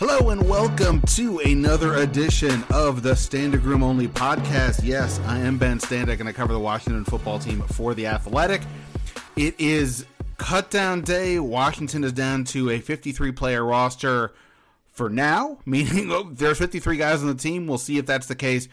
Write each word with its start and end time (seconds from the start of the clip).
Hello 0.00 0.30
and 0.30 0.48
welcome 0.48 1.02
to 1.02 1.40
another 1.40 1.96
edition 1.96 2.64
of 2.72 3.02
the 3.02 3.12
Standig 3.12 3.62
Room 3.62 3.82
Only 3.82 4.08
podcast. 4.08 4.80
Yes, 4.82 5.20
I 5.26 5.40
am 5.40 5.58
Ben 5.58 5.78
Standig 5.78 6.20
and 6.20 6.26
I 6.26 6.32
cover 6.32 6.54
the 6.54 6.58
Washington 6.58 7.04
football 7.04 7.38
team 7.38 7.60
for 7.60 7.92
The 7.92 8.06
Athletic. 8.06 8.62
It 9.36 9.60
is 9.60 10.06
cut 10.38 10.70
down 10.70 11.02
day. 11.02 11.38
Washington 11.38 12.02
is 12.02 12.14
down 12.14 12.44
to 12.44 12.70
a 12.70 12.80
53 12.80 13.32
player 13.32 13.62
roster 13.62 14.32
for 14.90 15.10
now, 15.10 15.58
meaning 15.66 16.10
oh, 16.10 16.30
there's 16.32 16.56
53 16.56 16.96
guys 16.96 17.20
on 17.20 17.26
the 17.26 17.34
team. 17.34 17.66
We'll 17.66 17.76
see 17.76 17.98
if 17.98 18.06
that's 18.06 18.26
the 18.26 18.34
case 18.34 18.68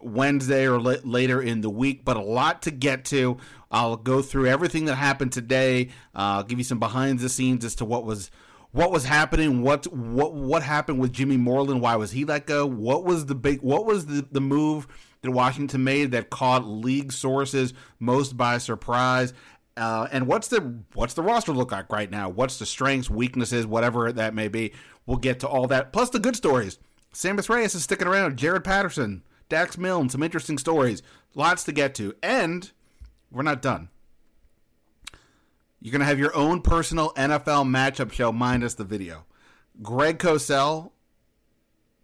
Wednesday 0.00 0.66
or 0.66 0.80
la- 0.80 0.96
later 1.04 1.40
in 1.40 1.60
the 1.60 1.70
week, 1.70 2.04
but 2.04 2.16
a 2.16 2.22
lot 2.22 2.62
to 2.62 2.72
get 2.72 3.04
to. 3.04 3.38
I'll 3.70 3.96
go 3.96 4.20
through 4.20 4.48
everything 4.48 4.86
that 4.86 4.96
happened 4.96 5.30
today. 5.30 5.90
Uh, 6.12 6.42
I'll 6.42 6.42
give 6.42 6.58
you 6.58 6.64
some 6.64 6.80
behind 6.80 7.20
the 7.20 7.28
scenes 7.28 7.64
as 7.64 7.76
to 7.76 7.84
what 7.84 8.04
was 8.04 8.32
what 8.72 8.90
was 8.90 9.04
happening, 9.04 9.62
what 9.62 9.86
what 9.92 10.34
what 10.34 10.62
happened 10.62 10.98
with 10.98 11.12
Jimmy 11.12 11.36
Moreland, 11.36 11.80
why 11.80 11.96
was 11.96 12.10
he 12.12 12.24
let 12.24 12.46
go? 12.46 12.66
What 12.66 13.04
was 13.04 13.26
the 13.26 13.34
big 13.34 13.60
what 13.60 13.84
was 13.84 14.06
the, 14.06 14.26
the 14.30 14.40
move 14.40 14.88
that 15.20 15.30
Washington 15.30 15.84
made 15.84 16.10
that 16.12 16.30
caught 16.30 16.66
league 16.66 17.12
sources 17.12 17.74
most 18.00 18.36
by 18.36 18.58
surprise? 18.58 19.34
Uh, 19.76 20.08
and 20.10 20.26
what's 20.26 20.48
the 20.48 20.82
what's 20.94 21.14
the 21.14 21.22
roster 21.22 21.52
look 21.52 21.70
like 21.70 21.92
right 21.92 22.10
now? 22.10 22.28
What's 22.28 22.58
the 22.58 22.66
strengths, 22.66 23.10
weaknesses, 23.10 23.66
whatever 23.66 24.10
that 24.10 24.34
may 24.34 24.48
be? 24.48 24.72
We'll 25.06 25.18
get 25.18 25.40
to 25.40 25.48
all 25.48 25.66
that. 25.68 25.92
Plus 25.92 26.10
the 26.10 26.18
good 26.18 26.36
stories. 26.36 26.78
Sammis 27.12 27.50
Reyes 27.50 27.74
is 27.74 27.82
sticking 27.82 28.06
around. 28.06 28.38
Jaret 28.38 28.64
Patterson, 28.64 29.22
Dax 29.50 29.76
Milne, 29.76 30.08
some 30.08 30.22
interesting 30.22 30.56
stories. 30.56 31.02
Lots 31.34 31.64
to 31.64 31.72
get 31.72 31.94
to. 31.96 32.14
And 32.22 32.70
we're 33.30 33.42
not 33.42 33.60
done. 33.60 33.88
You're 35.82 35.98
to 35.98 36.06
have 36.06 36.20
your 36.20 36.34
own 36.36 36.62
personal 36.62 37.12
NFL 37.14 37.66
matchup 37.66 38.12
show 38.12 38.30
minus 38.30 38.74
the 38.74 38.84
video. 38.84 39.24
Greg 39.82 40.20
Cosell, 40.20 40.92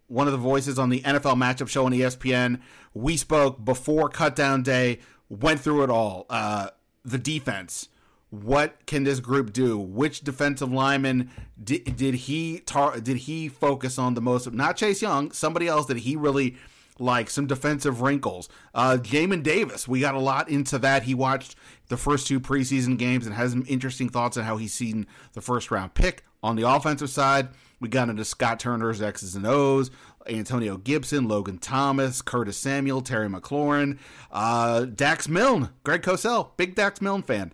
one 0.08 0.26
of 0.26 0.32
the 0.32 0.38
voices 0.38 0.80
on 0.80 0.88
the 0.88 1.00
NFL 1.02 1.36
matchup 1.36 1.68
show 1.68 1.86
on 1.86 1.92
ESPN, 1.92 2.60
we 2.92 3.16
spoke 3.16 3.64
before 3.64 4.10
cutdown 4.10 4.64
day, 4.64 4.98
went 5.28 5.60
through 5.60 5.84
it 5.84 5.90
all. 5.90 6.26
Uh, 6.28 6.70
the 7.04 7.18
defense. 7.18 7.88
What 8.30 8.84
can 8.86 9.04
this 9.04 9.20
group 9.20 9.52
do? 9.52 9.78
Which 9.78 10.22
defensive 10.22 10.72
lineman 10.72 11.30
did, 11.62 11.96
did 11.96 12.14
he 12.14 12.58
tar- 12.58 12.98
did 12.98 13.18
he 13.18 13.48
focus 13.48 13.96
on 13.96 14.14
the 14.14 14.20
most? 14.20 14.52
Not 14.52 14.76
Chase 14.76 15.00
Young, 15.00 15.30
somebody 15.30 15.68
else 15.68 15.86
that 15.86 15.98
he 15.98 16.16
really 16.16 16.56
like 16.98 17.30
some 17.30 17.46
defensive 17.46 18.00
wrinkles. 18.00 18.48
Uh, 18.74 18.98
Jamin 19.00 19.42
Davis, 19.42 19.86
we 19.86 20.00
got 20.00 20.14
a 20.14 20.20
lot 20.20 20.48
into 20.48 20.78
that. 20.78 21.04
He 21.04 21.14
watched 21.14 21.56
the 21.88 21.96
first 21.96 22.26
two 22.26 22.40
preseason 22.40 22.98
games 22.98 23.26
and 23.26 23.34
has 23.34 23.52
some 23.52 23.64
interesting 23.68 24.08
thoughts 24.08 24.36
on 24.36 24.44
how 24.44 24.56
he's 24.56 24.72
seen 24.72 25.06
the 25.32 25.40
first 25.40 25.70
round 25.70 25.94
pick. 25.94 26.24
On 26.42 26.56
the 26.56 26.68
offensive 26.68 27.10
side, 27.10 27.48
we 27.80 27.88
got 27.88 28.08
into 28.08 28.24
Scott 28.24 28.60
Turner's 28.60 29.02
X's 29.02 29.34
and 29.34 29.46
O's, 29.46 29.90
Antonio 30.28 30.76
Gibson, 30.76 31.26
Logan 31.26 31.58
Thomas, 31.58 32.22
Curtis 32.22 32.56
Samuel, 32.56 33.00
Terry 33.00 33.28
McLaurin, 33.28 33.98
uh, 34.30 34.84
Dax 34.84 35.28
Milne, 35.28 35.70
Greg 35.84 36.02
Cosell, 36.02 36.50
big 36.56 36.74
Dax 36.74 37.00
Milne 37.00 37.22
fan. 37.22 37.52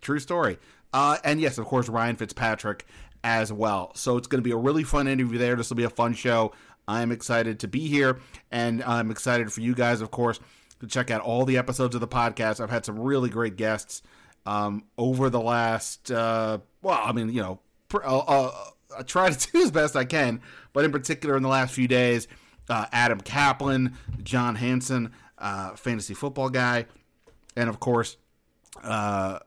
True 0.00 0.18
story. 0.18 0.58
Uh, 0.92 1.18
and 1.24 1.40
yes, 1.40 1.58
of 1.58 1.66
course, 1.66 1.88
Ryan 1.88 2.16
Fitzpatrick 2.16 2.86
as 3.24 3.52
well. 3.52 3.92
So 3.94 4.16
it's 4.16 4.26
going 4.26 4.42
to 4.42 4.46
be 4.46 4.52
a 4.52 4.56
really 4.56 4.84
fun 4.84 5.06
interview 5.06 5.38
there. 5.38 5.54
This 5.54 5.70
will 5.70 5.76
be 5.76 5.84
a 5.84 5.90
fun 5.90 6.14
show. 6.14 6.52
I'm 6.86 7.12
excited 7.12 7.60
to 7.60 7.68
be 7.68 7.88
here, 7.88 8.18
and 8.50 8.82
I'm 8.82 9.10
excited 9.10 9.52
for 9.52 9.60
you 9.60 9.74
guys, 9.74 10.00
of 10.00 10.10
course, 10.10 10.40
to 10.80 10.86
check 10.86 11.10
out 11.10 11.20
all 11.20 11.44
the 11.44 11.56
episodes 11.58 11.94
of 11.94 12.00
the 12.00 12.08
podcast. 12.08 12.60
I've 12.60 12.70
had 12.70 12.84
some 12.84 12.98
really 12.98 13.30
great 13.30 13.56
guests 13.56 14.02
um, 14.46 14.84
over 14.98 15.30
the 15.30 15.40
last, 15.40 16.10
uh, 16.10 16.58
well, 16.82 17.00
I 17.02 17.12
mean, 17.12 17.28
you 17.28 17.40
know, 17.40 17.60
pr- 17.88 18.04
uh, 18.04 18.18
uh, 18.18 18.64
I 18.98 19.02
try 19.02 19.30
to 19.30 19.50
do 19.52 19.62
as 19.62 19.70
best 19.70 19.96
I 19.96 20.04
can, 20.04 20.40
but 20.72 20.84
in 20.84 20.92
particular 20.92 21.36
in 21.36 21.42
the 21.42 21.48
last 21.48 21.74
few 21.74 21.88
days, 21.88 22.26
uh, 22.68 22.86
Adam 22.92 23.20
Kaplan, 23.20 23.96
John 24.22 24.56
Hanson, 24.56 25.12
uh, 25.38 25.74
fantasy 25.76 26.14
football 26.14 26.50
guy, 26.50 26.86
and 27.56 27.68
of 27.68 27.80
course, 27.80 28.16
uh, 28.82 29.38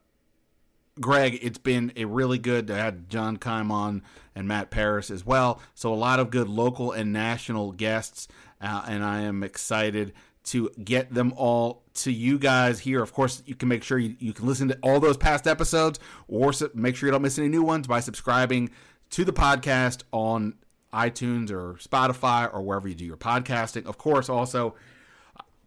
Greg, 1.00 1.40
it's 1.42 1.58
been 1.58 1.92
a 1.96 2.06
really 2.06 2.38
good. 2.38 2.72
I 2.72 2.78
had 2.78 3.10
John 3.10 3.38
Keim 3.38 3.72
on 3.72 4.04
and 4.36 4.48
Matt 4.48 4.70
Paras 4.70 5.10
as 5.10 5.26
well. 5.26 5.62
So 5.74 5.94
a 5.94 5.96
lot 5.96 6.20
of 6.20 6.30
good 6.30 6.50
local 6.50 6.92
and 6.92 7.14
national 7.14 7.72
guests, 7.72 8.28
uh, 8.62 8.84
and 8.88 9.04
I 9.04 9.22
am 9.22 9.44
excited 9.44 10.14
to 10.46 10.70
get 10.84 11.14
them 11.14 11.34
all 11.38 11.82
to 11.96 12.12
you 12.12 12.38
guys 12.38 12.80
here. 12.80 13.02
Of 13.02 13.14
course, 13.14 13.42
you 13.46 13.56
can 13.56 13.68
make 13.68 13.84
sure 13.84 13.98
you, 13.98 14.16
you 14.20 14.34
can 14.34 14.46
listen 14.46 14.68
to 14.68 14.78
all 14.84 15.00
those 15.00 15.18
past 15.18 15.48
episodes, 15.48 16.00
or 16.28 16.52
make 16.74 16.96
sure 16.96 17.08
you 17.08 17.12
don't 17.12 17.22
miss 17.22 17.40
any 17.40 17.48
new 17.48 17.64
ones 17.64 17.88
by 17.88 18.00
subscribing 18.00 18.70
to 19.12 19.26
the 19.26 19.34
podcast 19.34 20.04
on 20.12 20.56
iTunes 20.94 21.52
or 21.52 21.74
Spotify 21.76 22.54
or 22.54 22.62
wherever 22.62 22.88
you 22.88 22.96
do 22.96 23.06
your 23.06 23.18
podcasting. 23.18 23.86
Of 23.86 23.98
course, 23.98 24.30
also 24.30 24.76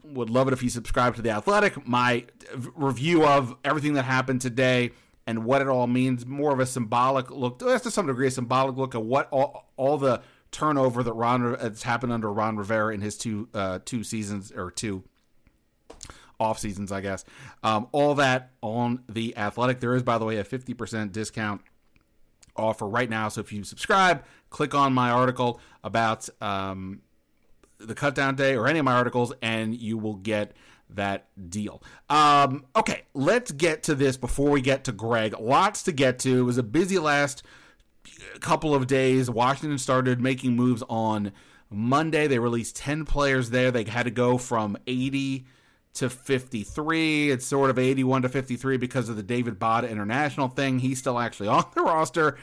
would 0.05 0.31
love 0.31 0.49
it 0.49 0.53
if 0.53 0.63
you 0.63 0.71
subscribe 0.71 1.17
to 1.17 1.23
the 1.23 1.31
Athletic. 1.31 1.87
My 1.87 2.25
review 2.77 3.27
of 3.27 3.57
everything 3.65 3.95
that 3.95 4.05
happened 4.05 4.41
today 4.41 4.93
and 5.29 5.45
what 5.45 5.61
it 5.61 5.69
all 5.69 5.87
means. 5.87 6.25
More 6.25 6.55
of 6.55 6.59
a 6.59 6.65
symbolic 6.65 7.31
look, 7.31 7.59
that's 7.59 7.83
to 7.83 7.91
some 7.91 8.07
degree, 8.07 8.29
a 8.29 8.31
symbolic 8.31 8.79
look 8.79 8.95
at 8.95 9.03
what 9.03 9.29
all, 9.31 9.71
all 9.77 9.99
the 9.99 10.23
turnover 10.51 11.03
that 11.03 11.13
Ron 11.13 11.55
has 11.61 11.83
happened 11.83 12.13
under 12.13 12.33
Ron 12.33 12.57
Rivera 12.57 12.95
in 12.95 13.03
his 13.03 13.19
two 13.19 13.49
uh, 13.53 13.81
two 13.85 14.03
seasons 14.03 14.51
or 14.51 14.71
two 14.71 15.05
off 16.41 16.59
seasons, 16.59 16.91
I 16.91 17.03
guess. 17.03 17.27
Um, 17.63 17.89
all 17.93 18.15
that 18.15 18.53
on 18.63 19.05
the 19.07 19.37
Athletic. 19.37 19.81
There 19.81 19.95
is, 19.95 20.03
by 20.03 20.17
the 20.17 20.25
way, 20.25 20.39
a 20.39 20.45
fifty 20.45 20.73
percent 20.73 21.13
discount 21.13 21.61
offer 22.57 22.89
right 22.89 23.11
now. 23.11 23.29
So 23.29 23.43
if 23.43 23.53
you 23.53 23.65
subscribe, 23.65 24.25
click 24.49 24.75
on 24.75 24.95
my 24.95 25.11
article 25.11 25.61
about 25.85 26.27
um, 26.41 27.03
the 27.77 27.95
cut 27.95 28.15
down 28.15 28.35
day 28.35 28.57
or 28.57 28.67
any 28.67 28.79
of 28.79 28.87
my 28.87 28.95
articles, 28.95 29.35
and 29.43 29.77
you 29.77 29.99
will 29.99 30.17
get 30.17 30.57
that 30.91 31.27
deal. 31.51 31.83
Um, 32.09 32.65
okay, 32.77 33.03
let's 33.15 33.53
get 33.53 33.83
to 33.85 33.95
this 33.95 34.17
before 34.17 34.51
we 34.51 34.61
get 34.61 34.85
to 34.85 34.93
Greg. 34.93 35.35
Lots 35.39 35.83
to 35.85 35.93
get 35.93 36.19
to. 36.21 36.39
It 36.39 36.43
was 36.43 36.59
a 36.59 36.63
busy 36.63 36.99
last 36.99 37.43
couple 38.41 38.75
of 38.75 38.87
days. 38.87 39.31
Washington 39.31 39.79
started 39.79 40.21
making 40.21 40.57
moves 40.57 40.83
on 40.89 41.33
Monday. 41.71 42.27
They 42.27 42.39
released 42.39 42.77
10 42.77 43.05
players 43.05 43.51
there. 43.51 43.71
They 43.71 43.85
had 43.85 44.05
to 44.05 44.11
go 44.11 44.39
from 44.39 44.77
80 44.87 45.47
to 45.95 46.11
53. 46.11 47.31
It's 47.31 47.47
sort 47.47 47.71
of 47.71 47.79
81 47.79 48.23
to 48.23 48.29
53 48.29 48.77
because 48.77 49.09
of 49.09 49.17
the 49.17 49.23
David 49.23 49.59
Bada 49.59 49.91
International 49.91 50.49
thing. 50.49 50.79
He's 50.79 50.99
still 50.99 51.19
actually 51.19 51.49
on 51.49 51.65
the 51.75 51.83
roster 51.83 52.39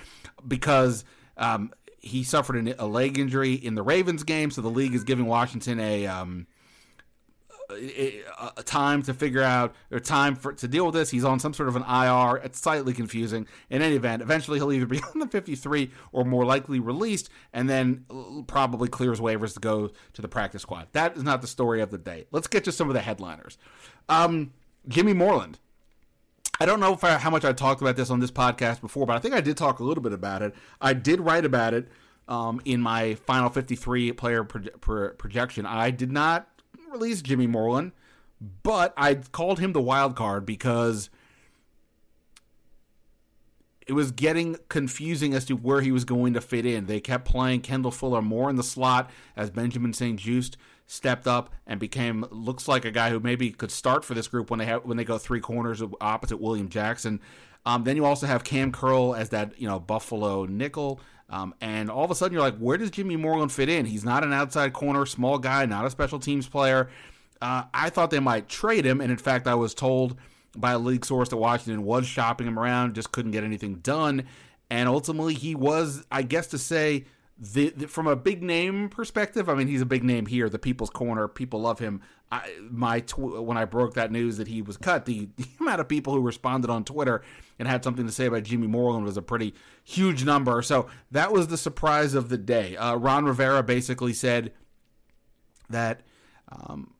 because 0.48 1.04
um, 1.38 1.72
he 2.00 2.24
suffered 2.24 2.76
a 2.78 2.86
leg 2.86 3.18
injury 3.18 3.54
in 3.54 3.76
the 3.76 3.84
Ravens 3.84 4.24
game. 4.24 4.52
So 4.52 4.62
the 4.62 4.70
league 4.70 4.94
is 4.94 5.04
giving 5.04 5.26
Washington 5.26 5.80
a. 5.80 6.08
Um, 6.08 6.48
a 7.70 8.64
time 8.64 9.02
to 9.04 9.14
figure 9.14 9.42
out 9.42 9.74
or 9.92 10.00
time 10.00 10.36
for 10.36 10.54
to 10.54 10.68
deal 10.68 10.86
with 10.86 10.94
this. 10.96 11.10
He's 11.10 11.24
on 11.24 11.40
some 11.40 11.54
sort 11.54 11.70
of 11.70 11.76
an 11.76 11.84
IR. 11.84 12.38
It's 12.38 12.60
slightly 12.60 12.94
confusing. 12.94 13.48
In 13.70 13.82
any 13.82 13.96
event, 13.96 14.22
eventually 14.22 14.60
he'll 14.60 14.72
either 14.72 14.86
be 14.86 15.02
on 15.14 15.20
the 15.20 15.28
53 15.28 15.92
or 16.12 16.26
more 16.26 16.46
likely 16.46 16.80
released, 16.80 17.30
and 17.54 17.70
then 17.70 18.06
probably 18.48 18.88
clears 18.88 19.20
waivers 19.20 19.54
to 19.54 19.60
go 19.60 19.92
to 20.14 20.22
the 20.22 20.28
practice 20.28 20.62
squad. 20.62 20.88
That 20.92 21.18
is 21.18 21.24
not 21.24 21.42
the 21.42 21.48
story 21.48 21.82
of 21.82 21.92
the 21.92 21.98
day. 21.98 22.26
Let's 22.32 22.48
get 22.48 22.64
to 22.66 22.72
some 22.72 22.90
of 22.90 22.94
the 22.94 23.02
headliners. 23.02 23.58
Um, 24.10 24.54
Jimmy 24.88 25.14
Moreland. 25.14 25.60
I 26.60 26.66
don't 26.66 26.80
know 26.80 26.98
I, 27.02 27.18
how 27.18 27.30
much 27.30 27.44
I 27.44 27.52
talked 27.52 27.82
about 27.82 27.98
this 27.98 28.10
on 28.10 28.22
this 28.22 28.32
podcast 28.32 28.80
before, 28.80 29.06
but 29.06 29.18
I 29.18 29.20
think 29.20 29.34
I 29.34 29.42
did 29.42 29.58
talk 29.58 29.80
a 29.80 29.84
little 29.84 30.02
bit 30.02 30.14
about 30.14 30.42
it. 30.42 30.56
I 30.80 30.94
did 30.94 31.20
write 31.20 31.44
about 31.44 31.74
it 31.74 31.90
um, 32.30 32.62
in 32.64 32.80
my 32.80 33.16
final 33.16 33.50
53 33.50 34.14
player 34.14 34.44
pro- 34.46 34.62
pro- 34.80 35.10
projection. 35.10 35.66
I 35.66 35.92
did 35.92 36.14
not 36.14 36.48
release 36.96 37.22
Jimmy 37.22 37.48
Moreland, 37.48 37.92
but 38.64 38.94
I 38.98 39.16
called 39.16 39.60
him 39.60 39.74
the 39.74 39.82
wild 39.82 40.16
card 40.16 40.46
because 40.46 41.10
it 43.88 43.94
was 43.94 44.12
getting 44.12 44.58
confusing 44.70 45.34
as 45.34 45.46
to 45.46 45.56
where 45.56 45.82
he 45.82 45.92
was 45.92 46.06
going 46.06 46.34
to 46.34 46.42
fit 46.42 46.66
in. 46.66 46.88
They 46.88 47.00
kept 47.00 47.26
playing 47.26 47.62
Kendall 47.62 47.92
Fuller 47.92 48.22
more 48.22 48.50
in 48.50 48.56
the 48.56 48.64
slot 48.64 49.10
as 49.36 49.50
Benjamin 49.52 49.94
St-Juste 49.94 50.58
stepped 50.88 51.28
up 51.28 51.54
and 51.66 51.80
became 51.80 52.26
looks 52.30 52.68
like 52.68 52.86
a 52.86 52.92
guy 52.92 53.10
who 53.10 53.20
maybe 53.20 53.52
could 53.52 53.72
start 53.72 54.04
for 54.04 54.14
this 54.14 54.28
group 54.28 54.50
when 54.50 54.60
they 54.60 54.66
have 54.66 54.86
when 54.86 54.98
they 54.98 55.04
go 55.04 55.18
three 55.18 55.40
corners 55.40 55.82
opposite 56.02 56.38
William 56.38 56.70
Jackson. 56.70 57.20
Um, 57.66 57.84
then 57.84 57.96
you 57.96 58.06
also 58.06 58.28
have 58.28 58.44
Kam 58.44 58.72
Curl 58.72 59.16
as 59.16 59.30
that 59.30 59.60
you 59.60 59.68
know 59.68 59.80
Buffalo 59.80 60.46
nickel. 60.46 61.00
Um, 61.30 61.56
and 61.60 61.90
all 61.90 62.06
of 62.06 62.12
a 62.12 62.16
sudden, 62.16 62.34
you're 62.34 62.42
like, 62.42 62.58
where 62.58 62.78
does 62.78 62.92
Jimmy 62.92 63.16
Moreland 63.16 63.52
fit 63.52 63.70
in? 63.70 63.86
He's 63.86 64.06
not 64.06 64.24
an 64.24 64.32
outside 64.32 64.74
corner, 64.74 65.06
small 65.06 65.40
guy, 65.40 65.66
not 65.66 65.86
a 65.86 65.90
special 65.90 66.20
teams 66.20 66.48
player. 66.48 66.90
Uh, 67.42 67.64
I 67.74 67.90
thought 67.90 68.12
they 68.12 68.20
might 68.20 68.48
trade 68.48 68.86
him, 68.86 69.02
and 69.02 69.12
in 69.12 69.18
fact, 69.18 69.48
I 69.48 69.56
was 69.56 69.74
told 69.74 70.16
by 70.56 70.72
a 70.72 70.80
league 70.80 71.06
source 71.06 71.30
that 71.30 71.38
Washington 71.38 71.84
was 71.84 72.06
shopping 72.06 72.48
him 72.48 72.58
around, 72.60 72.96
just 72.96 73.12
couldn't 73.12 73.32
get 73.32 73.44
anything 73.44 73.76
done. 73.76 74.24
And 74.70 74.88
ultimately, 74.88 75.34
he 75.34 75.56
was, 75.56 76.06
I 76.12 76.22
guess, 76.22 76.48
to 76.48 76.58
say 76.58 77.06
the, 77.38 77.70
the, 77.70 77.88
from 77.88 78.08
a 78.08 78.16
big 78.16 78.42
name 78.42 78.90
perspective, 78.90 79.50
I 79.50 79.56
mean, 79.56 79.68
he's 79.68 79.82
a 79.82 79.86
big 79.86 80.04
name 80.04 80.26
here. 80.28 80.50
The 80.50 80.60
People's 80.60 80.90
Corner, 80.90 81.28
people 81.28 81.62
love 81.62 81.80
him. 81.80 82.02
I, 82.32 82.52
my 82.70 83.02
tw- 83.02 83.44
when 83.44 83.58
I 83.58 83.66
broke 83.66 83.94
that 83.94 84.12
news 84.12 84.38
that 84.38 84.48
he 84.48 84.62
was 84.62 84.78
cut, 84.78 85.06
the, 85.06 85.30
the, 85.38 85.46
amount 85.60 85.82
of 85.82 85.88
people 85.88 86.14
who 86.14 86.22
responded 86.22 86.70
on 86.70 86.84
Twitter 86.84 87.22
and 87.60 87.68
had 87.68 87.84
something 87.84 88.06
to 88.06 88.12
say 88.12 88.26
about 88.26 88.44
Jimmy 88.44 88.68
Moreland 88.68 89.06
was 89.06 89.18
a 89.18 89.22
pretty 89.22 89.54
huge 89.84 90.24
number. 90.24 90.62
So 90.62 90.88
that 91.12 91.32
was 91.32 91.48
the 91.48 91.58
surprise 91.58 92.14
of 92.14 92.30
the 92.30 92.38
day. 92.38 92.76
Uh, 92.76 92.96
Ron 92.96 93.26
Rivera 93.26 93.64
basically 93.64 94.14
said 94.14 94.52
that, 95.70 96.02
um, 96.50 96.94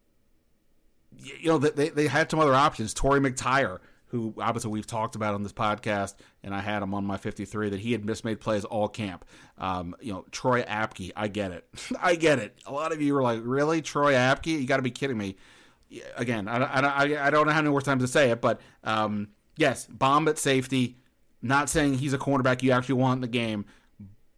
you 1.18 1.50
know, 1.50 1.58
they, 1.58 1.90
they 1.90 2.08
had 2.08 2.30
some 2.30 2.40
other 2.40 2.54
options. 2.54 2.94
Torry 2.94 3.20
McTyer 3.20 3.80
who 4.16 4.34
obviously 4.40 4.72
we've 4.72 4.88
talked 4.88 5.16
about 5.16 5.34
on 5.34 5.44
this 5.44 5.52
podcast, 5.52 6.16
and 6.42 6.56
I 6.56 6.62
had 6.62 6.82
him 6.82 6.94
on 6.94 7.06
my 7.06 7.18
53 7.18 7.70
that 7.70 7.80
he 7.80 7.92
had 7.92 8.04
mismade 8.04 8.40
plays 8.40 8.64
all 8.64 8.88
camp. 8.88 9.26
Um, 9.58 9.94
you 10.00 10.14
know, 10.14 10.26
Troy 10.32 10.64
Apke, 10.64 11.12
I 11.16 11.28
get 11.28 11.52
it. 11.52 11.68
I 12.02 12.16
get 12.16 12.40
it. 12.40 12.58
A 12.66 12.72
lot 12.72 12.94
of 12.94 13.02
you 13.02 13.14
were 13.14 13.22
like, 13.22 13.42
really? 13.44 13.82
Troy 13.82 14.14
Apke? 14.14 14.48
You 14.48 14.66
got 14.66 14.78
to 14.78 14.84
be 14.84 14.92
kidding 14.92 15.18
me. 15.18 15.36
Again, 16.16 16.48
I, 16.48 16.58
I, 16.64 17.28
I 17.28 17.30
don't 17.30 17.46
know 17.46 17.54
how 17.54 17.60
many 17.60 17.70
more 17.70 17.82
times 17.82 18.04
to 18.04 18.08
say 18.08 18.32
it, 18.32 18.42
but 18.42 18.62
um, 18.84 19.30
yes, 19.58 19.86
bomb 19.86 20.28
at 20.28 20.38
safety. 20.38 20.98
Not 21.42 21.70
saying 21.70 21.96
he's 21.96 22.14
a 22.14 22.18
cornerback 22.18 22.64
you 22.64 22.72
actually 22.72 22.96
want 22.96 23.18
in 23.18 23.22
the 23.22 23.28
game, 23.28 23.66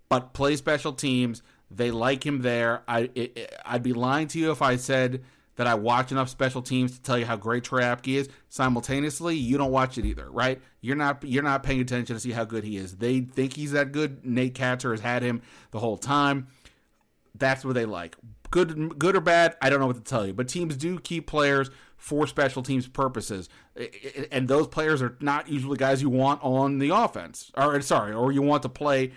but 0.10 0.34
play 0.34 0.56
special 0.56 0.92
teams. 0.92 1.42
They 1.70 1.92
like 1.92 2.26
him 2.26 2.42
there. 2.42 2.84
I 2.88 3.10
it, 3.16 3.54
I'd 3.66 3.84
be 3.84 3.94
lying 3.94 4.28
to 4.30 4.40
you 4.40 4.52
if 4.52 4.62
I 4.62 4.76
said– 4.76 5.24
that 5.58 5.68
I 5.68 5.76
watch 5.76 6.12
enough 6.12 6.30
special 6.30 6.62
teams 6.62 6.94
to 6.94 7.02
tell 7.02 7.18
you 7.18 7.26
how 7.26 7.36
great 7.36 7.66
Troy 7.66 7.82
Apke 7.82 8.16
is. 8.16 8.30
Simultaneously, 8.50 9.36
you 9.36 9.58
don't 9.58 9.72
watch 9.72 9.98
it 9.98 10.06
either, 10.06 10.30
right? 10.32 10.62
You're 10.82 10.96
not 10.96 11.24
you're 11.24 11.44
not 11.44 11.64
paying 11.64 11.82
attention 11.82 12.16
to 12.16 12.20
see 12.20 12.32
how 12.32 12.46
good 12.46 12.64
he 12.64 12.78
is. 12.78 12.98
They 12.98 13.20
think 13.20 13.54
he's 13.54 13.74
that 13.74 13.92
good. 13.92 14.26
Nate 14.26 14.54
Kaczor 14.54 14.92
has 14.92 15.02
had 15.02 15.24
him 15.24 15.42
the 15.72 15.80
whole 15.80 15.98
time. 15.98 16.48
That's 17.36 17.66
what 17.66 17.74
they 17.74 17.86
like. 17.86 18.16
Good 18.50 18.98
good 18.98 19.16
or 19.16 19.22
bad, 19.22 19.58
I 19.62 19.70
don't 19.70 19.80
know 19.80 19.88
what 19.88 19.98
to 19.98 20.04
tell 20.04 20.26
you. 20.26 20.34
But 20.34 20.48
teams 20.48 20.78
do 20.78 21.00
keep 21.00 21.28
players 21.28 21.70
for 21.98 22.28
special 22.28 22.62
teams 22.62 22.88
purposes. 22.88 23.50
And 24.32 24.48
those 24.48 24.68
players 24.68 25.02
are 25.02 25.18
not 25.20 25.50
usually 25.50 25.78
guys 25.78 26.02
you 26.02 26.10
want 26.10 26.44
on 26.44 26.78
the 26.78 26.90
offense. 26.96 27.52
Or 27.58 27.82
sorry, 27.82 28.14
or 28.14 28.32
you 28.32 28.42
want 28.44 28.64
to 28.64 28.70
play 28.70 29.12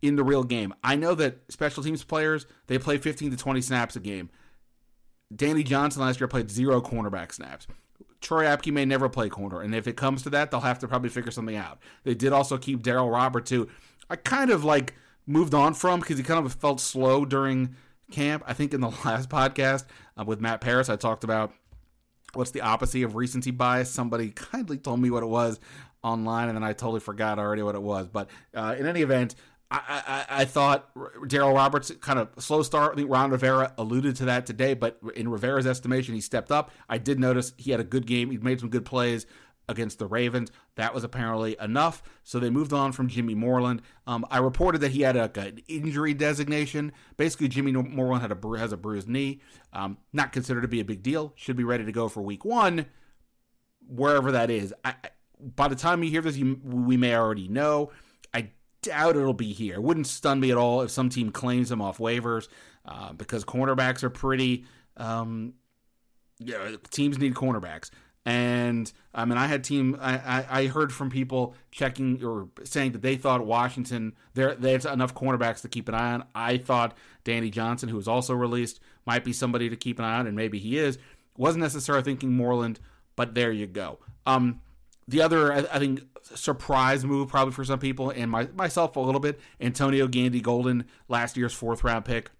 in 0.00 0.16
the 0.16 0.24
real 0.24 0.42
game. 0.42 0.74
I 0.82 0.96
know 0.96 1.14
that 1.14 1.38
special 1.52 1.82
teams 1.82 2.02
players, 2.02 2.46
they 2.66 2.78
play 2.78 2.98
15 2.98 3.30
to 3.30 3.36
20 3.36 3.60
snaps 3.60 3.94
a 3.94 4.00
game. 4.00 4.30
Danny 5.34 5.62
Johnson 5.62 6.02
last 6.02 6.20
year 6.20 6.28
played 6.28 6.50
zero 6.50 6.80
cornerback 6.80 7.32
snaps. 7.32 7.66
Troy 8.20 8.44
Apke 8.44 8.72
may 8.72 8.84
never 8.84 9.08
play 9.08 9.28
corner, 9.28 9.60
and 9.60 9.74
if 9.74 9.88
it 9.88 9.96
comes 9.96 10.22
to 10.22 10.30
that, 10.30 10.50
they'll 10.50 10.60
have 10.60 10.78
to 10.78 10.88
probably 10.88 11.10
figure 11.10 11.32
something 11.32 11.56
out. 11.56 11.80
They 12.04 12.14
did 12.14 12.32
also 12.32 12.56
keep 12.56 12.82
Darryl 12.82 13.12
Roberts, 13.12 13.50
who 13.50 13.68
I 14.08 14.16
kind 14.16 14.50
of 14.50 14.64
like 14.64 14.94
moved 15.26 15.54
on 15.54 15.74
from 15.74 16.00
because 16.00 16.18
he 16.18 16.24
kind 16.24 16.44
of 16.44 16.52
felt 16.54 16.80
slow 16.80 17.24
during 17.24 17.74
camp. 18.10 18.44
I 18.46 18.52
think 18.52 18.74
in 18.74 18.80
the 18.80 18.88
last 19.04 19.28
podcast 19.28 19.84
uh, 20.16 20.24
with 20.24 20.40
Matt 20.40 20.60
Paras, 20.60 20.88
I 20.88 20.96
talked 20.96 21.24
about 21.24 21.52
what's 22.34 22.52
the 22.52 22.60
opposite 22.60 23.02
of 23.02 23.16
recency 23.16 23.50
bias. 23.50 23.90
Somebody 23.90 24.30
kindly 24.30 24.78
told 24.78 25.00
me 25.00 25.10
what 25.10 25.22
it 25.22 25.28
was 25.28 25.58
online, 26.02 26.48
and 26.48 26.56
then 26.56 26.64
I 26.64 26.72
totally 26.72 27.00
forgot 27.00 27.38
already 27.38 27.62
what 27.62 27.74
it 27.74 27.82
was. 27.82 28.08
But 28.08 28.28
uh, 28.54 28.76
in 28.78 28.86
any 28.86 29.02
event, 29.02 29.34
I, 29.72 30.26
I, 30.28 30.40
I 30.42 30.44
thought 30.44 30.94
Darryl 30.94 31.54
Roberts 31.54 31.90
kind 32.00 32.18
of 32.18 32.28
slow 32.38 32.62
start. 32.62 32.92
I 32.92 32.96
think 32.96 33.10
Ron 33.10 33.30
Rivera 33.30 33.72
alluded 33.78 34.16
to 34.16 34.26
that 34.26 34.44
today, 34.44 34.74
but 34.74 34.98
in 35.16 35.30
Rivera's 35.30 35.66
estimation, 35.66 36.14
he 36.14 36.20
stepped 36.20 36.52
up. 36.52 36.70
I 36.90 36.98
did 36.98 37.18
notice 37.18 37.54
he 37.56 37.70
had 37.70 37.80
a 37.80 37.84
good 37.84 38.06
game. 38.06 38.30
He 38.30 38.36
made 38.36 38.60
some 38.60 38.68
good 38.68 38.84
plays 38.84 39.24
against 39.68 39.98
the 39.98 40.06
Ravens. 40.06 40.50
That 40.74 40.92
was 40.92 41.04
apparently 41.04 41.56
enough. 41.58 42.02
So 42.22 42.38
they 42.38 42.50
moved 42.50 42.74
on 42.74 42.92
from 42.92 43.08
Jimmy 43.08 43.34
Moreland. 43.34 43.80
Um, 44.06 44.26
I 44.30 44.38
reported 44.38 44.82
that 44.82 44.90
he 44.90 45.02
had 45.02 45.16
a, 45.16 45.30
an 45.40 45.60
injury 45.68 46.12
designation. 46.12 46.92
Basically, 47.16 47.48
Jimmy 47.48 47.72
Moreland 47.72 48.20
had 48.20 48.32
a 48.32 48.58
has 48.58 48.72
a 48.72 48.76
bruised 48.76 49.08
knee. 49.08 49.40
Um, 49.72 49.96
not 50.12 50.32
considered 50.32 50.62
to 50.62 50.68
be 50.68 50.80
a 50.80 50.84
big 50.84 51.02
deal. 51.02 51.32
Should 51.36 51.56
be 51.56 51.64
ready 51.64 51.86
to 51.86 51.92
go 51.92 52.08
for 52.08 52.20
Week 52.20 52.44
One, 52.44 52.86
wherever 53.86 54.32
that 54.32 54.50
is. 54.50 54.74
I, 54.84 54.94
by 55.40 55.68
the 55.68 55.76
time 55.76 56.02
you 56.02 56.10
hear 56.10 56.20
this, 56.20 56.36
you, 56.36 56.60
we 56.62 56.96
may 56.96 57.16
already 57.16 57.48
know 57.48 57.90
doubt 58.82 59.16
it'll 59.16 59.32
be 59.32 59.52
here. 59.52 59.80
Wouldn't 59.80 60.06
stun 60.06 60.40
me 60.40 60.50
at 60.50 60.56
all 60.56 60.82
if 60.82 60.90
some 60.90 61.08
team 61.08 61.30
claims 61.30 61.70
him 61.70 61.80
off 61.80 61.98
waivers 61.98 62.48
uh, 62.84 63.12
because 63.12 63.44
cornerbacks 63.44 64.02
are 64.02 64.10
pretty. 64.10 64.64
Um, 64.96 65.54
yeah, 66.38 66.76
teams 66.90 67.18
need 67.18 67.34
cornerbacks. 67.34 67.90
And 68.24 68.92
I 69.14 69.24
mean, 69.24 69.36
I 69.36 69.46
had 69.46 69.64
team. 69.64 69.96
I, 70.00 70.14
I, 70.18 70.46
I, 70.60 70.66
heard 70.68 70.92
from 70.92 71.10
people 71.10 71.56
checking 71.72 72.24
or 72.24 72.48
saying 72.62 72.92
that 72.92 73.02
they 73.02 73.16
thought 73.16 73.44
Washington 73.44 74.14
there 74.34 74.54
there's 74.54 74.86
enough 74.86 75.12
cornerbacks 75.12 75.62
to 75.62 75.68
keep 75.68 75.88
an 75.88 75.96
eye 75.96 76.12
on. 76.12 76.24
I 76.32 76.58
thought 76.58 76.96
Danny 77.24 77.50
Johnson, 77.50 77.88
who 77.88 77.96
was 77.96 78.06
also 78.06 78.34
released, 78.34 78.78
might 79.06 79.24
be 79.24 79.32
somebody 79.32 79.68
to 79.70 79.76
keep 79.76 79.98
an 79.98 80.04
eye 80.04 80.18
on, 80.18 80.28
and 80.28 80.36
maybe 80.36 80.60
he 80.60 80.78
is. 80.78 80.98
Wasn't 81.36 81.62
necessarily 81.62 82.04
thinking 82.04 82.32
Moreland, 82.32 82.78
but 83.16 83.34
there 83.34 83.50
you 83.50 83.66
go. 83.66 83.98
Um, 84.24 84.60
the 85.12 85.22
other, 85.22 85.52
I, 85.52 85.78
think, 85.78 86.02
surprise 86.22 87.04
move 87.04 87.28
probably 87.28 87.52
for 87.52 87.64
some 87.64 87.78
people 87.78 88.10
and 88.10 88.30
my, 88.30 88.48
myself 88.54 88.96
a 88.96 89.00
little 89.00 89.20
bit. 89.20 89.38
Antonio 89.60 90.08
Gandy 90.08 90.40
Golden, 90.40 90.86
last 91.08 91.36
year's 91.36 91.52
fourth 91.52 91.84
round 91.84 92.04
pick, 92.04 92.30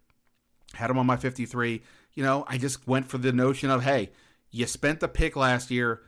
had 0.75 0.91
him 0.91 0.99
on 0.99 1.07
my 1.07 1.17
53. 1.17 1.83
You 2.15 2.23
know, 2.23 2.45
I 2.49 2.59
just 2.59 2.87
went 2.89 3.09
for 3.09 3.19
the 3.19 3.33
notion 3.33 3.71
of, 3.71 3.85
hey, 3.85 4.11
you 4.51 4.67
spent 4.67 5.01
the 5.01 5.09
pick 5.09 5.37
last 5.37 5.71
year, 5.71 6.01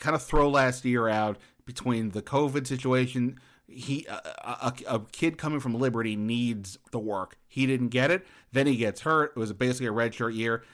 kind 0.00 0.14
of 0.14 0.22
throw 0.22 0.50
last 0.50 0.84
year 0.84 1.08
out 1.08 1.38
between 1.64 2.10
the 2.10 2.22
COVID 2.22 2.66
situation. 2.66 3.38
He 3.68 4.06
a, 4.06 4.12
a, 4.44 4.74
a, 4.86 5.00
kid 5.12 5.38
coming 5.38 5.60
from 5.60 5.74
Liberty 5.74 6.16
needs 6.16 6.78
the 6.90 6.98
work. 6.98 7.36
He 7.46 7.66
didn't 7.66 7.88
get 7.88 8.10
it. 8.10 8.26
Then 8.50 8.66
he 8.66 8.76
gets 8.76 9.02
hurt. 9.02 9.32
It 9.36 9.38
was 9.38 9.52
basically 9.52 9.86
a 9.86 9.92
redshirt 9.92 10.34
year. 10.34 10.64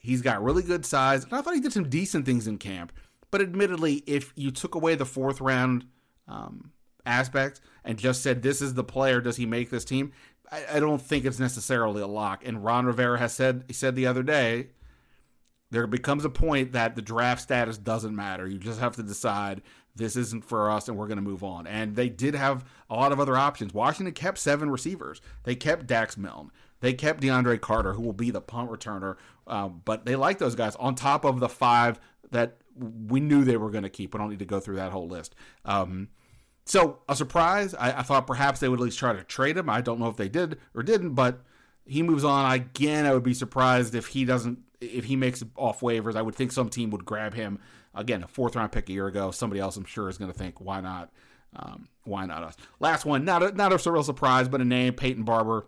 He's 0.00 0.20
got 0.22 0.42
really 0.42 0.62
good 0.62 0.84
size, 0.84 1.24
and 1.24 1.32
I 1.32 1.40
thought 1.40 1.54
he 1.54 1.60
did 1.60 1.72
some 1.72 1.88
decent 1.88 2.26
things 2.26 2.48
in 2.48 2.58
camp. 2.58 2.92
But 3.32 3.40
admittedly, 3.40 4.04
if 4.06 4.32
you 4.36 4.52
took 4.52 4.76
away 4.76 4.94
the 4.94 5.06
fourth 5.06 5.40
round 5.40 5.86
um, 6.28 6.70
aspect 7.04 7.60
and 7.82 7.98
just 7.98 8.22
said 8.22 8.42
this 8.42 8.62
is 8.62 8.74
the 8.74 8.84
player, 8.84 9.20
does 9.20 9.38
he 9.38 9.46
make 9.46 9.70
this 9.70 9.84
team? 9.84 10.12
I, 10.52 10.64
I, 10.74 10.80
don't 10.80 11.00
think 11.00 11.24
it's 11.24 11.40
necessarily 11.40 12.02
a 12.02 12.06
lock. 12.06 12.46
And 12.46 12.62
Ron 12.62 12.84
Rivera 12.84 13.18
has 13.18 13.32
said 13.32 13.64
he 13.66 13.72
said 13.72 13.96
the 13.96 14.06
other 14.06 14.22
day 14.22 14.68
there 15.70 15.86
becomes 15.86 16.26
a 16.26 16.30
point 16.30 16.72
that 16.72 16.94
the 16.94 17.00
draft 17.00 17.40
status 17.40 17.78
doesn't 17.78 18.14
matter. 18.14 18.46
You 18.46 18.58
just 18.58 18.80
have 18.80 18.96
to 18.96 19.02
decide 19.02 19.62
this 19.96 20.14
isn't 20.14 20.44
for 20.44 20.70
us 20.70 20.86
and 20.88 20.98
we're 20.98 21.06
going 21.06 21.16
to 21.16 21.22
move 21.22 21.42
on. 21.42 21.66
And 21.66 21.96
they 21.96 22.10
did 22.10 22.34
have 22.34 22.66
a 22.90 22.94
lot 22.94 23.12
of 23.12 23.20
other 23.20 23.36
options. 23.36 23.72
Washington 23.72 24.12
kept 24.12 24.38
seven 24.38 24.70
receivers. 24.70 25.22
They 25.44 25.54
kept 25.54 25.86
Dax 25.86 26.18
Milne. 26.18 26.50
They 26.80 26.92
kept 26.92 27.22
DeAndre 27.22 27.60
Carter, 27.60 27.94
who 27.94 28.02
will 28.02 28.12
be 28.12 28.30
the 28.30 28.40
punt 28.40 28.70
returner. 28.70 29.16
Um, 29.46 29.80
but 29.84 30.04
they 30.04 30.16
like 30.16 30.38
those 30.38 30.54
guys 30.54 30.76
on 30.76 30.94
top 30.94 31.24
of 31.24 31.40
the 31.40 31.48
five 31.48 31.98
that 32.32 32.58
we 32.76 33.20
knew 33.20 33.44
they 33.44 33.56
were 33.56 33.70
going 33.70 33.84
to 33.84 33.90
keep. 33.90 34.14
We 34.14 34.18
don't 34.18 34.30
need 34.30 34.40
to 34.40 34.44
go 34.44 34.60
through 34.60 34.76
that 34.76 34.92
whole 34.92 35.06
list. 35.06 35.34
Um, 35.64 36.08
so 36.64 36.98
a 37.08 37.16
surprise. 37.16 37.74
I, 37.74 38.00
I, 38.00 38.02
thought 38.02 38.26
perhaps 38.26 38.60
they 38.60 38.68
would 38.68 38.80
at 38.80 38.84
least 38.84 38.98
try 38.98 39.12
to 39.12 39.24
trade 39.24 39.56
him. 39.56 39.68
I 39.68 39.80
don't 39.80 40.00
know 40.00 40.08
if 40.08 40.16
they 40.16 40.28
did 40.28 40.58
or 40.74 40.82
didn't, 40.82 41.14
but 41.14 41.40
he 41.84 42.02
moves 42.02 42.24
on. 42.24 42.50
Again, 42.50 43.06
I 43.06 43.12
would 43.12 43.22
be 43.22 43.34
surprised 43.34 43.94
if 43.94 44.08
he 44.08 44.24
doesn't. 44.24 44.58
If 44.80 45.04
he 45.04 45.14
makes 45.14 45.44
off 45.56 45.80
waivers, 45.80 46.16
I 46.16 46.22
would 46.22 46.34
think 46.34 46.50
some 46.50 46.68
team 46.68 46.90
would 46.90 47.04
grab 47.04 47.34
him. 47.34 47.60
Again, 47.94 48.22
a 48.22 48.26
fourth 48.26 48.56
round 48.56 48.72
pick 48.72 48.88
a 48.88 48.92
year 48.92 49.06
ago. 49.06 49.30
Somebody 49.30 49.60
else, 49.60 49.76
I'm 49.76 49.84
sure, 49.84 50.08
is 50.08 50.18
going 50.18 50.32
to 50.32 50.38
think, 50.38 50.60
why 50.60 50.80
not? 50.80 51.12
Um, 51.54 51.88
why 52.04 52.26
not 52.26 52.42
us? 52.42 52.56
Last 52.80 53.04
one, 53.04 53.24
not 53.24 53.42
a, 53.42 53.52
not 53.52 53.72
a 53.72 53.90
real 53.90 54.02
surprise, 54.02 54.48
but 54.48 54.60
a 54.60 54.64
name, 54.64 54.94
Peyton 54.94 55.24
Barber, 55.24 55.66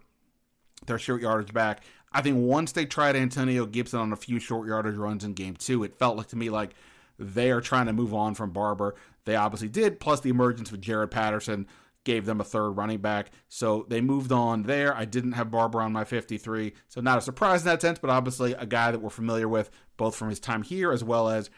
their 0.87 0.99
short 0.99 1.21
yardage 1.21 1.53
back. 1.53 1.83
I 2.15 2.23
think 2.23 2.39
once 2.39 2.73
they 2.73 2.87
tried 2.87 3.17
Antonio 3.17 3.67
Gibson 3.67 3.99
on 3.99 4.13
a 4.13 4.17
few 4.17 4.39
short 4.39 4.69
yardage 4.69 4.95
runs 4.95 5.25
in 5.25 5.35
game 5.35 5.57
two, 5.57 5.83
it 5.83 5.97
felt 5.97 6.17
like 6.17 6.29
to 6.29 6.37
me 6.37 6.49
like 6.49 6.75
they 7.19 7.51
are 7.51 7.61
trying 7.61 7.87
to 7.87 7.93
move 7.93 8.15
on 8.15 8.35
from 8.35 8.51
Barber. 8.51 8.95
They 9.25 9.35
obviously 9.35 9.69
did, 9.69 9.99
plus 9.99 10.21
the 10.21 10.31
emergence 10.31 10.71
of 10.71 10.81
Jaret 10.81 11.11
Patterson 11.11 11.67
gave 12.05 12.25
them 12.25 12.41
a 12.41 12.45
third 12.45 12.71
running 12.71 13.01
back. 13.01 13.33
So 13.49 13.85
they 13.89 14.01
moved 14.01 14.31
on 14.31 14.63
there. 14.63 14.95
I 14.95 15.07
didn't 15.07 15.33
have 15.33 15.51
Barber 15.51 15.83
on 15.83 15.93
my 15.93 16.05
53, 16.05 16.73
so 16.89 17.01
not 17.01 17.19
a 17.19 17.23
surprise 17.23 17.63
in 17.63 17.67
that 17.67 17.81
sense, 17.81 17.99
but 17.99 18.11
obviously 18.11 18.53
a 18.53 18.67
guy 18.67 18.93
that 18.93 19.01
we're 19.01 19.11
familiar 19.11 19.49
with 19.49 19.71
both 19.97 20.15
from 20.15 20.29
his 20.29 20.39
time 20.39 20.63
here 20.63 20.93
as 20.93 21.03
well 21.03 21.29
as 21.29 21.51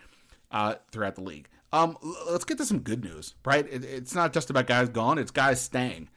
uh, 0.51 0.77
throughout 0.91 1.17
the 1.17 1.23
league. 1.23 1.49
Um, 1.73 1.99
let's 2.31 2.45
get 2.45 2.59
to 2.59 2.65
some 2.65 2.79
good 2.79 3.05
news, 3.05 3.35
right? 3.45 3.67
It, 3.71 3.85
it's 3.85 4.15
not 4.15 4.33
just 4.33 4.49
about 4.49 4.67
guys 4.67 4.89
gone; 4.89 5.19
it's 5.19 5.33
guys 5.33 5.61
staying. 5.61 6.09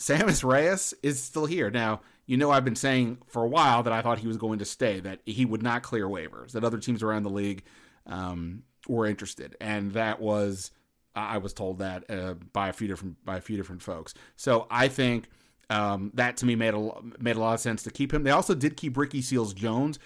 Sammis 0.00 0.42
Reyes 0.42 0.94
is 1.02 1.22
still 1.22 1.46
here 1.46 1.70
now 1.70 2.00
you 2.28 2.36
know 2.36 2.50
I've 2.50 2.64
been 2.64 2.76
saying 2.76 3.18
for 3.26 3.42
a 3.42 3.48
while 3.48 3.82
that 3.82 3.92
I 3.92 4.02
thought 4.02 4.18
he 4.18 4.28
was 4.28 4.36
going 4.36 4.58
to 4.58 4.66
stay, 4.66 5.00
that 5.00 5.20
he 5.24 5.46
would 5.46 5.62
not 5.62 5.82
clear 5.82 6.06
waivers, 6.06 6.52
that 6.52 6.62
other 6.62 6.76
teams 6.76 7.02
around 7.02 7.22
the 7.22 7.30
league 7.30 7.64
um, 8.06 8.64
were 8.86 9.06
interested, 9.06 9.56
and 9.62 9.92
that 9.92 10.20
was 10.20 10.70
I 11.16 11.38
was 11.38 11.54
told 11.54 11.78
that 11.78 12.08
uh, 12.10 12.34
by 12.52 12.68
a 12.68 12.72
few 12.74 12.86
different 12.86 13.24
by 13.24 13.38
a 13.38 13.40
few 13.40 13.56
different 13.56 13.82
folks. 13.82 14.12
So 14.36 14.66
I 14.70 14.88
think 14.88 15.30
um, 15.70 16.12
that 16.14 16.36
to 16.38 16.46
me 16.46 16.54
made 16.54 16.74
a 16.74 16.90
made 17.18 17.36
a 17.36 17.40
lot 17.40 17.54
of 17.54 17.60
sense 17.60 17.82
to 17.84 17.90
keep 17.90 18.12
him. 18.12 18.24
They 18.24 18.30
also 18.30 18.54
did 18.54 18.76
keep 18.76 18.98
Ricky 18.98 19.22
Seals 19.22 19.54
Jones 19.54 19.98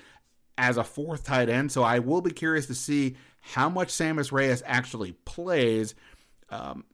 as 0.57 0.77
a 0.77 0.85
fourth 0.85 1.25
tight 1.25 1.49
end, 1.49 1.73
so 1.73 1.83
I 1.83 1.99
will 1.99 2.21
be 2.21 2.31
curious 2.31 2.67
to 2.67 2.75
see 2.77 3.17
how 3.41 3.69
much 3.69 3.89
Sammis 3.89 4.31
Reyes 4.31 4.63
actually 4.65 5.13
plays. 5.25 5.97
Um, 6.51 6.85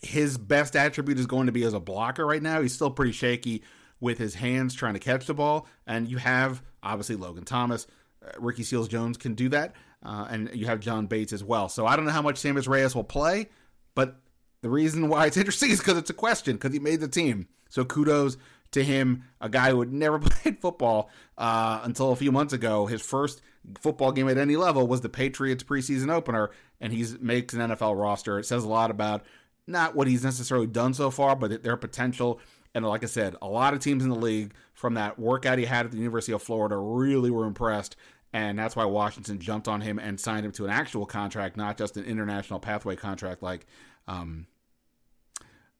his 0.00 0.38
best 0.38 0.74
attribute 0.74 1.18
is 1.18 1.26
going 1.26 1.46
to 1.46 1.52
be 1.52 1.64
as 1.64 1.74
a 1.74 1.80
blocker 1.80 2.26
right 2.26 2.42
now. 2.42 2.62
He's 2.62 2.72
still 2.72 2.90
pretty 2.90 3.12
shaky 3.12 3.62
with 4.02 4.18
his 4.18 4.34
hands 4.34 4.74
trying 4.74 4.94
to 4.94 4.98
catch 4.98 5.26
the 5.26 5.32
ball. 5.32 5.66
And 5.86 6.10
you 6.10 6.18
have 6.18 6.60
obviously 6.82 7.14
Logan 7.16 7.44
Thomas, 7.44 7.86
uh, 8.22 8.32
Ricky 8.38 8.64
Seals 8.64 8.88
Jones 8.88 9.16
can 9.16 9.34
do 9.34 9.48
that, 9.50 9.74
uh, 10.04 10.26
and 10.28 10.50
you 10.52 10.66
have 10.66 10.80
John 10.80 11.06
Bates 11.06 11.32
as 11.32 11.44
well. 11.44 11.68
So 11.68 11.86
I 11.86 11.94
don't 11.96 12.04
know 12.04 12.10
how 12.10 12.20
much 12.20 12.42
Sammis 12.42 12.68
Reyes 12.68 12.94
will 12.94 13.04
play, 13.04 13.48
but 13.94 14.20
the 14.60 14.68
reason 14.68 15.08
why 15.08 15.26
it's 15.26 15.36
interesting 15.38 15.70
is 15.70 15.78
because 15.78 15.96
it's 15.96 16.10
a 16.10 16.14
question 16.14 16.56
because 16.56 16.72
he 16.72 16.80
made 16.80 17.00
the 17.00 17.08
team. 17.08 17.46
So 17.70 17.84
kudos 17.84 18.36
to 18.72 18.82
him, 18.82 19.22
a 19.40 19.48
guy 19.48 19.70
who 19.70 19.78
had 19.80 19.92
never 19.92 20.18
played 20.20 20.60
football 20.60 21.08
uh, 21.38 21.80
until 21.84 22.10
a 22.10 22.16
few 22.16 22.32
months 22.32 22.52
ago. 22.52 22.86
His 22.86 23.00
first 23.00 23.40
football 23.80 24.10
game 24.10 24.28
at 24.28 24.36
any 24.36 24.56
level 24.56 24.88
was 24.88 25.00
the 25.00 25.08
Patriots 25.08 25.62
preseason 25.62 26.12
opener, 26.12 26.50
and 26.80 26.92
he 26.92 27.06
makes 27.20 27.54
an 27.54 27.60
NFL 27.60 27.98
roster. 28.00 28.40
It 28.40 28.46
says 28.46 28.64
a 28.64 28.68
lot 28.68 28.90
about 28.90 29.24
not 29.68 29.94
what 29.94 30.08
he's 30.08 30.24
necessarily 30.24 30.66
done 30.66 30.92
so 30.92 31.08
far, 31.10 31.36
but 31.36 31.62
their 31.62 31.76
potential. 31.76 32.40
And 32.74 32.86
like 32.86 33.02
I 33.02 33.06
said, 33.06 33.36
a 33.42 33.46
lot 33.46 33.74
of 33.74 33.80
teams 33.80 34.02
in 34.02 34.08
the 34.08 34.16
league 34.16 34.54
from 34.74 34.94
that 34.94 35.18
workout 35.18 35.58
he 35.58 35.64
had 35.64 35.86
at 35.86 35.92
the 35.92 35.98
University 35.98 36.32
of 36.32 36.42
Florida 36.42 36.76
really 36.76 37.30
were 37.30 37.44
impressed. 37.44 37.96
And 38.32 38.58
that's 38.58 38.74
why 38.74 38.86
Washington 38.86 39.38
jumped 39.38 39.68
on 39.68 39.82
him 39.82 39.98
and 39.98 40.18
signed 40.18 40.46
him 40.46 40.52
to 40.52 40.64
an 40.64 40.70
actual 40.70 41.04
contract, 41.04 41.56
not 41.56 41.76
just 41.76 41.98
an 41.98 42.04
international 42.04 42.60
pathway 42.60 42.96
contract 42.96 43.42
like 43.42 43.66
um, 44.08 44.46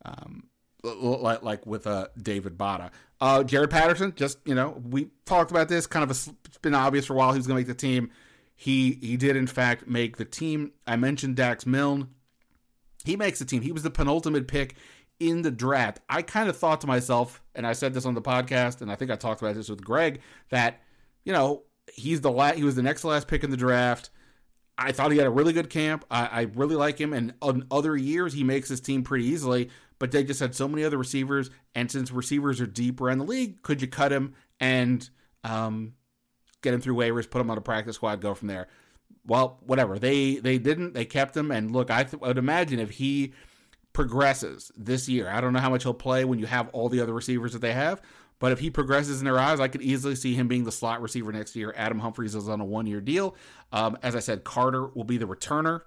um, 0.04 0.44
like, 0.82 1.42
like 1.42 1.66
with 1.66 1.86
uh, 1.86 2.08
David 2.20 2.58
Bada. 2.58 2.90
Uh, 3.20 3.42
Jaret 3.42 3.70
Patterson, 3.70 4.12
just, 4.16 4.38
you 4.44 4.54
know, 4.54 4.82
we 4.84 5.08
talked 5.24 5.50
about 5.50 5.68
this, 5.68 5.86
kind 5.86 6.02
of 6.02 6.10
a, 6.10 6.30
it's 6.44 6.58
been 6.58 6.74
obvious 6.74 7.06
for 7.06 7.14
a 7.14 7.16
while 7.16 7.32
he 7.32 7.38
was 7.38 7.46
going 7.46 7.56
to 7.56 7.60
make 7.60 7.68
the 7.68 7.80
team. 7.80 8.10
He 8.54 8.98
he 9.00 9.16
did 9.16 9.34
in 9.34 9.46
fact 9.46 9.88
make 9.88 10.18
the 10.18 10.24
team. 10.24 10.72
I 10.86 10.96
mentioned 10.96 11.36
Dax 11.36 11.66
Milne. 11.66 12.08
He 13.04 13.16
makes 13.16 13.40
the 13.40 13.44
team. 13.44 13.62
He 13.62 13.72
was 13.72 13.82
the 13.82 13.90
penultimate 13.90 14.46
pick 14.46 14.76
in 15.28 15.42
the 15.42 15.50
draft. 15.50 16.00
I 16.08 16.22
kind 16.22 16.48
of 16.48 16.56
thought 16.56 16.80
to 16.82 16.86
myself, 16.86 17.42
and 17.54 17.66
I 17.66 17.72
said 17.72 17.94
this 17.94 18.06
on 18.06 18.14
the 18.14 18.22
podcast, 18.22 18.80
and 18.80 18.90
I 18.90 18.96
think 18.96 19.10
I 19.10 19.16
talked 19.16 19.40
about 19.40 19.54
this 19.54 19.68
with 19.68 19.84
Greg, 19.84 20.20
that 20.50 20.80
you 21.24 21.32
know 21.32 21.62
he's 21.92 22.20
the 22.20 22.30
last, 22.30 22.56
he 22.56 22.64
was 22.64 22.74
the 22.74 22.82
next 22.82 23.04
last 23.04 23.28
pick 23.28 23.44
in 23.44 23.50
the 23.50 23.56
draft. 23.56 24.10
I 24.78 24.92
thought 24.92 25.12
he 25.12 25.18
had 25.18 25.26
a 25.26 25.30
really 25.30 25.52
good 25.52 25.70
camp. 25.70 26.04
I, 26.10 26.26
I 26.26 26.40
really 26.54 26.76
like 26.76 27.00
him, 27.00 27.12
and 27.12 27.34
on 27.40 27.66
other 27.70 27.96
years 27.96 28.32
he 28.32 28.42
makes 28.42 28.68
his 28.68 28.80
team 28.80 29.02
pretty 29.02 29.26
easily. 29.26 29.70
But 29.98 30.10
they 30.10 30.24
just 30.24 30.40
had 30.40 30.52
so 30.56 30.66
many 30.66 30.82
other 30.82 30.98
receivers, 30.98 31.50
and 31.76 31.88
since 31.88 32.10
receivers 32.10 32.60
are 32.60 32.66
deeper 32.66 33.08
in 33.08 33.18
the 33.18 33.24
league, 33.24 33.62
could 33.62 33.80
you 33.80 33.86
cut 33.86 34.10
him 34.10 34.34
and 34.58 35.08
um, 35.44 35.94
get 36.60 36.74
him 36.74 36.80
through 36.80 36.96
waivers, 36.96 37.30
put 37.30 37.40
him 37.40 37.50
on 37.50 37.58
a 37.58 37.60
practice 37.60 37.94
squad, 37.94 38.20
go 38.20 38.34
from 38.34 38.48
there? 38.48 38.66
Well, 39.24 39.60
whatever. 39.64 40.00
They 40.00 40.36
they 40.36 40.58
didn't. 40.58 40.94
They 40.94 41.04
kept 41.04 41.36
him, 41.36 41.52
and 41.52 41.70
look, 41.70 41.88
I, 41.88 42.02
th- 42.02 42.20
I 42.20 42.28
would 42.28 42.38
imagine 42.38 42.80
if 42.80 42.90
he 42.90 43.32
progresses 43.92 44.72
this 44.76 45.08
year, 45.08 45.28
I 45.28 45.40
don't 45.40 45.52
know 45.52 45.60
how 45.60 45.70
much 45.70 45.82
he'll 45.82 45.94
play 45.94 46.24
when 46.24 46.38
you 46.38 46.46
have 46.46 46.68
all 46.70 46.88
the 46.88 47.00
other 47.00 47.12
receivers 47.12 47.52
that 47.52 47.60
they 47.60 47.72
have. 47.72 48.00
But 48.38 48.50
if 48.50 48.58
he 48.58 48.70
progresses 48.70 49.20
in 49.20 49.24
their 49.24 49.38
eyes, 49.38 49.60
I 49.60 49.68
could 49.68 49.82
easily 49.82 50.16
see 50.16 50.34
him 50.34 50.48
being 50.48 50.64
the 50.64 50.72
slot 50.72 51.00
receiver 51.00 51.30
next 51.30 51.54
year. 51.54 51.72
Adam 51.76 52.00
Humphries 52.00 52.34
is 52.34 52.48
on 52.48 52.60
a 52.60 52.64
one 52.64 52.86
year 52.86 53.00
deal. 53.00 53.36
Um, 53.72 53.96
as 54.02 54.16
I 54.16 54.18
said, 54.18 54.42
Carter 54.42 54.88
will 54.88 55.04
be 55.04 55.16
the 55.16 55.26
returner. 55.26 55.82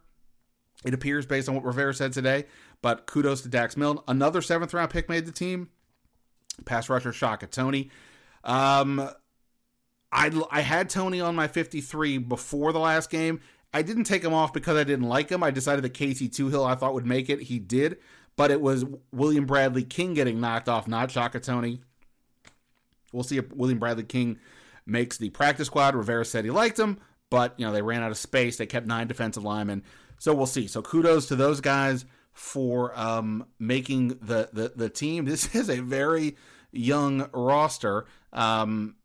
It 0.86 0.94
appears 0.94 1.26
based 1.26 1.50
on 1.50 1.56
what 1.56 1.66
Rivera 1.66 1.94
said 1.94 2.14
today. 2.14 2.46
But 2.82 3.08
kudos 3.08 3.42
to 3.42 3.50
Dax 3.50 3.76
Milne. 3.76 4.00
Another 4.08 4.42
seventh 4.42 4.74
round 4.74 4.90
pick 4.90 5.10
made 5.10 5.26
the 5.26 5.34
team. 5.34 5.70
Pass 6.64 6.88
rusher 6.88 7.12
Shaka 7.12 7.48
Toney. 7.48 7.90
Um, 8.46 9.10
I, 10.12 10.32
I 10.50 10.62
had 10.62 10.90
Toney 10.90 11.20
on 11.20 11.36
my 11.36 11.50
53 11.50 12.20
before 12.20 12.72
the 12.72 12.80
last 12.80 13.10
game. 13.10 13.42
I 13.76 13.82
didn't 13.82 14.06
take 14.06 14.24
him 14.24 14.34
off 14.34 14.54
because 14.54 14.78
I 14.78 14.86
didn't 14.86 15.10
like 15.10 15.30
him. 15.30 15.44
I 15.44 15.52
decided 15.52 15.84
that 15.84 15.94
Casey 15.94 16.30
Toohill 16.30 16.66
I 16.66 16.76
thought 16.76 16.94
would 16.94 17.06
make 17.06 17.30
it. 17.30 17.42
He 17.42 17.60
did. 17.60 17.98
But 18.38 18.50
it 18.50 18.62
was 18.62 18.86
William 19.12 19.46
Bradley 19.46 19.84
King 19.84 20.14
getting 20.14 20.40
knocked 20.40 20.70
off, 20.70 20.88
not 20.88 21.12
Shaka 21.12 21.42
Toney. 21.42 21.82
We'll 23.12 23.24
see 23.24 23.38
if 23.38 23.52
William 23.52 23.78
Bradley 23.78 24.06
King 24.06 24.40
makes 24.86 25.18
the 25.18 25.30
practice 25.30 25.68
squad. 25.68 25.94
Rivera 25.94 26.24
said 26.24 26.46
he 26.46 26.52
liked 26.52 26.80
him, 26.80 27.00
but 27.30 27.54
you 27.58 27.66
know 27.66 27.74
they 27.74 27.82
ran 27.82 28.02
out 28.02 28.12
of 28.12 28.18
space. 28.18 28.56
They 28.56 28.66
kept 28.66 28.88
nine 28.88 29.08
defensive 29.08 29.44
linemen, 29.44 29.84
so 30.20 30.34
we'll 30.34 30.46
see. 30.46 30.68
So 30.68 30.82
kudos 30.82 31.26
to 31.28 31.36
those 31.36 31.60
guys 31.60 32.06
for 32.32 32.98
um, 32.98 33.46
making 33.60 34.20
the, 34.22 34.50
the 34.54 34.72
the 34.74 34.90
team. 34.90 35.26
This 35.36 35.54
is 35.54 35.70
a 35.70 35.82
very 35.82 36.38
young 36.72 37.30
roster. 37.34 38.06
Um, 38.32 38.96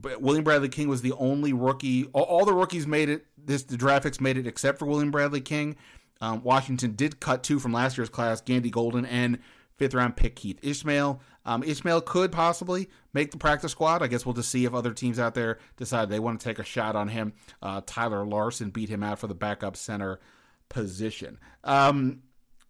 but 0.00 0.20
William 0.22 0.44
Bradley 0.44 0.68
King 0.68 0.88
was 0.88 1.02
the 1.02 1.12
only 1.12 1.52
rookie. 1.52 2.06
All, 2.12 2.22
all, 2.22 2.44
the 2.44 2.52
rookies 2.52 2.86
made 2.86 3.08
it. 3.08 3.26
This 3.36 3.62
the 3.62 3.76
draft 3.76 4.04
picks 4.04 4.20
made 4.20 4.36
it 4.36 4.46
except 4.46 4.78
for 4.78 4.86
William 4.86 5.10
Bradley 5.10 5.40
King. 5.40 5.76
Um, 6.20 6.42
Washington 6.42 6.94
did 6.94 7.20
cut 7.20 7.42
two 7.42 7.58
from 7.58 7.72
last 7.72 7.96
year's 7.96 8.08
class: 8.08 8.40
Gandy 8.40 8.70
Golden 8.70 9.04
and 9.06 9.38
fifth 9.76 9.94
round 9.94 10.16
pick 10.16 10.36
Keith 10.36 10.58
Ismael. 10.62 11.20
Um, 11.46 11.62
Ismael 11.62 12.02
could 12.02 12.32
possibly 12.32 12.90
make 13.14 13.30
the 13.30 13.38
practice 13.38 13.72
squad. 13.72 14.02
I 14.02 14.08
guess 14.08 14.26
we'll 14.26 14.34
just 14.34 14.50
see 14.50 14.66
if 14.66 14.74
other 14.74 14.92
teams 14.92 15.18
out 15.18 15.34
there 15.34 15.58
decide 15.76 16.10
they 16.10 16.20
want 16.20 16.38
to 16.38 16.44
take 16.44 16.58
a 16.58 16.64
shot 16.64 16.96
on 16.96 17.08
him. 17.08 17.32
Uh, 17.62 17.80
Tyler 17.86 18.26
Larson 18.26 18.70
beat 18.70 18.90
him 18.90 19.02
out 19.02 19.18
for 19.18 19.26
the 19.26 19.34
backup 19.34 19.76
center 19.76 20.20
position. 20.68 21.38
Um, 21.64 22.20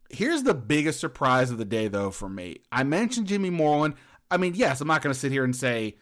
here's 0.09 0.45
the 0.45 0.55
biggest 0.55 1.01
surprise 1.01 1.51
of 1.51 1.59
the 1.59 1.65
day, 1.65 1.89
though, 1.89 2.11
for 2.11 2.29
me. 2.29 2.59
I 2.71 2.85
mentioned 2.85 3.27
Jimmy 3.27 3.51
Moreland. 3.51 3.95
I 4.31 4.37
mean, 4.37 4.55
yes, 4.55 4.81
I'm 4.81 4.89
not 4.89 5.03
going 5.03 5.13
to 5.13 5.19
sit 5.19 5.33
here 5.33 5.45
and 5.45 5.55
say 5.55 5.97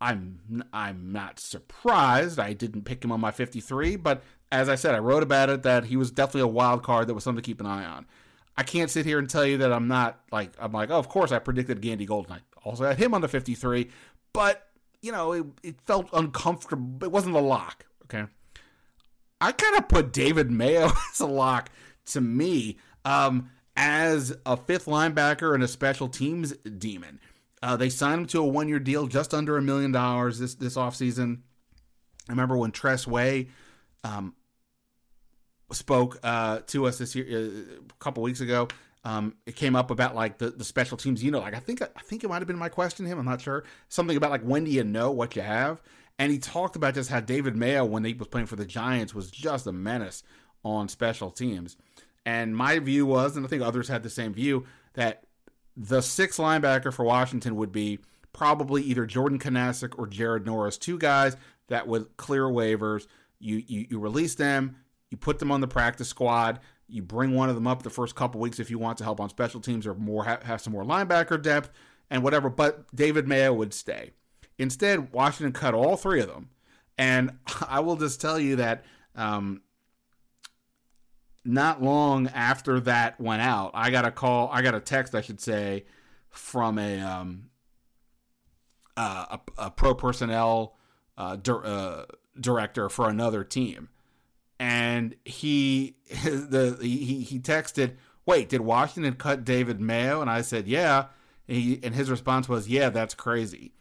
I'm 0.00 0.64
I'm 0.72 1.12
not 1.12 1.40
surprised. 1.40 2.38
I 2.38 2.52
didn't 2.52 2.82
pick 2.82 3.02
him 3.02 3.12
on 3.12 3.20
my 3.20 3.30
53, 3.30 3.96
but 3.96 4.22
as 4.52 4.68
I 4.68 4.74
said, 4.74 4.94
I 4.94 4.98
wrote 4.98 5.22
about 5.22 5.48
it 5.48 5.62
that 5.62 5.86
he 5.86 5.96
was 5.96 6.10
definitely 6.10 6.42
a 6.42 6.46
wild 6.48 6.82
card 6.82 7.06
that 7.08 7.14
was 7.14 7.24
something 7.24 7.42
to 7.42 7.46
keep 7.46 7.60
an 7.60 7.66
eye 7.66 7.84
on. 7.84 8.06
I 8.56 8.62
can't 8.62 8.90
sit 8.90 9.06
here 9.06 9.18
and 9.18 9.28
tell 9.28 9.44
you 9.44 9.58
that 9.58 9.72
I'm 9.72 9.88
not 9.88 10.20
like 10.30 10.52
I'm 10.58 10.72
like, 10.72 10.90
oh, 10.90 10.98
of 10.98 11.08
course 11.08 11.32
I 11.32 11.38
predicted 11.38 11.80
Gandy 11.80 12.06
Golden. 12.06 12.32
I 12.32 12.38
also 12.62 12.84
had 12.84 12.98
him 12.98 13.14
on 13.14 13.20
the 13.20 13.28
53, 13.28 13.88
but 14.32 14.68
you 15.02 15.12
know, 15.12 15.32
it, 15.32 15.46
it 15.62 15.80
felt 15.82 16.08
uncomfortable. 16.12 17.04
It 17.04 17.12
wasn't 17.12 17.36
a 17.36 17.40
lock. 17.40 17.86
Okay, 18.04 18.26
I 19.40 19.52
kind 19.52 19.76
of 19.76 19.88
put 19.88 20.12
David 20.12 20.50
Mayo 20.50 20.90
as 21.12 21.20
a 21.20 21.26
lock 21.26 21.70
to 22.06 22.20
me 22.20 22.78
um, 23.04 23.50
as 23.76 24.34
a 24.44 24.56
fifth 24.56 24.86
linebacker 24.86 25.54
and 25.54 25.62
a 25.62 25.68
special 25.68 26.08
teams 26.08 26.52
demon. 26.56 27.20
Uh, 27.66 27.76
they 27.76 27.88
signed 27.88 28.20
him 28.20 28.26
to 28.28 28.38
a 28.38 28.46
one 28.46 28.68
year 28.68 28.78
deal, 28.78 29.08
just 29.08 29.34
under 29.34 29.56
a 29.56 29.62
million 29.62 29.90
dollars 29.90 30.38
this 30.38 30.54
this 30.54 30.76
offseason. 30.76 31.40
I 32.28 32.32
remember 32.32 32.56
when 32.56 32.70
Tress 32.70 33.08
Way 33.08 33.48
um, 34.04 34.36
spoke 35.72 36.16
uh, 36.22 36.60
to 36.68 36.86
us 36.86 36.98
this 36.98 37.16
year 37.16 37.26
uh, 37.28 37.84
a 37.90 37.94
couple 37.98 38.22
weeks 38.22 38.40
ago. 38.40 38.68
Um, 39.02 39.34
it 39.46 39.56
came 39.56 39.74
up 39.74 39.90
about 39.90 40.14
like 40.14 40.38
the, 40.38 40.50
the 40.50 40.62
special 40.62 40.96
teams. 40.96 41.24
You 41.24 41.32
know, 41.32 41.40
like 41.40 41.54
I 41.54 41.58
think 41.58 41.82
I 41.82 42.02
think 42.02 42.22
it 42.22 42.28
might 42.28 42.38
have 42.38 42.46
been 42.46 42.56
my 42.56 42.68
question 42.68 43.04
to 43.04 43.10
him. 43.10 43.18
I'm 43.18 43.24
not 43.24 43.40
sure. 43.40 43.64
Something 43.88 44.16
about 44.16 44.30
like 44.30 44.42
when 44.42 44.62
do 44.62 44.70
you 44.70 44.84
know 44.84 45.10
what 45.10 45.34
you 45.34 45.42
have? 45.42 45.82
And 46.20 46.30
he 46.30 46.38
talked 46.38 46.76
about 46.76 46.94
just 46.94 47.10
how 47.10 47.18
David 47.18 47.56
Mayo, 47.56 47.84
when 47.84 48.04
he 48.04 48.14
was 48.14 48.28
playing 48.28 48.46
for 48.46 48.56
the 48.56 48.64
Giants, 48.64 49.12
was 49.12 49.28
just 49.28 49.66
a 49.66 49.72
menace 49.72 50.22
on 50.64 50.88
special 50.88 51.32
teams. 51.32 51.76
And 52.24 52.56
my 52.56 52.78
view 52.78 53.06
was, 53.06 53.36
and 53.36 53.44
I 53.44 53.48
think 53.48 53.62
others 53.62 53.88
had 53.88 54.04
the 54.04 54.10
same 54.10 54.32
view, 54.32 54.66
that 54.94 55.25
the 55.76 56.00
sixth 56.00 56.40
linebacker 56.40 56.92
for 56.92 57.04
Washington 57.04 57.56
would 57.56 57.72
be 57.72 57.98
probably 58.32 58.82
either 58.82 59.06
Jordan 59.06 59.38
Kunaszyk 59.38 59.98
or 59.98 60.06
Jared 60.06 60.46
Norris, 60.46 60.78
two 60.78 60.98
guys 60.98 61.36
that 61.68 61.86
would 61.86 62.16
clear 62.16 62.44
waivers. 62.44 63.06
You, 63.38 63.62
you 63.66 63.86
you 63.90 63.98
release 63.98 64.34
them, 64.34 64.76
you 65.10 65.16
put 65.16 65.38
them 65.38 65.52
on 65.52 65.60
the 65.60 65.68
practice 65.68 66.08
squad. 66.08 66.60
You 66.88 67.02
bring 67.02 67.34
one 67.34 67.48
of 67.48 67.56
them 67.56 67.66
up 67.66 67.82
the 67.82 67.90
first 67.90 68.14
couple 68.14 68.40
weeks 68.40 68.60
if 68.60 68.70
you 68.70 68.78
want 68.78 68.98
to 68.98 69.04
help 69.04 69.20
on 69.20 69.28
special 69.28 69.60
teams 69.60 69.86
or 69.86 69.94
more 69.94 70.24
have, 70.24 70.44
have 70.44 70.60
some 70.60 70.72
more 70.72 70.84
linebacker 70.84 71.40
depth 71.40 71.70
and 72.10 72.22
whatever. 72.22 72.48
But 72.48 72.94
David 72.94 73.26
Mayo 73.26 73.52
would 73.52 73.74
stay. 73.74 74.12
Instead, 74.58 75.12
Washington 75.12 75.52
cut 75.52 75.74
all 75.74 75.96
three 75.96 76.20
of 76.20 76.28
them, 76.28 76.50
and 76.96 77.38
I 77.68 77.80
will 77.80 77.96
just 77.96 78.20
tell 78.20 78.38
you 78.38 78.56
that 78.56 78.84
um, 79.14 79.62
not 81.46 81.82
long 81.82 82.28
after 82.28 82.80
that 82.80 83.20
went 83.20 83.42
out, 83.42 83.70
I 83.74 83.90
got 83.90 84.04
a 84.04 84.10
call. 84.10 84.50
I 84.52 84.62
got 84.62 84.74
a 84.74 84.80
text, 84.80 85.14
I 85.14 85.20
should 85.20 85.40
say, 85.40 85.84
from 86.30 86.78
a 86.78 87.00
um, 87.00 87.50
uh, 88.96 89.38
a, 89.58 89.66
a, 89.66 89.70
pro 89.70 89.94
personnel 89.94 90.76
uh, 91.16 91.36
di- 91.36 91.52
uh, 91.52 92.04
director 92.40 92.88
for 92.88 93.08
another 93.08 93.44
team 93.44 93.88
and 94.58 95.14
he 95.24 95.96
the 96.24 96.78
he 96.80 97.22
he 97.22 97.38
texted, 97.38 97.96
"Wait, 98.24 98.48
did 98.48 98.60
Washington 98.60 99.14
cut 99.14 99.44
David 99.44 99.80
Mayo?" 99.80 100.20
And 100.20 100.30
I 100.30 100.42
said, 100.42 100.66
"Yeah." 100.66 101.06
And, 101.48 101.56
he, 101.56 101.80
and 101.82 101.94
his 101.94 102.10
response 102.10 102.48
was, 102.48 102.68
"Yeah, 102.68 102.90
that's 102.90 103.14
crazy." 103.14 103.72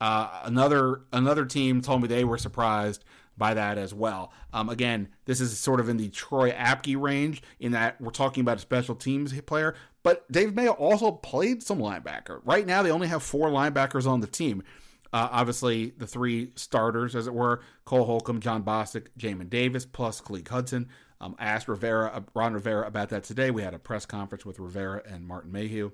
Uh, 0.00 0.28
another 0.44 1.02
another 1.12 1.44
team 1.44 1.80
told 1.80 2.02
me 2.02 2.08
they 2.08 2.24
were 2.24 2.38
surprised 2.38 3.04
by 3.38 3.54
that 3.54 3.78
as 3.78 3.94
well. 3.94 4.32
Um, 4.52 4.68
again, 4.68 5.08
this 5.24 5.40
is 5.40 5.58
sort 5.58 5.80
of 5.80 5.88
in 5.88 5.96
the 5.96 6.08
Troy 6.08 6.50
Apke 6.50 7.00
range 7.00 7.42
in 7.60 7.72
that 7.72 8.00
we're 8.00 8.10
talking 8.10 8.40
about 8.40 8.56
a 8.56 8.60
special 8.60 8.94
teams 8.94 9.38
player, 9.42 9.74
but 10.02 10.30
Dave 10.30 10.54
Mayo 10.54 10.72
also 10.72 11.12
played 11.12 11.62
some 11.62 11.78
linebacker. 11.78 12.40
Right 12.44 12.66
now, 12.66 12.82
they 12.82 12.90
only 12.90 13.08
have 13.08 13.22
four 13.22 13.48
linebackers 13.48 14.06
on 14.06 14.20
the 14.20 14.26
team. 14.26 14.62
Uh, 15.12 15.28
obviously, 15.30 15.94
the 15.96 16.06
three 16.06 16.50
starters, 16.54 17.16
as 17.16 17.26
it 17.26 17.34
were, 17.34 17.62
Cole 17.84 18.04
Holcomb, 18.04 18.40
Jon 18.40 18.62
Bostic, 18.62 19.06
Jamin 19.18 19.48
Davis, 19.48 19.86
plus 19.86 20.20
Khaleke 20.20 20.48
Hudson. 20.48 20.88
Um, 21.20 21.34
I 21.38 21.46
asked 21.46 21.68
Rivera, 21.68 22.08
uh, 22.14 22.20
Ron 22.34 22.52
Rivera 22.52 22.86
about 22.86 23.08
that 23.08 23.24
today. 23.24 23.50
We 23.50 23.62
had 23.62 23.74
a 23.74 23.78
press 23.78 24.04
conference 24.04 24.44
with 24.44 24.58
Rivera 24.58 25.02
and 25.06 25.26
Martin 25.26 25.50
Mayhew. 25.50 25.92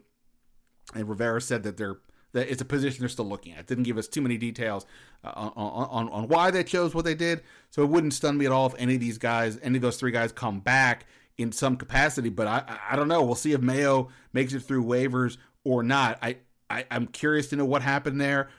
And 0.94 1.08
Rivera 1.08 1.40
said 1.40 1.62
that 1.62 1.76
they're 1.76 1.98
that 2.34 2.50
it's 2.50 2.60
a 2.60 2.64
position 2.64 3.00
they're 3.00 3.08
still 3.08 3.24
looking 3.24 3.54
at. 3.54 3.66
Didn't 3.66 3.84
give 3.84 3.96
us 3.96 4.06
too 4.06 4.20
many 4.20 4.36
details 4.36 4.84
uh, 5.24 5.32
on, 5.34 5.52
on 5.56 6.08
on 6.10 6.28
why 6.28 6.50
they 6.50 6.62
chose 6.62 6.94
what 6.94 7.04
they 7.04 7.14
did, 7.14 7.42
so 7.70 7.82
it 7.82 7.88
wouldn't 7.88 8.12
stun 8.12 8.36
me 8.36 8.44
at 8.44 8.52
all 8.52 8.66
if 8.66 8.74
any 8.76 8.94
of 8.94 9.00
these 9.00 9.18
guys, 9.18 9.58
any 9.62 9.76
of 9.76 9.82
those 9.82 9.96
three 9.96 10.10
guys, 10.10 10.32
come 10.32 10.60
back 10.60 11.06
in 11.38 11.52
some 11.52 11.76
capacity. 11.76 12.28
But 12.28 12.46
I 12.46 12.78
I 12.90 12.96
don't 12.96 13.08
know. 13.08 13.22
We'll 13.22 13.34
see 13.36 13.52
if 13.52 13.60
Mayo 13.60 14.08
makes 14.32 14.52
it 14.52 14.60
through 14.60 14.84
waivers 14.84 15.38
or 15.64 15.82
not. 15.82 16.18
I, 16.22 16.36
I 16.68 16.84
I'm 16.90 17.06
curious 17.06 17.48
to 17.48 17.56
know 17.56 17.64
what 17.64 17.82
happened 17.82 18.20
there. 18.20 18.50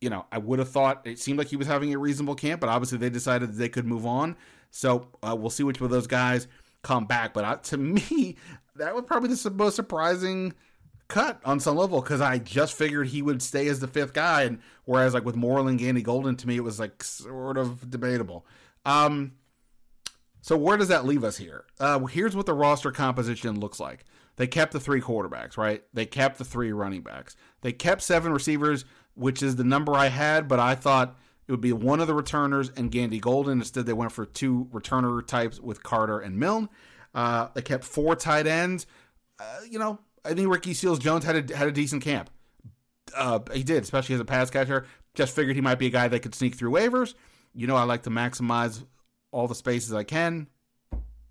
You 0.00 0.10
know, 0.10 0.26
I 0.30 0.38
would 0.38 0.58
have 0.58 0.68
thought 0.68 1.06
it 1.06 1.18
seemed 1.18 1.38
like 1.38 1.48
he 1.48 1.56
was 1.56 1.66
having 1.66 1.92
a 1.94 1.98
reasonable 1.98 2.36
camp, 2.36 2.60
but 2.60 2.68
obviously 2.68 2.98
they 2.98 3.10
decided 3.10 3.54
they 3.54 3.68
could 3.68 3.86
move 3.86 4.06
on. 4.06 4.36
So 4.70 5.08
uh, 5.22 5.34
we'll 5.36 5.50
see 5.50 5.62
which 5.62 5.80
of 5.80 5.90
those 5.90 6.06
guys 6.06 6.46
come 6.82 7.06
back. 7.06 7.34
But 7.34 7.64
to 7.64 7.76
me, 7.78 8.36
that 8.76 8.94
was 8.94 9.04
probably 9.06 9.34
the 9.34 9.50
most 9.50 9.76
surprising 9.76 10.54
cut 11.08 11.40
on 11.44 11.58
some 11.58 11.76
level 11.76 12.00
because 12.00 12.20
I 12.20 12.38
just 12.38 12.74
figured 12.74 13.08
he 13.08 13.22
would 13.22 13.42
stay 13.42 13.66
as 13.68 13.80
the 13.80 13.88
fifth 13.88 14.12
guy, 14.12 14.42
and 14.42 14.60
whereas 14.84 15.14
like 15.14 15.24
with 15.24 15.36
Moreland, 15.36 15.78
Gandy 15.78 16.02
Golden, 16.02 16.36
to 16.36 16.46
me 16.46 16.56
it 16.56 16.64
was 16.64 16.78
like 16.78 17.02
sort 17.02 17.56
of 17.56 17.90
debatable. 17.90 18.46
Um, 18.84 19.32
so 20.40 20.56
where 20.56 20.76
does 20.76 20.88
that 20.88 21.04
leave 21.04 21.24
us 21.24 21.36
here? 21.36 21.64
Uh, 21.80 21.98
here's 22.06 22.36
what 22.36 22.46
the 22.46 22.54
roster 22.54 22.92
composition 22.92 23.58
looks 23.58 23.80
like. 23.80 24.04
They 24.36 24.46
kept 24.46 24.72
the 24.72 24.80
three 24.80 25.00
quarterbacks, 25.00 25.56
right? 25.56 25.82
They 25.92 26.06
kept 26.06 26.38
the 26.38 26.44
three 26.44 26.72
running 26.72 27.02
backs. 27.02 27.36
They 27.62 27.72
kept 27.72 28.02
seven 28.02 28.32
receivers, 28.32 28.84
which 29.14 29.42
is 29.42 29.56
the 29.56 29.64
number 29.64 29.94
I 29.94 30.08
had, 30.08 30.46
but 30.46 30.60
I 30.60 30.76
thought 30.76 31.18
it 31.46 31.50
would 31.50 31.60
be 31.60 31.72
one 31.72 31.98
of 31.98 32.06
the 32.06 32.14
returners 32.14 32.70
and 32.76 32.90
Gandy 32.92 33.18
Golden. 33.18 33.58
Instead, 33.58 33.86
they 33.86 33.92
went 33.92 34.12
for 34.12 34.24
two 34.24 34.68
returner 34.72 35.26
types 35.26 35.58
with 35.58 35.82
Carter 35.82 36.20
and 36.20 36.38
Milne. 36.38 36.68
Uh, 37.14 37.48
they 37.54 37.62
kept 37.62 37.82
four 37.82 38.14
tight 38.14 38.46
ends. 38.46 38.86
Uh, 39.40 39.60
you 39.68 39.78
know, 39.78 39.98
I 40.24 40.34
think 40.34 40.48
Ricky 40.48 40.74
Seals 40.74 40.98
Jones 40.98 41.24
had 41.24 41.50
a, 41.50 41.56
had 41.56 41.68
a 41.68 41.72
decent 41.72 42.02
camp. 42.02 42.30
Uh, 43.16 43.40
he 43.52 43.62
did, 43.62 43.82
especially 43.82 44.14
as 44.14 44.20
a 44.20 44.24
pass 44.24 44.50
catcher. 44.50 44.86
Just 45.14 45.34
figured 45.34 45.56
he 45.56 45.62
might 45.62 45.78
be 45.78 45.86
a 45.86 45.90
guy 45.90 46.08
that 46.08 46.20
could 46.20 46.34
sneak 46.34 46.54
through 46.54 46.70
waivers. 46.70 47.14
You 47.54 47.66
know, 47.66 47.76
I 47.76 47.84
like 47.84 48.02
to 48.02 48.10
maximize 48.10 48.84
all 49.30 49.48
the 49.48 49.54
spaces 49.54 49.92
I 49.92 50.04
can. 50.04 50.46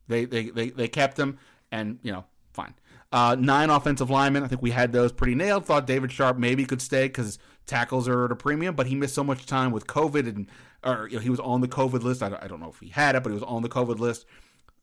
They 0.08 0.26
they 0.26 0.50
they, 0.50 0.70
they 0.70 0.88
kept 0.88 1.20
him, 1.20 1.38
and 1.72 2.00
you 2.02 2.12
know, 2.12 2.26
fine. 2.54 2.74
Uh, 3.12 3.36
nine 3.40 3.70
offensive 3.70 4.10
linemen. 4.10 4.44
I 4.44 4.48
think 4.48 4.62
we 4.62 4.72
had 4.72 4.92
those 4.92 5.12
pretty 5.12 5.36
nailed. 5.36 5.66
Thought 5.66 5.88
David 5.88 6.12
Sharpe 6.12 6.38
maybe 6.38 6.66
could 6.66 6.82
stay 6.82 7.08
because 7.08 7.40
tackles 7.66 8.08
are 8.08 8.26
at 8.26 8.32
a 8.32 8.36
premium, 8.36 8.76
but 8.76 8.88
he 8.88 8.96
missed 8.96 9.16
so 9.16 9.24
much 9.24 9.46
time 9.46 9.72
with 9.72 9.88
COVID, 9.88 10.28
and 10.28 10.48
or 10.84 11.08
you 11.08 11.16
know, 11.16 11.22
he 11.22 11.30
was 11.30 11.40
on 11.40 11.62
the 11.62 11.68
COVID 11.68 12.04
list. 12.04 12.24
I, 12.24 12.38
I 12.42 12.48
don't 12.48 12.60
know 12.60 12.70
if 12.70 12.80
he 12.80 12.90
had 12.90 13.16
it, 13.16 13.24
but 13.24 13.30
he 13.30 13.36
was 13.36 13.44
on 13.44 13.62
the 13.62 13.70
COVID 13.70 14.00
list. 14.00 14.26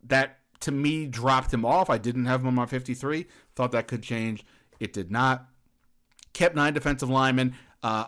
That 0.04 0.38
to 0.60 0.72
me 0.72 1.06
dropped 1.06 1.52
him 1.52 1.64
off. 1.64 1.90
I 1.90 1.98
didn't 1.98 2.26
have 2.26 2.40
him 2.40 2.46
on 2.48 2.54
my 2.54 2.66
53. 2.66 3.26
Thought 3.56 3.72
that 3.72 3.88
could 3.88 4.02
change. 4.02 4.44
It 4.80 4.92
did 4.92 5.10
not. 5.10 5.46
Kept 6.32 6.56
nine 6.56 6.74
defensive 6.74 7.10
linemen. 7.10 7.54
Uh, 7.82 8.06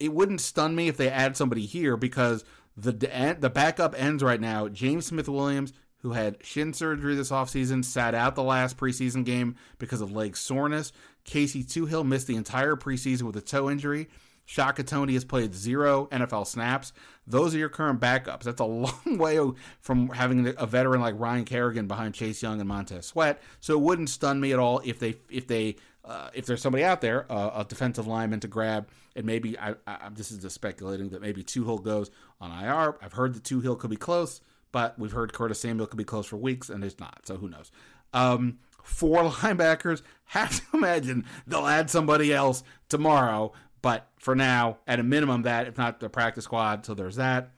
it 0.00 0.12
wouldn't 0.12 0.40
stun 0.40 0.74
me 0.74 0.88
if 0.88 0.96
they 0.96 1.08
add 1.08 1.36
somebody 1.36 1.64
here 1.64 1.96
because 1.96 2.44
the 2.76 2.92
the 3.38 3.50
backup 3.50 3.94
ends 3.96 4.22
right 4.22 4.40
now. 4.40 4.68
James 4.68 5.06
Smith 5.06 5.28
Williams, 5.28 5.72
who 5.98 6.12
had 6.12 6.44
shin 6.44 6.72
surgery 6.72 7.14
this 7.14 7.30
offseason, 7.30 7.84
sat 7.84 8.14
out 8.14 8.34
the 8.34 8.42
last 8.42 8.76
preseason 8.76 9.24
game 9.24 9.56
because 9.78 10.00
of 10.00 10.12
leg 10.12 10.36
soreness. 10.36 10.92
Casey 11.24 11.62
Toohill 11.62 12.06
missed 12.06 12.26
the 12.26 12.36
entire 12.36 12.74
preseason 12.74 13.22
with 13.22 13.36
a 13.36 13.40
toe 13.40 13.70
injury. 13.70 14.08
Shaka 14.44 14.82
Toney 14.82 15.14
has 15.14 15.24
played 15.24 15.54
zero 15.54 16.08
NFL 16.10 16.46
snaps. 16.46 16.92
Those 17.26 17.54
are 17.54 17.58
your 17.58 17.68
current 17.68 18.00
backups. 18.00 18.42
That's 18.42 18.60
a 18.60 18.64
long 18.64 19.18
way 19.18 19.38
from 19.80 20.08
having 20.08 20.52
a 20.56 20.66
veteran 20.66 21.00
like 21.00 21.14
Ryan 21.18 21.44
Kerrigan 21.44 21.86
behind 21.86 22.14
Chase 22.14 22.42
Young 22.42 22.60
and 22.60 22.68
Montez 22.68 23.06
Sweat. 23.06 23.40
So 23.60 23.74
it 23.74 23.80
wouldn't 23.80 24.10
stun 24.10 24.40
me 24.40 24.52
at 24.52 24.58
all 24.58 24.80
if 24.84 24.98
they 24.98 25.16
if 25.30 25.46
they 25.46 25.76
uh, 26.04 26.30
if 26.34 26.46
there's 26.46 26.60
somebody 26.60 26.84
out 26.84 27.00
there, 27.00 27.30
uh, 27.30 27.62
a 27.62 27.64
defensive 27.64 28.06
lineman 28.06 28.40
to 28.40 28.48
grab, 28.48 28.88
and 29.14 29.24
maybe 29.24 29.56
I, 29.58 29.74
I 29.86 30.08
this 30.12 30.32
is 30.32 30.38
just 30.38 30.54
speculating 30.54 31.10
that 31.10 31.22
maybe 31.22 31.44
Toohill 31.44 31.82
goes 31.82 32.10
on 32.40 32.50
IR. 32.50 32.96
I've 33.00 33.12
heard 33.12 33.34
the 33.34 33.40
Toohill 33.40 33.78
could 33.78 33.90
be 33.90 33.96
close, 33.96 34.40
but 34.72 34.98
we've 34.98 35.12
heard 35.12 35.32
Curtis 35.32 35.60
Samuel 35.60 35.86
could 35.86 35.98
be 35.98 36.04
close 36.04 36.26
for 36.26 36.36
weeks, 36.36 36.70
and 36.70 36.82
it's 36.82 36.98
not. 36.98 37.20
So 37.26 37.36
who 37.36 37.48
knows? 37.48 37.70
Um, 38.12 38.58
four 38.82 39.22
linebackers. 39.30 40.02
Have 40.26 40.56
to 40.56 40.76
imagine 40.76 41.24
they'll 41.46 41.66
add 41.66 41.88
somebody 41.88 42.32
else 42.32 42.64
tomorrow. 42.88 43.52
But 43.82 44.06
for 44.18 44.34
now, 44.34 44.78
at 44.86 45.00
a 45.00 45.02
minimum, 45.02 45.42
that 45.42 45.66
if 45.66 45.76
not 45.76 46.00
the 46.00 46.08
practice 46.08 46.44
squad, 46.44 46.86
so 46.86 46.94
there's 46.94 47.16
that. 47.16 47.50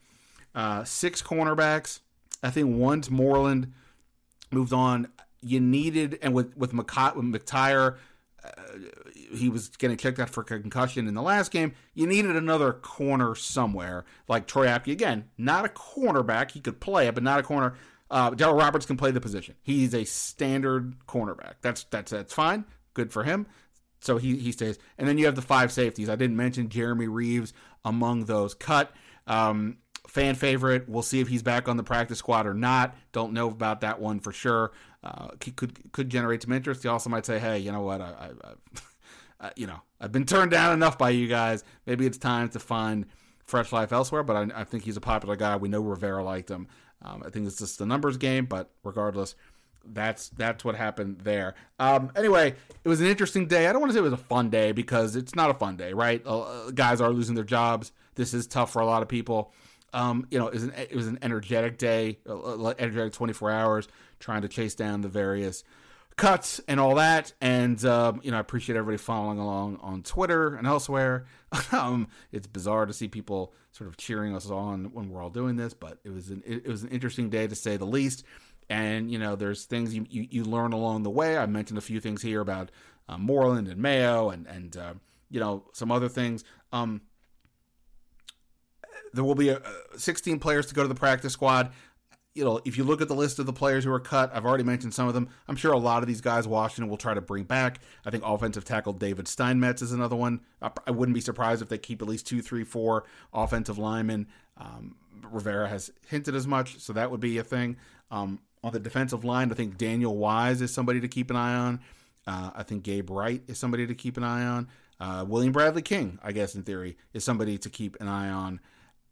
Uh, 0.54 0.84
six 0.84 1.22
cornerbacks. 1.22 2.00
I 2.42 2.50
think 2.50 2.76
once 2.76 3.10
Moreland 3.10 3.72
moved 4.50 4.72
on, 4.72 5.08
you 5.40 5.60
needed 5.60 6.18
and 6.22 6.32
with 6.34 6.56
with, 6.56 6.72
with 6.72 7.32
McTyer 7.32 7.96
uh, 8.44 8.50
he 9.32 9.48
was 9.48 9.68
getting 9.68 9.96
kicked 9.96 10.18
out 10.18 10.30
for 10.30 10.42
concussion 10.42 11.08
in 11.08 11.14
the 11.14 11.22
last 11.22 11.50
game. 11.50 11.72
You 11.94 12.06
needed 12.06 12.36
another 12.36 12.72
corner 12.72 13.34
somewhere, 13.34 14.04
like 14.28 14.46
Troy 14.46 14.66
Apke. 14.66 14.92
Again, 14.92 15.30
not 15.38 15.64
a 15.64 15.68
cornerback. 15.68 16.50
He 16.50 16.60
could 16.60 16.80
play 16.80 17.08
it, 17.08 17.14
but 17.14 17.24
not 17.24 17.40
a 17.40 17.42
corner. 17.42 17.74
Uh, 18.10 18.34
Roberts 18.38 18.86
can 18.86 18.96
play 18.96 19.10
the 19.10 19.20
position. 19.20 19.54
He's 19.62 19.94
a 19.94 20.04
standard 20.04 20.94
cornerback. 21.06 21.54
That's 21.62 21.84
that's 21.84 22.10
that's 22.10 22.34
fine. 22.34 22.64
Good 22.92 23.12
for 23.12 23.24
him. 23.24 23.46
So 24.04 24.18
he 24.18 24.36
he 24.36 24.52
stays. 24.52 24.78
And 24.98 25.08
then 25.08 25.18
you 25.18 25.26
have 25.26 25.34
the 25.34 25.42
five 25.42 25.72
safeties. 25.72 26.08
I 26.08 26.16
didn't 26.16 26.36
mention 26.36 26.68
Jeremy 26.68 27.08
Reaves 27.08 27.52
among 27.84 28.26
those 28.26 28.54
cut. 28.54 28.92
Um, 29.26 29.78
fan 30.06 30.34
favorite. 30.34 30.88
We'll 30.88 31.02
see 31.02 31.20
if 31.20 31.28
he's 31.28 31.42
back 31.42 31.68
on 31.68 31.76
the 31.76 31.82
practice 31.82 32.18
squad 32.18 32.46
or 32.46 32.54
not. 32.54 32.94
Don't 33.12 33.32
know 33.32 33.48
about 33.48 33.80
that 33.80 34.00
one 34.00 34.20
for 34.20 34.32
sure. 34.32 34.72
Uh, 35.02 35.28
could 35.56 35.92
could 35.92 36.10
generate 36.10 36.42
some 36.42 36.52
interest. 36.52 36.82
He 36.82 36.88
also 36.88 37.08
might 37.08 37.24
say, 37.24 37.38
"Hey, 37.38 37.58
you 37.58 37.72
know 37.72 37.80
what? 37.80 38.00
I, 38.00 38.30
I, 38.44 38.52
I, 39.46 39.50
you 39.56 39.66
know, 39.66 39.80
I've 40.00 40.12
been 40.12 40.26
turned 40.26 40.50
down 40.50 40.74
enough 40.74 40.98
by 40.98 41.10
you 41.10 41.26
guys. 41.26 41.64
Maybe 41.86 42.06
it's 42.06 42.18
time 42.18 42.50
to 42.50 42.58
find 42.58 43.06
fresh 43.42 43.72
life 43.72 43.92
elsewhere." 43.92 44.22
But 44.22 44.36
I, 44.36 44.60
I 44.60 44.64
think 44.64 44.84
he's 44.84 44.98
a 44.98 45.02
popular 45.02 45.36
guy. 45.36 45.56
We 45.56 45.68
know 45.68 45.80
Rivera 45.80 46.22
liked 46.22 46.50
him. 46.50 46.68
Um, 47.02 47.22
I 47.24 47.30
think 47.30 47.46
it's 47.46 47.58
just 47.58 47.78
the 47.78 47.86
numbers 47.86 48.16
game, 48.16 48.46
but 48.46 48.70
regardless, 48.82 49.34
that's 49.92 50.28
that's 50.30 50.64
what 50.64 50.76
happened 50.76 51.20
there. 51.22 51.54
Um, 51.78 52.10
anyway, 52.16 52.54
it 52.82 52.88
was 52.88 53.00
an 53.00 53.06
interesting 53.06 53.46
day. 53.46 53.66
I 53.66 53.72
don't 53.72 53.80
want 53.80 53.90
to 53.90 53.94
say 53.94 54.00
it 54.00 54.02
was 54.02 54.12
a 54.12 54.16
fun 54.16 54.50
day 54.50 54.72
because 54.72 55.16
it's 55.16 55.34
not 55.34 55.50
a 55.50 55.54
fun 55.54 55.76
day, 55.76 55.92
right? 55.92 56.22
Uh, 56.24 56.70
guys 56.70 57.00
are 57.00 57.10
losing 57.10 57.34
their 57.34 57.44
jobs. 57.44 57.92
This 58.14 58.34
is 58.34 58.46
tough 58.46 58.72
for 58.72 58.80
a 58.80 58.86
lot 58.86 59.02
of 59.02 59.08
people. 59.08 59.52
Um, 59.92 60.26
you 60.30 60.38
know, 60.38 60.48
it 60.48 60.54
was, 60.54 60.64
an, 60.64 60.72
it 60.76 60.94
was 60.94 61.06
an 61.06 61.18
energetic 61.22 61.78
day, 61.78 62.18
uh, 62.28 62.74
energetic 62.78 63.12
24 63.12 63.50
hours, 63.52 63.88
trying 64.18 64.42
to 64.42 64.48
chase 64.48 64.74
down 64.74 65.02
the 65.02 65.08
various 65.08 65.62
cuts 66.16 66.60
and 66.68 66.80
all 66.80 66.96
that. 66.96 67.32
And, 67.40 67.82
um, 67.84 68.20
you 68.24 68.30
know, 68.30 68.36
I 68.36 68.40
appreciate 68.40 68.76
everybody 68.76 68.98
following 68.98 69.38
along 69.38 69.78
on 69.82 70.02
Twitter 70.02 70.56
and 70.56 70.66
elsewhere. 70.66 71.26
um, 71.72 72.08
it's 72.32 72.46
bizarre 72.46 72.86
to 72.86 72.92
see 72.92 73.08
people 73.08 73.54
sort 73.72 73.88
of 73.88 73.96
cheering 73.96 74.34
us 74.34 74.50
on 74.50 74.86
when 74.92 75.10
we're 75.10 75.22
all 75.22 75.30
doing 75.30 75.56
this, 75.56 75.74
but 75.74 75.98
it 76.04 76.10
was 76.10 76.30
an, 76.30 76.42
it, 76.46 76.66
was 76.66 76.82
an 76.82 76.90
interesting 76.90 77.30
day 77.30 77.46
to 77.46 77.54
say 77.54 77.76
the 77.76 77.84
least. 77.84 78.24
And, 78.70 79.10
you 79.10 79.18
know, 79.18 79.36
there's 79.36 79.64
things 79.64 79.94
you, 79.94 80.06
you, 80.08 80.26
you 80.30 80.44
learn 80.44 80.72
along 80.72 81.02
the 81.02 81.10
way. 81.10 81.36
I 81.36 81.46
mentioned 81.46 81.78
a 81.78 81.82
few 81.82 82.00
things 82.00 82.22
here 82.22 82.40
about 82.40 82.70
uh, 83.08 83.18
Moreland 83.18 83.68
and 83.68 83.80
Mayo 83.80 84.30
and, 84.30 84.46
and 84.46 84.76
uh, 84.76 84.94
you 85.30 85.40
know, 85.40 85.64
some 85.72 85.90
other 85.90 86.08
things. 86.08 86.44
Um, 86.72 87.02
there 89.12 89.24
will 89.24 89.34
be 89.34 89.50
a, 89.50 89.60
16 89.96 90.38
players 90.38 90.66
to 90.66 90.74
go 90.74 90.82
to 90.82 90.88
the 90.88 90.94
practice 90.94 91.32
squad. 91.32 91.72
You 92.34 92.44
know, 92.44 92.60
if 92.64 92.76
you 92.76 92.82
look 92.82 93.00
at 93.00 93.06
the 93.06 93.14
list 93.14 93.38
of 93.38 93.46
the 93.46 93.52
players 93.52 93.84
who 93.84 93.92
are 93.92 94.00
cut, 94.00 94.34
I've 94.34 94.44
already 94.44 94.64
mentioned 94.64 94.92
some 94.92 95.06
of 95.06 95.14
them. 95.14 95.28
I'm 95.46 95.54
sure 95.54 95.72
a 95.72 95.78
lot 95.78 96.02
of 96.02 96.08
these 96.08 96.20
guys 96.20 96.48
Washington 96.48 96.90
will 96.90 96.96
try 96.96 97.14
to 97.14 97.20
bring 97.20 97.44
back. 97.44 97.80
I 98.04 98.10
think 98.10 98.24
offensive 98.26 98.64
tackle 98.64 98.92
David 98.92 99.28
Steinmetz 99.28 99.82
is 99.82 99.92
another 99.92 100.16
one. 100.16 100.40
I 100.60 100.90
wouldn't 100.90 101.14
be 101.14 101.20
surprised 101.20 101.62
if 101.62 101.68
they 101.68 101.78
keep 101.78 102.02
at 102.02 102.08
least 102.08 102.26
two, 102.26 102.42
three, 102.42 102.64
four 102.64 103.04
offensive 103.32 103.78
linemen. 103.78 104.26
Um, 104.56 104.96
Rivera 105.30 105.68
has 105.68 105.92
hinted 106.08 106.34
as 106.34 106.46
much, 106.46 106.80
so 106.80 106.92
that 106.92 107.10
would 107.10 107.20
be 107.20 107.38
a 107.38 107.44
thing. 107.44 107.76
Um, 108.10 108.40
on 108.64 108.72
the 108.72 108.80
defensive 108.80 109.24
line, 109.24 109.52
I 109.52 109.54
think 109.54 109.76
Daniel 109.76 110.16
Wise 110.16 110.62
is 110.62 110.72
somebody 110.72 111.00
to 111.00 111.08
keep 111.08 111.30
an 111.30 111.36
eye 111.36 111.54
on. 111.54 111.80
Uh, 112.26 112.50
I 112.56 112.62
think 112.62 112.82
Gabe 112.82 113.10
Wright 113.10 113.42
is 113.46 113.58
somebody 113.58 113.86
to 113.86 113.94
keep 113.94 114.16
an 114.16 114.24
eye 114.24 114.44
on. 114.44 114.68
Uh, 114.98 115.24
William 115.28 115.52
Bradley 115.52 115.82
King, 115.82 116.18
I 116.22 116.32
guess 116.32 116.54
in 116.54 116.62
theory, 116.62 116.96
is 117.12 117.22
somebody 117.22 117.58
to 117.58 117.68
keep 117.68 118.00
an 118.00 118.08
eye 118.08 118.30
on 118.30 118.60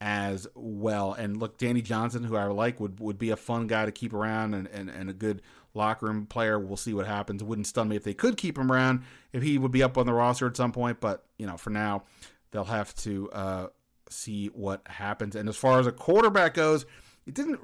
as 0.00 0.46
well. 0.54 1.12
And 1.12 1.36
look, 1.36 1.58
Danny 1.58 1.82
Johnson, 1.82 2.24
who 2.24 2.34
I 2.36 2.44
like, 2.46 2.80
would 2.80 2.98
would 2.98 3.18
be 3.18 3.30
a 3.30 3.36
fun 3.36 3.66
guy 3.66 3.84
to 3.84 3.92
keep 3.92 4.14
around 4.14 4.54
and, 4.54 4.66
and, 4.68 4.88
and 4.88 5.10
a 5.10 5.12
good 5.12 5.42
locker 5.74 6.06
room 6.06 6.26
player. 6.26 6.58
We'll 6.58 6.76
see 6.78 6.94
what 6.94 7.06
happens. 7.06 7.44
Wouldn't 7.44 7.66
stun 7.66 7.88
me 7.88 7.96
if 7.96 8.04
they 8.04 8.14
could 8.14 8.38
keep 8.38 8.56
him 8.56 8.72
around, 8.72 9.02
if 9.32 9.42
he 9.42 9.58
would 9.58 9.72
be 9.72 9.82
up 9.82 9.98
on 9.98 10.06
the 10.06 10.14
roster 10.14 10.46
at 10.46 10.56
some 10.56 10.72
point. 10.72 10.98
But, 10.98 11.26
you 11.38 11.46
know, 11.46 11.58
for 11.58 11.70
now, 11.70 12.04
they'll 12.50 12.64
have 12.64 12.94
to 12.96 13.30
uh, 13.30 13.66
see 14.08 14.46
what 14.46 14.80
happens. 14.86 15.36
And 15.36 15.48
as 15.48 15.56
far 15.56 15.78
as 15.78 15.86
a 15.86 15.92
quarterback 15.92 16.54
goes, 16.54 16.86
it 17.26 17.34
didn't. 17.34 17.60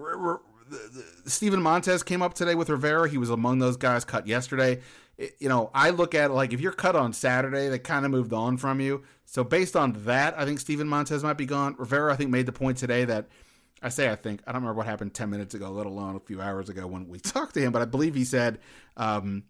Steven 1.27 1.63
Montez 1.63 2.03
came 2.03 2.23
up 2.23 2.35
today 2.35 2.55
with 2.55 2.71
Rivera. 2.71 3.09
He 3.09 3.19
was 3.19 3.31
among 3.31 3.59
those 3.59 3.77
guys 3.77 4.05
cut 4.05 4.27
yesterday 4.27 4.81
you 5.39 5.49
know, 5.49 5.71
I 5.75 5.91
look 5.91 6.15
at 6.15 6.31
it 6.31 6.35
like 6.35 6.53
if 6.53 6.61
you're 6.61 6.73
cut 6.73 6.95
on 6.95 7.13
Saturday, 7.13 7.69
they 7.69 7.79
kind 7.79 8.05
of 8.05 8.11
moved 8.11 8.33
on 8.33 8.57
from 8.57 8.81
you. 8.81 9.03
So 9.25 9.43
based 9.43 9.75
on 9.75 10.05
that, 10.05 10.39
I 10.39 10.45
think 10.45 10.61
Steven 10.61 10.89
Montez 10.89 11.23
might 11.23 11.37
be 11.37 11.47
gone. 11.47 11.75
Rivera, 11.77 12.13
I 12.13 12.17
think, 12.17 12.31
made 12.31 12.47
the 12.47 12.53
point 12.53 12.79
today 12.79 13.05
that 13.05 13.27
I 13.83 13.89
say 13.89 14.11
I 14.11 14.17
think 14.17 14.43
I 14.47 14.53
don't 14.53 14.63
remember 14.63 14.79
what 14.79 14.87
happened 14.87 15.15
ten 15.15 15.31
minutes 15.31 15.55
ago, 15.55 15.71
let 15.71 15.87
alone 15.87 16.15
a 16.15 16.21
few 16.21 16.41
hours 16.41 16.69
ago 16.69 16.87
when 16.87 17.09
we 17.09 17.19
talked 17.19 17.55
to 17.55 17.61
him, 17.61 17.73
but 17.73 17.83
I 17.83 17.85
believe 17.85 18.15
he 18.15 18.25
said 18.25 18.59
um, 18.97 19.45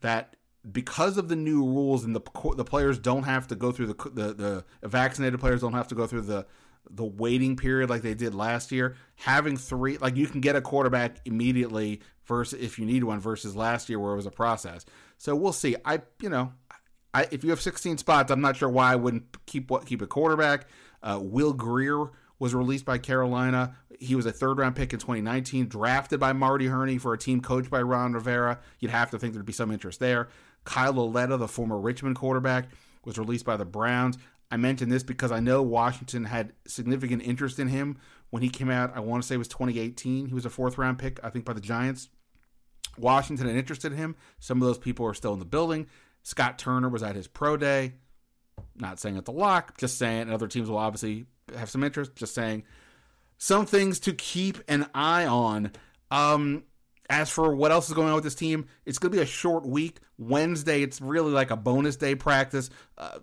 that 0.00 0.36
because 0.70 1.18
of 1.18 1.28
the 1.28 1.36
new 1.36 1.62
rules 1.62 2.04
and 2.04 2.16
the 2.16 2.22
the 2.56 2.64
players 2.64 2.98
don't 2.98 3.24
have 3.24 3.46
to 3.48 3.54
go 3.54 3.72
through 3.72 3.88
the 3.88 4.10
the 4.10 4.64
the 4.82 4.88
vaccinated 4.88 5.38
players 5.38 5.60
don't 5.60 5.74
have 5.74 5.88
to 5.88 5.94
go 5.94 6.06
through 6.06 6.22
the 6.22 6.46
the 6.90 7.04
waiting 7.04 7.56
period 7.56 7.90
like 7.90 8.02
they 8.02 8.14
did 8.14 8.34
last 8.34 8.72
year. 8.72 8.96
Having 9.16 9.56
three, 9.56 9.98
like 9.98 10.16
you 10.16 10.26
can 10.26 10.40
get 10.40 10.56
a 10.56 10.60
quarterback 10.60 11.16
immediately 11.24 12.00
versus 12.26 12.60
if 12.60 12.78
you 12.78 12.86
need 12.86 13.04
one 13.04 13.20
versus 13.20 13.56
last 13.56 13.88
year 13.88 13.98
where 13.98 14.12
it 14.12 14.16
was 14.16 14.26
a 14.26 14.30
process. 14.30 14.84
So 15.18 15.34
we'll 15.34 15.52
see. 15.52 15.76
I 15.84 16.00
you 16.20 16.28
know, 16.28 16.52
I 17.12 17.28
if 17.30 17.44
you 17.44 17.50
have 17.50 17.60
16 17.60 17.98
spots, 17.98 18.30
I'm 18.30 18.40
not 18.40 18.56
sure 18.56 18.68
why 18.68 18.92
I 18.92 18.96
wouldn't 18.96 19.46
keep 19.46 19.70
what 19.70 19.86
keep 19.86 20.02
a 20.02 20.06
quarterback. 20.06 20.66
Uh, 21.02 21.20
Will 21.22 21.52
Grier 21.52 22.10
was 22.38 22.54
released 22.54 22.84
by 22.84 22.98
Carolina. 22.98 23.76
He 24.00 24.14
was 24.14 24.26
a 24.26 24.32
third 24.32 24.58
round 24.58 24.76
pick 24.76 24.92
in 24.92 24.98
2019, 24.98 25.68
drafted 25.68 26.18
by 26.20 26.32
Marty 26.32 26.66
Hurney 26.66 26.98
for 26.98 27.14
a 27.14 27.18
team 27.18 27.40
coached 27.40 27.70
by 27.70 27.82
Ron 27.82 28.12
Rivera. 28.12 28.58
You'd 28.80 28.90
have 28.90 29.10
to 29.10 29.18
think 29.18 29.32
there'd 29.32 29.46
be 29.46 29.52
some 29.52 29.70
interest 29.70 30.00
there. 30.00 30.28
Kyle 30.64 30.92
Lauletta, 30.92 31.36
the 31.36 31.48
former 31.48 31.78
Richmond 31.78 32.16
quarterback, 32.16 32.68
was 33.04 33.18
released 33.18 33.44
by 33.44 33.56
the 33.56 33.64
Browns. 33.64 34.18
I 34.50 34.56
mention 34.56 34.88
this 34.88 35.02
because 35.02 35.32
I 35.32 35.40
know 35.40 35.62
Washington 35.62 36.24
had 36.24 36.52
significant 36.66 37.22
interest 37.22 37.58
in 37.58 37.68
him 37.68 37.98
when 38.30 38.42
he 38.42 38.48
came 38.48 38.70
out. 38.70 38.92
I 38.94 39.00
want 39.00 39.22
to 39.22 39.26
say 39.26 39.34
it 39.34 39.38
was 39.38 39.48
2018. 39.48 40.26
He 40.26 40.34
was 40.34 40.44
a 40.44 40.50
fourth 40.50 40.78
round 40.78 40.98
pick, 40.98 41.18
I 41.22 41.30
think, 41.30 41.44
by 41.44 41.52
the 41.52 41.60
Giants. 41.60 42.08
Washington 42.98 43.46
had 43.46 43.56
interested 43.56 43.92
in 43.92 43.98
him. 43.98 44.16
Some 44.38 44.60
of 44.62 44.66
those 44.66 44.78
people 44.78 45.06
are 45.06 45.14
still 45.14 45.32
in 45.32 45.38
the 45.38 45.44
building. 45.44 45.88
Scott 46.22 46.58
Turner 46.58 46.88
was 46.88 47.02
at 47.02 47.16
his 47.16 47.26
pro 47.26 47.56
day. 47.56 47.94
Not 48.76 49.00
saying 49.00 49.16
it's 49.16 49.28
a 49.28 49.32
lock, 49.32 49.76
just 49.78 49.98
saying, 49.98 50.22
and 50.22 50.32
other 50.32 50.46
teams 50.46 50.70
will 50.70 50.78
obviously 50.78 51.26
have 51.56 51.70
some 51.70 51.82
interest. 51.82 52.14
Just 52.14 52.34
saying 52.34 52.64
some 53.38 53.66
things 53.66 54.00
to 54.00 54.12
keep 54.12 54.58
an 54.68 54.86
eye 54.94 55.26
on. 55.26 55.72
Um, 56.10 56.64
as 57.10 57.28
for 57.28 57.54
what 57.54 57.70
else 57.70 57.88
is 57.88 57.94
going 57.94 58.08
on 58.08 58.14
with 58.14 58.24
this 58.24 58.34
team, 58.34 58.66
it's 58.86 58.98
going 58.98 59.12
to 59.12 59.16
be 59.16 59.22
a 59.22 59.26
short 59.26 59.66
week. 59.66 59.98
Wednesday, 60.18 60.82
it's 60.82 61.00
really 61.00 61.32
like 61.32 61.50
a 61.50 61.56
bonus 61.56 61.96
day 61.96 62.14
practice. 62.14 62.70
Uh, 62.96 63.18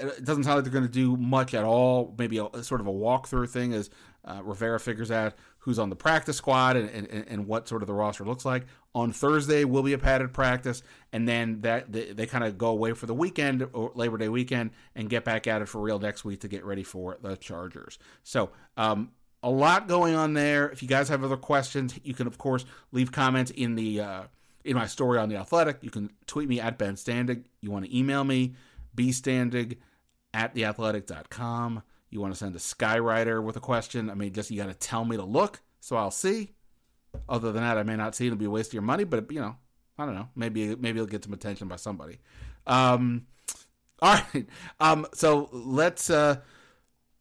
it 0.00 0.24
doesn't 0.24 0.44
sound 0.44 0.56
like 0.56 0.64
they're 0.64 0.72
going 0.72 0.84
to 0.84 0.90
do 0.90 1.16
much 1.16 1.54
at 1.54 1.64
all. 1.64 2.14
Maybe 2.18 2.38
a, 2.38 2.62
sort 2.62 2.80
of 2.80 2.86
a 2.86 2.92
walkthrough 2.92 3.48
thing 3.48 3.72
as 3.72 3.90
uh, 4.24 4.40
Rivera 4.42 4.78
figures 4.80 5.10
out 5.10 5.34
who's 5.58 5.78
on 5.78 5.90
the 5.90 5.96
practice 5.96 6.36
squad 6.36 6.76
and, 6.76 6.88
and, 6.90 7.24
and 7.28 7.46
what 7.46 7.68
sort 7.68 7.82
of 7.82 7.86
the 7.86 7.94
roster 7.94 8.24
looks 8.24 8.44
like. 8.44 8.66
On 8.94 9.12
Thursday 9.12 9.64
will 9.64 9.82
be 9.82 9.92
a 9.92 9.98
padded 9.98 10.32
practice, 10.32 10.82
and 11.12 11.26
then 11.26 11.60
that 11.62 11.90
they, 11.90 12.12
they 12.12 12.26
kind 12.26 12.44
of 12.44 12.58
go 12.58 12.68
away 12.68 12.92
for 12.92 13.06
the 13.06 13.14
weekend 13.14 13.66
or 13.72 13.92
Labor 13.94 14.18
Day 14.18 14.28
weekend 14.28 14.70
and 14.94 15.08
get 15.08 15.24
back 15.24 15.46
at 15.46 15.62
it 15.62 15.68
for 15.68 15.80
real 15.80 15.98
next 15.98 16.24
week 16.24 16.40
to 16.40 16.48
get 16.48 16.64
ready 16.64 16.82
for 16.82 17.16
the 17.22 17.36
Chargers. 17.36 17.98
So 18.22 18.50
um, 18.76 19.12
a 19.42 19.50
lot 19.50 19.88
going 19.88 20.14
on 20.14 20.34
there. 20.34 20.68
If 20.68 20.82
you 20.82 20.88
guys 20.88 21.08
have 21.08 21.24
other 21.24 21.36
questions, 21.36 21.98
you 22.02 22.14
can 22.14 22.26
of 22.26 22.38
course 22.38 22.64
leave 22.90 23.12
comments 23.12 23.50
in 23.52 23.76
the 23.76 24.00
uh, 24.00 24.22
in 24.64 24.76
my 24.76 24.86
story 24.86 25.18
on 25.18 25.28
the 25.28 25.36
Athletic. 25.36 25.78
You 25.82 25.90
can 25.90 26.10
tweet 26.26 26.48
me 26.48 26.60
at 26.60 26.76
Ben 26.76 26.94
Standig. 26.94 27.44
You 27.60 27.70
want 27.70 27.84
to 27.84 27.96
email 27.96 28.24
me 28.24 28.54
bstandig 28.96 29.78
at 30.34 30.54
theathletic.com. 30.54 31.82
You 32.10 32.20
want 32.20 32.34
to 32.34 32.38
send 32.38 32.54
a 32.54 32.58
Skywriter 32.58 33.42
with 33.42 33.56
a 33.56 33.60
question. 33.60 34.10
I 34.10 34.14
mean, 34.14 34.32
just 34.32 34.50
you 34.50 34.58
got 34.58 34.68
to 34.68 34.74
tell 34.74 35.04
me 35.04 35.16
to 35.16 35.24
look, 35.24 35.60
so 35.80 35.96
I'll 35.96 36.10
see. 36.10 36.52
Other 37.28 37.52
than 37.52 37.62
that, 37.62 37.78
I 37.78 37.82
may 37.82 37.96
not 37.96 38.14
see. 38.14 38.26
It'll 38.26 38.38
be 38.38 38.46
a 38.46 38.50
waste 38.50 38.70
of 38.70 38.74
your 38.74 38.82
money, 38.82 39.04
but 39.04 39.30
you 39.30 39.40
know, 39.40 39.56
I 39.98 40.06
don't 40.06 40.14
know. 40.14 40.28
Maybe 40.34 40.74
maybe 40.76 40.98
it'll 40.98 41.06
get 41.06 41.24
some 41.24 41.32
attention 41.32 41.68
by 41.68 41.76
somebody. 41.76 42.18
Um, 42.66 43.26
all 44.02 44.14
right. 44.14 44.46
Um, 44.80 45.06
so 45.14 45.48
let's. 45.52 46.10
Uh, 46.10 46.36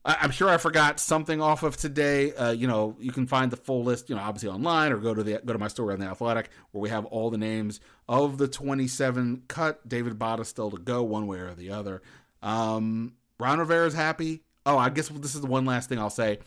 I'm 0.04 0.32
sure 0.32 0.50
I 0.50 0.58
forgot 0.58 1.00
something 1.00 1.42
off 1.42 1.62
of 1.62 1.78
today. 1.78 2.34
Uh, 2.34 2.52
you 2.52 2.66
know, 2.68 2.96
you 3.00 3.12
can 3.12 3.28
find 3.28 3.52
the 3.52 3.58
full 3.58 3.84
list, 3.84 4.10
you 4.10 4.16
know, 4.16 4.22
obviously 4.22 4.50
online 4.50 4.92
or 4.92 4.98
go 4.98 5.14
to 5.14 5.22
the 5.22 5.40
go 5.46 5.54
to 5.54 5.60
my 5.60 5.68
story 5.68 5.94
on 5.94 6.00
the 6.00 6.08
Athletic 6.08 6.50
where 6.72 6.82
we 6.82 6.90
have 6.90 7.06
all 7.06 7.30
the 7.30 7.38
names 7.38 7.80
of 8.10 8.40
the 8.40 8.48
27 8.48 9.44
cut. 9.48 9.88
David 9.88 10.18
Bada 10.18 10.44
still 10.44 10.72
to 10.72 10.78
go 10.78 11.04
one 11.04 11.28
way 11.28 11.38
or 11.38 11.54
the 11.54 11.70
other. 11.70 12.02
Um, 12.42 13.14
Ron 13.40 13.60
Rivera's 13.60 13.94
happy. 13.94 14.42
Oh, 14.66 14.78
I 14.78 14.90
guess 14.90 15.10
this 15.10 15.36
is 15.36 15.42
the 15.42 15.48
one 15.48 15.66
last 15.66 15.88
thing 15.88 16.00
I'll 16.00 16.10
say. 16.10 16.40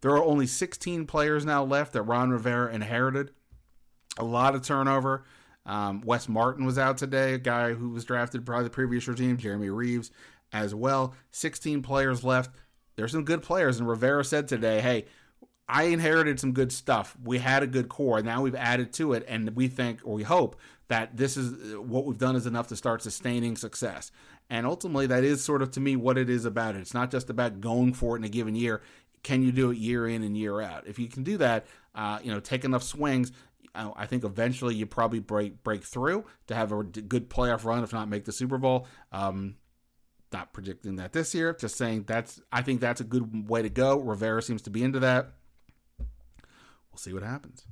There 0.00 0.10
are 0.10 0.24
only 0.24 0.46
16 0.46 1.06
players 1.06 1.44
now 1.44 1.64
left 1.64 1.92
that 1.92 2.02
Ron 2.02 2.30
Rivera 2.30 2.74
inherited. 2.74 3.30
A 4.18 4.24
lot 4.24 4.54
of 4.54 4.62
turnover. 4.62 5.24
Um, 5.64 6.00
Wes 6.02 6.28
Martin 6.28 6.64
was 6.64 6.78
out 6.78 6.98
today, 6.98 7.34
a 7.34 7.38
guy 7.38 7.72
who 7.72 7.90
was 7.90 8.04
drafted 8.04 8.44
by 8.44 8.62
the 8.62 8.70
previous 8.70 9.08
regime. 9.08 9.36
Jeremy 9.36 9.70
Reaves 9.70 10.10
as 10.52 10.74
well. 10.74 11.14
16 11.32 11.82
players 11.82 12.22
left 12.24 12.50
there's 12.96 13.12
some 13.12 13.24
good 13.24 13.42
players. 13.42 13.78
And 13.78 13.88
Rivera 13.88 14.24
said 14.24 14.48
today, 14.48 14.80
hey, 14.80 15.04
I 15.68 15.84
inherited 15.84 16.38
some 16.40 16.52
good 16.52 16.72
stuff. 16.72 17.16
We 17.22 17.38
had 17.38 17.62
a 17.62 17.66
good 17.66 17.88
core. 17.88 18.22
Now 18.22 18.42
we've 18.42 18.54
added 18.54 18.92
to 18.94 19.12
it, 19.12 19.24
and 19.28 19.54
we 19.56 19.68
think 19.68 20.00
or 20.04 20.14
we 20.14 20.22
hope 20.22 20.56
that 20.88 21.16
this 21.16 21.36
is 21.36 21.76
what 21.76 22.04
we've 22.04 22.18
done 22.18 22.36
is 22.36 22.46
enough 22.46 22.68
to 22.68 22.76
start 22.76 23.02
sustaining 23.02 23.56
success. 23.56 24.12
And 24.48 24.64
ultimately, 24.64 25.08
that 25.08 25.24
is 25.24 25.42
sort 25.42 25.62
of 25.62 25.72
to 25.72 25.80
me 25.80 25.96
what 25.96 26.16
it 26.16 26.30
is 26.30 26.44
about 26.44 26.76
it. 26.76 26.80
It's 26.80 26.94
not 26.94 27.10
just 27.10 27.30
about 27.30 27.60
going 27.60 27.94
for 27.94 28.14
it 28.14 28.20
in 28.20 28.24
a 28.24 28.28
given 28.28 28.54
year. 28.54 28.80
Can 29.24 29.42
you 29.42 29.50
do 29.50 29.72
it 29.72 29.78
year 29.78 30.06
in 30.06 30.22
and 30.22 30.36
year 30.36 30.60
out? 30.60 30.86
If 30.86 31.00
you 31.00 31.08
can 31.08 31.24
do 31.24 31.36
that, 31.38 31.66
uh, 31.96 32.20
you 32.22 32.30
know, 32.30 32.38
take 32.38 32.64
enough 32.64 32.84
swings, 32.84 33.32
I 33.74 34.06
think 34.06 34.24
eventually 34.24 34.74
you 34.74 34.86
probably 34.86 35.18
break 35.18 35.62
break 35.62 35.82
through 35.82 36.24
to 36.46 36.54
have 36.54 36.72
a 36.72 36.82
good 36.82 37.28
playoff 37.28 37.64
run, 37.64 37.84
if 37.84 37.92
not 37.92 38.08
make 38.08 38.24
the 38.24 38.32
Super 38.32 38.56
Bowl. 38.56 38.86
Um, 39.12 39.56
not 40.36 40.52
predicting 40.52 40.96
that 40.96 41.12
this 41.12 41.34
year. 41.34 41.56
Just 41.58 41.76
saying 41.76 42.04
that's 42.06 42.40
I 42.52 42.62
think 42.62 42.80
that's 42.80 43.00
a 43.00 43.04
good 43.04 43.48
way 43.48 43.62
to 43.62 43.70
go. 43.70 43.98
Rivera 43.98 44.42
seems 44.42 44.62
to 44.62 44.70
be 44.70 44.82
into 44.82 45.00
that. 45.00 45.32
We'll 45.98 46.98
see 46.98 47.12
what 47.12 47.22
happens. 47.22 47.64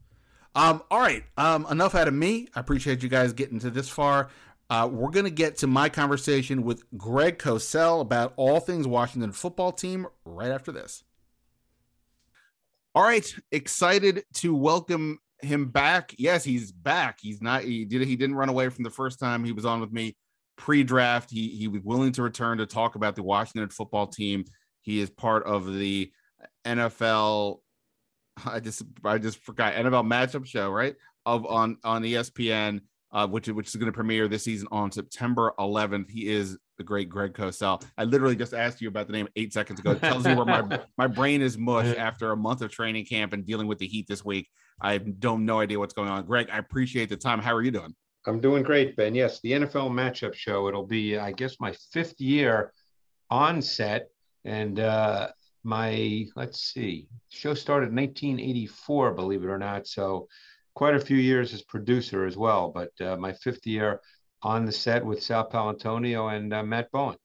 Um, 0.54 0.82
all 0.90 1.00
right. 1.00 1.24
Um, 1.36 1.66
enough 1.70 1.94
out 1.94 2.08
of 2.08 2.14
me. 2.14 2.48
I 2.54 2.60
appreciate 2.60 3.02
you 3.02 3.08
guys 3.08 3.32
getting 3.32 3.58
to 3.60 3.70
this 3.70 3.88
far. 3.88 4.30
Uh, 4.70 4.88
we're 4.90 5.10
going 5.10 5.26
to 5.26 5.30
get 5.30 5.58
to 5.58 5.66
my 5.66 5.88
conversation 5.88 6.62
with 6.62 6.84
Greg 6.96 7.38
Cosell 7.38 8.00
about 8.00 8.32
all 8.36 8.60
things 8.60 8.86
Washington 8.86 9.32
football 9.32 9.72
team 9.72 10.06
right 10.24 10.50
after 10.50 10.72
this. 10.72 11.04
All 12.94 13.02
right, 13.02 13.34
excited 13.50 14.24
to 14.34 14.54
welcome 14.54 15.18
him 15.42 15.66
back. 15.66 16.14
Yes, 16.16 16.44
he's 16.44 16.72
back. 16.72 17.18
He's 17.20 17.42
not. 17.42 17.64
He 17.64 17.84
did. 17.84 18.06
He 18.06 18.16
didn't 18.16 18.36
run 18.36 18.48
away 18.48 18.68
from 18.70 18.84
the 18.84 18.90
first 18.90 19.18
time 19.18 19.44
he 19.44 19.52
was 19.52 19.66
on 19.66 19.80
with 19.80 19.92
me 19.92 20.16
pre-draft. 20.56 21.30
He 21.30 21.48
he 21.48 21.68
was 21.68 21.82
willing 21.82 22.12
to 22.12 22.22
return 22.22 22.58
to 22.58 22.66
talk 22.66 22.94
about 22.94 23.16
the 23.16 23.22
Washington 23.22 23.68
football 23.68 24.06
team. 24.06 24.44
He 24.82 25.00
is 25.00 25.10
part 25.10 25.44
of 25.44 25.72
the 25.72 26.10
NFL. 26.64 27.58
I 28.44 28.60
just 28.60 28.82
I 29.04 29.18
just 29.18 29.38
forgot 29.38 29.74
NFL 29.74 30.06
matchup 30.06 30.46
show 30.46 30.70
right 30.70 30.96
of 31.26 31.46
on 31.46 31.78
on 31.84 32.02
ESPN, 32.02 32.80
uh, 33.12 33.26
which 33.26 33.48
which 33.48 33.68
is 33.68 33.76
going 33.76 33.90
to 33.90 33.92
premiere 33.92 34.28
this 34.28 34.44
season 34.44 34.68
on 34.70 34.90
September 34.90 35.52
11th. 35.58 36.10
He 36.10 36.28
is 36.28 36.58
the 36.76 36.84
great 36.84 37.08
Greg 37.08 37.32
Cosell. 37.32 37.84
I 37.96 38.04
literally 38.04 38.36
just 38.36 38.52
asked 38.52 38.80
you 38.80 38.88
about 38.88 39.06
the 39.06 39.12
name 39.12 39.28
eight 39.36 39.52
seconds 39.52 39.80
ago. 39.80 39.92
It 39.92 40.00
tells 40.00 40.26
you 40.26 40.34
where 40.34 40.46
my 40.46 40.80
my 40.98 41.06
brain 41.06 41.40
is 41.40 41.56
mush 41.56 41.94
after 41.96 42.32
a 42.32 42.36
month 42.36 42.62
of 42.62 42.70
training 42.70 43.06
camp 43.06 43.32
and 43.32 43.46
dealing 43.46 43.66
with 43.66 43.78
the 43.78 43.86
heat 43.86 44.06
this 44.08 44.24
week. 44.24 44.48
I 44.80 44.98
don't 44.98 45.44
no 45.44 45.60
idea 45.60 45.78
what's 45.78 45.94
going 45.94 46.08
on. 46.08 46.26
Greg, 46.26 46.48
I 46.52 46.58
appreciate 46.58 47.08
the 47.08 47.16
time. 47.16 47.38
How 47.38 47.54
are 47.54 47.62
you 47.62 47.70
doing? 47.70 47.94
I'm 48.26 48.40
doing 48.40 48.62
great, 48.62 48.96
Ben. 48.96 49.14
Yes, 49.14 49.40
the 49.40 49.52
NFL 49.52 49.90
matchup 49.90 50.34
show. 50.34 50.68
It'll 50.68 50.86
be, 50.86 51.18
I 51.18 51.32
guess, 51.32 51.60
my 51.60 51.72
fifth 51.92 52.20
year 52.20 52.72
on 53.30 53.60
set, 53.60 54.08
and 54.44 54.80
uh, 54.80 55.28
my 55.62 56.26
let's 56.36 56.60
see, 56.60 57.08
show 57.28 57.54
started 57.54 57.90
in 57.90 57.96
1984, 57.96 59.12
believe 59.12 59.42
it 59.42 59.48
or 59.48 59.58
not. 59.58 59.86
So, 59.86 60.28
quite 60.74 60.94
a 60.94 61.00
few 61.00 61.16
years 61.16 61.52
as 61.52 61.62
producer 61.62 62.26
as 62.26 62.36
well. 62.36 62.70
But 62.70 62.92
uh, 63.00 63.16
my 63.16 63.32
fifth 63.34 63.66
year 63.66 64.00
on 64.42 64.64
the 64.64 64.72
set 64.72 65.04
with 65.04 65.22
Sal 65.22 65.48
Paolantonio 65.48 66.34
and 66.34 66.52
uh, 66.52 66.62
Matt 66.62 66.90
Bowen. 66.92 67.16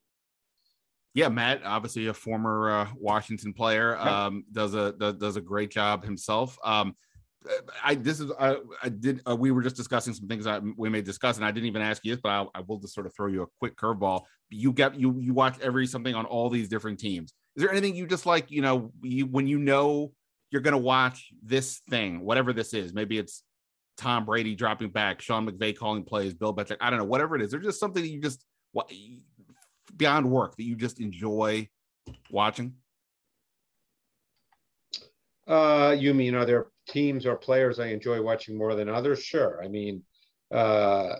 Yeah, 1.12 1.28
Matt, 1.28 1.62
obviously 1.64 2.06
a 2.06 2.14
former 2.14 2.70
uh, 2.70 2.88
Washington 2.94 3.52
player, 3.52 3.98
um, 3.98 4.44
does 4.52 4.74
a 4.74 4.92
does, 4.92 5.14
does 5.14 5.36
a 5.36 5.40
great 5.40 5.70
job 5.70 6.04
himself. 6.04 6.56
Um, 6.64 6.94
I 7.82 7.94
this 7.94 8.20
is 8.20 8.30
I, 8.38 8.56
I 8.82 8.88
did 8.90 9.22
uh, 9.26 9.34
we 9.34 9.50
were 9.50 9.62
just 9.62 9.76
discussing 9.76 10.12
some 10.12 10.28
things 10.28 10.46
we 10.76 10.90
may 10.90 11.00
discuss 11.00 11.36
and 11.36 11.44
I 11.44 11.50
didn't 11.50 11.66
even 11.66 11.80
ask 11.80 12.04
you 12.04 12.12
this 12.12 12.20
but 12.22 12.28
I, 12.28 12.46
I 12.54 12.60
will 12.60 12.78
just 12.78 12.94
sort 12.94 13.06
of 13.06 13.14
throw 13.14 13.28
you 13.28 13.42
a 13.42 13.46
quick 13.58 13.76
curveball. 13.76 14.22
You 14.50 14.72
get 14.72 14.98
you 14.98 15.18
you 15.18 15.32
watch 15.32 15.58
every 15.60 15.86
something 15.86 16.14
on 16.14 16.26
all 16.26 16.50
these 16.50 16.68
different 16.68 16.98
teams. 16.98 17.32
Is 17.56 17.62
there 17.62 17.70
anything 17.70 17.96
you 17.96 18.06
just 18.06 18.26
like 18.26 18.50
you 18.50 18.60
know 18.60 18.92
you 19.02 19.26
when 19.26 19.46
you 19.46 19.58
know 19.58 20.12
you're 20.50 20.62
to 20.62 20.78
watch 20.78 21.28
this 21.42 21.80
thing 21.88 22.20
whatever 22.20 22.52
this 22.52 22.74
is 22.74 22.92
maybe 22.92 23.16
it's 23.16 23.42
Tom 23.96 24.24
Brady 24.24 24.54
dropping 24.54 24.88
back, 24.88 25.20
Sean 25.20 25.46
McVay 25.46 25.76
calling 25.76 26.04
plays, 26.04 26.34
Bill 26.34 26.54
Belichick 26.54 26.78
I 26.80 26.90
don't 26.90 26.98
know 26.98 27.04
whatever 27.04 27.36
it 27.36 27.42
is. 27.42 27.50
There's 27.50 27.64
just 27.64 27.80
something 27.80 28.02
that 28.02 28.08
you 28.08 28.20
just 28.20 28.44
beyond 29.96 30.30
work 30.30 30.56
that 30.56 30.64
you 30.64 30.74
just 30.74 31.00
enjoy 31.00 31.68
watching. 32.30 32.74
Uh, 35.50 35.96
you 35.98 36.14
mean 36.14 36.34
are 36.36 36.44
there 36.46 36.66
teams 36.88 37.26
or 37.26 37.36
players 37.36 37.80
I 37.80 37.88
enjoy 37.88 38.22
watching 38.22 38.56
more 38.56 38.76
than 38.76 38.88
others? 38.88 39.22
Sure. 39.22 39.60
I 39.62 39.66
mean, 39.68 40.02
uh, 40.52 41.16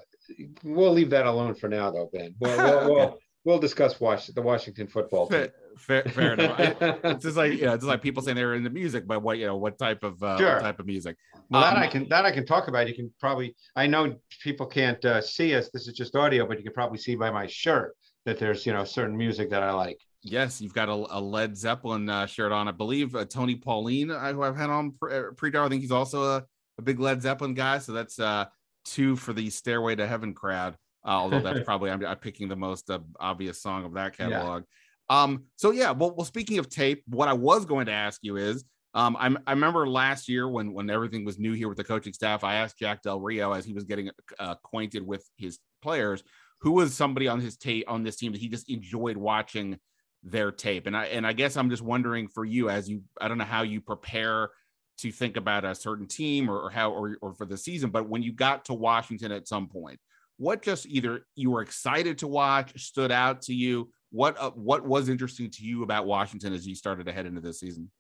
we'll 0.63 0.93
leave 0.93 1.11
that 1.11 1.27
alone 1.27 1.55
for 1.55 1.69
now, 1.69 1.91
though, 1.91 2.09
Ben. 2.13 2.35
We'll, 2.39 2.57
we'll, 2.57 2.91
we'll, 2.95 3.19
we'll 3.45 3.59
discuss 3.59 3.99
the 3.99 4.43
Washington 4.43 4.87
football 4.87 5.27
team. 5.29 5.49
Fair, 5.77 6.03
fair, 6.05 6.35
enough. 6.35 6.57
it's 7.05 7.25
just 7.25 7.37
like 7.37 7.55
you 7.55 7.65
know, 7.65 7.73
it's 7.73 7.83
just 7.83 7.89
like 7.89 8.03
people 8.03 8.23
saying 8.23 8.37
they're 8.37 8.55
into 8.55 8.71
music, 8.71 9.07
but 9.07 9.23
what 9.23 9.39
you 9.39 9.47
know, 9.47 9.57
what 9.57 9.79
type 9.79 10.05
of 10.05 10.23
uh, 10.23 10.39
Sure. 10.39 10.61
type 10.61 10.79
of 10.79 10.87
music? 10.87 11.17
Well, 11.49 11.63
that 11.63 11.77
Um, 11.77 11.83
I 11.83 11.87
can 11.87 12.09
that 12.11 12.25
I 12.25 12.31
can 12.31 12.47
talk 12.47 12.69
about. 12.69 12.87
You 12.89 12.95
can 12.95 13.13
probably 13.19 13.57
I 13.75 13.87
know 13.87 14.17
people 14.43 14.67
can't 14.67 15.03
uh, 15.05 15.21
see 15.21 15.55
us. 15.55 15.71
This 15.71 15.89
is 15.89 15.95
just 15.95 16.15
audio, 16.15 16.47
but 16.47 16.59
you 16.59 16.65
can 16.65 16.73
probably 16.73 16.99
see 16.99 17.17
by 17.17 17.31
my 17.31 17.47
shirt 17.47 17.97
that 18.27 18.39
there's 18.39 18.67
you 18.67 18.73
know 18.73 18.85
certain 18.85 19.17
music 19.17 19.51
that 19.51 19.63
I 19.63 19.73
like. 19.73 19.99
Yes, 20.23 20.61
you've 20.61 20.75
got 20.75 20.89
a, 20.89 20.93
a 20.93 21.21
Led 21.21 21.57
Zeppelin 21.57 22.09
uh, 22.09 22.27
shirt 22.27 22.53
on. 22.53 22.69
I 22.69 22.73
believe 22.73 23.15
uh, 23.17 23.25
Tony 23.25 23.57
Pauline, 23.57 24.11
uh, 24.11 24.33
who 24.33 24.43
I've 24.43 24.57
had 24.57 24.69
on 24.69 24.93
pre- 24.93 25.17
uh, 25.17 25.23
pre-dar. 25.37 25.65
I 25.65 25.69
think 25.69 25.81
he's 25.81 25.91
also 25.91 26.25
a, 26.25 26.45
a 26.79 26.83
big 26.83 27.01
Led 27.01 27.23
Zeppelin 27.23 27.55
guy. 27.55 27.79
So 27.79 27.93
that's 27.93 28.19
uh, 28.19 28.47
two 28.85 29.17
for 29.17 29.33
the 29.33 29.49
Stairway 29.49 29.95
to 29.97 30.07
Heaven 30.07 30.35
crowd. 30.35 30.77
Uh, 31.05 31.09
although 31.13 31.41
that's 31.41 31.61
probably 31.65 31.91
I'm, 31.91 32.05
I'm 32.05 32.19
picking 32.19 32.49
the 32.49 32.57
most 32.57 32.91
uh, 32.91 32.99
obvious 33.19 33.63
song 33.63 33.85
of 33.85 33.95
that 33.95 34.15
Yeah. 34.19 34.27
catalog. 34.29 34.65
Um, 35.09 35.45
so 35.57 35.71
yeah, 35.71 35.91
well, 35.91 36.15
well, 36.15 36.27
speaking 36.27 36.59
of 36.59 36.69
tape, 36.69 37.03
what 37.09 37.29
I 37.29 37.33
was 37.33 37.65
going 37.65 37.87
to 37.87 37.93
ask 37.93 38.21
you 38.23 38.37
is, 38.37 38.65
um, 38.93 39.17
I'm, 39.19 39.39
I 39.47 39.53
remember 39.53 39.89
last 39.89 40.29
year 40.29 40.49
when 40.49 40.73
when 40.73 40.91
everything 40.91 41.25
was 41.25 41.39
new 41.39 41.53
here 41.53 41.69
with 41.69 41.79
the 41.79 41.85
coaching 41.85 42.13
staff, 42.13 42.45
I 42.45 42.57
asked 42.57 42.79
Jack 42.79 43.03
Del 43.03 43.21
Rio 43.21 43.53
as 43.53 43.65
he 43.65 43.73
was 43.73 43.85
getting 43.85 44.11
acquainted 44.39 45.07
with 45.07 45.25
his 45.37 45.59
players, 45.81 46.23
who 46.61 46.73
was 46.73 46.95
somebody 46.95 47.27
on 47.29 47.41
his 47.41 47.57
tape 47.57 47.85
on 47.89 48.03
this 48.03 48.17
team 48.17 48.33
that 48.33 48.41
he 48.41 48.49
just 48.49 48.69
enjoyed 48.69 49.17
watching 49.17 49.79
their 50.23 50.51
tape. 50.51 50.87
And 50.87 50.97
I 50.97 51.07
and 51.07 51.27
I 51.27 51.33
guess 51.33 51.57
I'm 51.57 51.71
just 51.71 51.83
wondering 51.83 52.29
for 52.29 52.45
you 52.45 52.69
as 52.71 52.89
you 52.89 53.03
I 53.21 53.29
don't 53.29 53.39
know 53.39 53.45
how 53.45 53.63
you 53.63 53.81
prepare 53.81 54.51
to 54.99 55.11
think 55.11 55.37
about 55.37 55.65
a 55.65 55.75
certain 55.75 56.07
team 56.07 56.51
or, 56.51 56.61
or 56.61 56.71
how 56.71 56.93
or, 56.93 57.17
or 57.23 57.35
for 57.35 57.47
the 57.47 57.57
season, 57.57 57.91
but 57.91 58.09
when 58.09 58.23
you 58.23 58.33
got 58.33 58.67
to 58.67 58.75
Washington 58.75 59.33
at 59.33 59.49
some 59.49 59.67
point, 59.67 59.99
what 60.37 60.63
just 60.63 60.87
either 60.87 61.27
you 61.37 61.51
were 61.51 61.63
excited 61.63 62.19
to 62.19 62.27
watch, 62.27 62.79
stood 62.83 63.11
out 63.11 63.43
to 63.43 63.55
you, 63.55 63.91
what 64.11 64.39
uh, 64.39 64.51
what 64.51 64.85
was 64.85 65.09
interesting 65.09 65.51
to 65.51 65.65
you 65.65 65.83
about 65.83 66.07
Washington 66.07 66.53
as 66.53 66.67
you 66.67 66.75
started 66.75 67.07
to 67.07 67.13
head 67.13 67.27
into 67.27 67.41
this 67.41 67.61
season? 67.61 67.91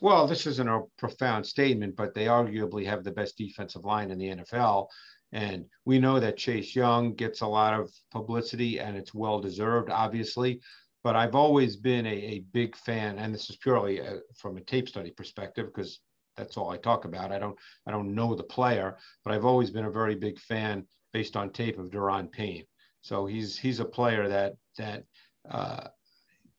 Well, 0.00 0.26
this 0.26 0.46
isn't 0.46 0.68
a 0.68 0.82
profound 0.98 1.46
statement, 1.46 1.94
but 1.96 2.14
they 2.14 2.26
arguably 2.26 2.84
have 2.86 3.04
the 3.04 3.12
best 3.12 3.38
defensive 3.38 3.84
line 3.84 4.10
in 4.10 4.18
the 4.18 4.36
NFL. 4.36 4.88
And 5.32 5.66
we 5.84 5.98
know 5.98 6.20
that 6.20 6.36
Chase 6.36 6.74
Young 6.74 7.14
gets 7.14 7.40
a 7.40 7.46
lot 7.46 7.78
of 7.78 7.90
publicity 8.12 8.78
and 8.80 8.96
it's 8.96 9.12
well 9.12 9.40
deserved, 9.40 9.90
obviously. 9.90 10.60
But 11.04 11.14
I've 11.16 11.34
always 11.34 11.76
been 11.76 12.06
a, 12.06 12.14
a 12.14 12.44
big 12.52 12.74
fan, 12.74 13.18
and 13.18 13.32
this 13.32 13.50
is 13.50 13.56
purely 13.56 14.00
uh 14.00 14.16
from 14.36 14.56
a 14.56 14.62
tape 14.62 14.88
study 14.88 15.10
perspective, 15.10 15.66
because 15.66 16.00
that's 16.36 16.56
all 16.56 16.70
I 16.70 16.78
talk 16.78 17.04
about. 17.04 17.30
I 17.30 17.38
don't 17.38 17.56
I 17.86 17.90
don't 17.92 18.14
know 18.14 18.34
the 18.34 18.42
player, 18.42 18.96
but 19.22 19.32
I've 19.34 19.44
always 19.44 19.70
been 19.70 19.84
a 19.84 19.90
very 19.90 20.14
big 20.16 20.38
fan 20.40 20.86
based 21.12 21.36
on 21.36 21.50
tape 21.50 21.78
of 21.78 21.90
Daron 21.90 22.32
Payne. 22.32 22.64
So 23.02 23.26
he's 23.26 23.56
he's 23.58 23.80
a 23.80 23.84
player 23.84 24.28
that 24.28 24.54
that 24.78 25.04
uh, 25.48 25.88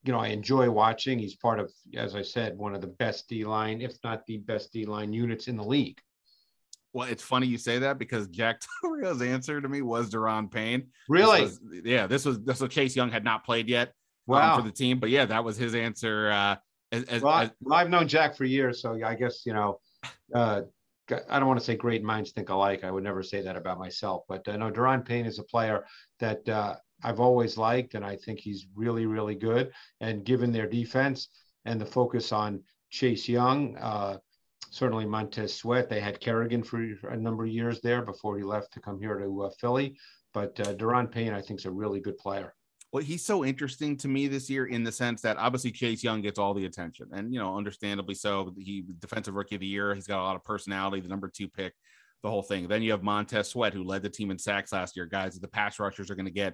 you 0.04 0.14
know 0.14 0.20
I 0.20 0.28
enjoy 0.28 0.70
watching. 0.70 1.18
He's 1.18 1.36
part 1.36 1.60
of, 1.60 1.72
as 1.96 2.16
I 2.16 2.22
said, 2.22 2.56
one 2.56 2.76
of 2.76 2.82
the 2.82 2.88
best 2.88 3.28
D 3.28 3.44
line, 3.46 3.82
if 3.82 3.94
not 4.04 4.26
the 4.28 4.38
best 4.38 4.72
D 4.72 4.86
line 4.86 5.12
units 5.12 5.48
in 5.48 5.58
the 5.58 5.64
league. 5.64 6.00
Well, 6.94 7.10
it's 7.10 7.24
funny 7.24 7.48
you 7.48 7.58
say 7.58 7.80
that 7.80 7.98
because 7.98 8.28
Jack 8.28 8.62
Del 9.02 9.22
answer 9.24 9.60
to 9.60 9.68
me 9.68 9.82
was 9.82 10.12
Daron 10.12 10.50
Payne. 10.52 10.82
This 10.82 10.90
Really? 11.10 11.42
was- 11.42 11.60
yeah, 11.84 12.06
this 12.06 12.24
was 12.26 12.40
this 12.42 12.62
was 12.62 12.72
Chase 12.72 12.96
Young 12.96 13.10
had 13.12 13.24
not 13.24 13.44
played 13.44 13.68
yet 13.68 13.92
um, 14.28 14.62
for 14.62 14.68
the 14.68 14.74
team, 14.74 15.00
but 15.00 15.10
yeah, 15.10 15.26
that 15.26 15.44
was 15.44 15.58
his 15.58 15.76
answer. 15.76 16.32
Uh, 16.32 16.56
as, 16.92 17.04
as, 17.06 17.22
well, 17.22 17.34
I, 17.34 17.44
as- 17.46 17.52
well, 17.62 17.80
I've 17.80 17.90
known 17.90 18.08
Jack 18.08 18.36
for 18.36 18.46
years, 18.46 18.82
so 18.82 19.00
I 19.04 19.16
guess 19.16 19.46
you 19.46 19.54
know. 19.54 19.80
Uh, 20.34 20.62
I 21.30 21.38
don't 21.38 21.48
want 21.48 21.60
to 21.60 21.66
say 21.66 21.76
great 21.76 22.04
minds 22.04 22.32
think 22.32 22.50
alike. 22.50 22.84
I 22.84 22.90
would 22.90 23.04
never 23.04 23.22
say 23.22 23.40
that 23.42 23.56
about 23.56 23.78
myself, 23.78 24.24
but 24.28 24.48
uh, 24.48 24.58
no, 24.58 24.72
Daron 24.72 25.06
Payne 25.06 25.28
is 25.28 25.38
a 25.38 25.44
player 25.44 25.86
that 26.20 26.50
uh, 26.50 26.78
I've 27.04 27.20
always 27.20 27.58
liked, 27.58 27.94
and 27.94 28.04
I 28.04 28.16
think 28.16 28.40
he's 28.40 28.66
really, 28.76 29.06
really 29.06 29.36
good. 29.36 29.72
And 30.02 30.26
given 30.26 30.52
their 30.52 30.68
defense 30.68 31.30
and 31.66 31.80
the 31.80 31.86
focus 31.86 32.32
on 32.32 32.64
Chase 32.90 33.30
Young, 33.30 33.78
uh, 33.78 34.18
certainly 34.72 35.06
Montez 35.06 35.54
Sweat, 35.54 35.90
they 35.90 36.00
had 36.00 36.20
Kerrigan 36.20 36.64
for 36.64 36.82
a 37.10 37.18
number 37.18 37.46
of 37.46 37.52
years 37.52 37.82
there 37.82 38.02
before 38.02 38.38
he 38.38 38.44
left 38.44 38.74
to 38.74 38.80
come 38.80 39.00
here 39.00 39.20
to 39.20 39.44
uh, 39.44 39.50
Philly. 39.60 39.98
But 40.34 40.60
uh, 40.60 40.74
Daron 40.74 41.12
Payne, 41.12 41.34
I 41.34 41.42
think, 41.42 41.60
is 41.60 41.66
a 41.66 41.72
really 41.72 42.00
good 42.00 42.18
player. 42.18 42.55
Well, 42.96 43.04
he's 43.04 43.26
so 43.26 43.44
interesting 43.44 43.98
to 43.98 44.08
me 44.08 44.30
this 44.30 44.50
year 44.50 44.68
in 44.68 44.82
the 44.82 44.92
sense 44.92 45.22
that 45.22 45.36
obviously 45.36 45.70
Chase 45.70 46.02
Young 46.02 46.22
gets 46.22 46.40
all 46.40 46.54
the 46.54 46.64
attention, 46.64 47.10
and 47.12 47.34
you 47.34 47.42
know, 47.42 47.58
understandably 47.58 48.16
so. 48.16 48.54
He 48.58 48.86
defensive 49.00 49.34
rookie 49.34 49.56
of 49.56 49.60
the 49.60 49.68
year. 49.68 49.94
He's 49.94 50.08
got 50.08 50.22
a 50.22 50.24
lot 50.24 50.38
of 50.38 50.46
personality. 50.46 51.02
The 51.02 51.10
number 51.10 51.28
two 51.28 51.50
pick, 51.50 51.74
the 52.24 52.30
whole 52.30 52.42
thing. 52.42 52.70
Then 52.70 52.82
you 52.82 52.92
have 52.92 53.04
Montez 53.04 53.50
Sweat, 53.50 53.74
who 53.74 53.84
led 53.84 54.02
the 54.02 54.10
team 54.10 54.32
in 54.32 54.40
sacks 54.40 54.72
last 54.72 54.96
year. 54.96 55.08
Guys, 55.08 55.38
the 55.38 55.46
pass 55.46 55.78
rushers 55.78 56.10
are 56.10 56.16
going 56.16 56.26
to 56.26 56.32
get 56.32 56.54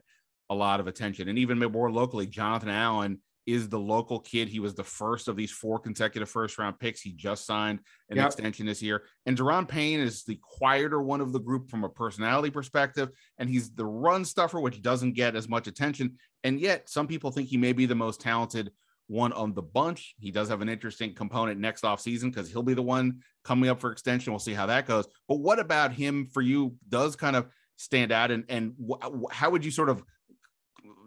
a 0.49 0.55
lot 0.55 0.79
of 0.79 0.87
attention, 0.87 1.29
and 1.29 1.37
even 1.37 1.59
more 1.59 1.91
locally, 1.91 2.25
Jonathan 2.25 2.69
Allen 2.69 3.19
is 3.45 3.69
the 3.69 3.79
local 3.79 4.19
kid. 4.19 4.47
He 4.47 4.59
was 4.59 4.75
the 4.75 4.83
first 4.83 5.27
of 5.27 5.35
these 5.35 5.51
four 5.51 5.79
consecutive 5.79 6.29
first 6.29 6.57
round 6.57 6.79
picks. 6.79 7.01
He 7.01 7.11
just 7.13 7.45
signed 7.45 7.79
an 8.09 8.17
Yep. 8.17 8.25
extension 8.27 8.65
this 8.65 8.81
year. 8.81 9.03
And 9.25 9.37
Daron 9.37 9.67
Payne 9.67 9.99
is 9.99 10.23
the 10.23 10.39
quieter 10.41 11.01
one 11.01 11.21
of 11.21 11.31
the 11.33 11.39
group 11.39 11.69
from 11.69 11.83
a 11.83 11.89
personality 11.89 12.51
perspective. 12.51 13.09
And 13.37 13.49
he's 13.49 13.71
the 13.71 13.85
run 13.85 14.25
stuffer, 14.25 14.59
which 14.59 14.81
doesn't 14.81 15.13
get 15.13 15.35
as 15.35 15.49
much 15.49 15.67
attention. 15.67 16.17
And 16.43 16.59
yet, 16.59 16.89
some 16.89 17.07
people 17.07 17.31
think 17.31 17.49
he 17.49 17.57
may 17.57 17.73
be 17.73 17.85
the 17.85 17.95
most 17.95 18.21
talented 18.21 18.71
one 19.07 19.33
on 19.33 19.53
the 19.53 19.61
bunch. 19.61 20.15
He 20.19 20.31
does 20.31 20.47
have 20.49 20.61
an 20.61 20.69
interesting 20.69 21.13
component 21.13 21.59
next 21.59 21.83
offseason 21.83 22.25
because 22.31 22.49
he'll 22.49 22.63
be 22.63 22.73
the 22.73 22.81
one 22.81 23.21
coming 23.43 23.69
up 23.69 23.79
for 23.79 23.91
extension. 23.91 24.31
We'll 24.31 24.39
see 24.39 24.53
how 24.53 24.67
that 24.67 24.85
goes. 24.87 25.07
But 25.27 25.39
what 25.39 25.59
about 25.59 25.91
him 25.91 26.27
for 26.27 26.41
you 26.41 26.75
does 26.87 27.15
kind 27.15 27.35
of 27.35 27.49
stand 27.75 28.11
out? 28.11 28.31
And, 28.31 28.45
and 28.47 28.73
wh- 28.89 29.31
how 29.31 29.49
would 29.49 29.65
you 29.65 29.71
sort 29.71 29.89
of 29.89 30.03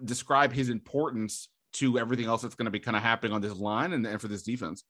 describe 0.04 0.52
his 0.52 0.68
importance 0.68 1.48
to 1.74 1.98
everything 1.98 2.26
else 2.26 2.42
that's 2.42 2.54
going 2.54 2.66
to 2.66 2.70
be 2.70 2.80
kind 2.80 2.96
of 2.96 3.02
happening 3.02 3.32
on 3.32 3.40
this 3.40 3.54
line 3.54 3.92
and, 3.92 4.06
and 4.06 4.20
for 4.20 4.28
this 4.28 4.42
defense? 4.42 4.84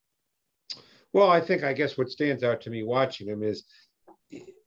Well, 1.13 1.31
I 1.31 1.41
think 1.41 1.63
I 1.63 1.73
guess 1.73 1.97
what 1.97 2.11
stands 2.11 2.43
out 2.43 2.61
to 2.63 2.71
me 2.71 2.83
watching 2.83 3.29
him 3.29 3.43
is 3.43 3.65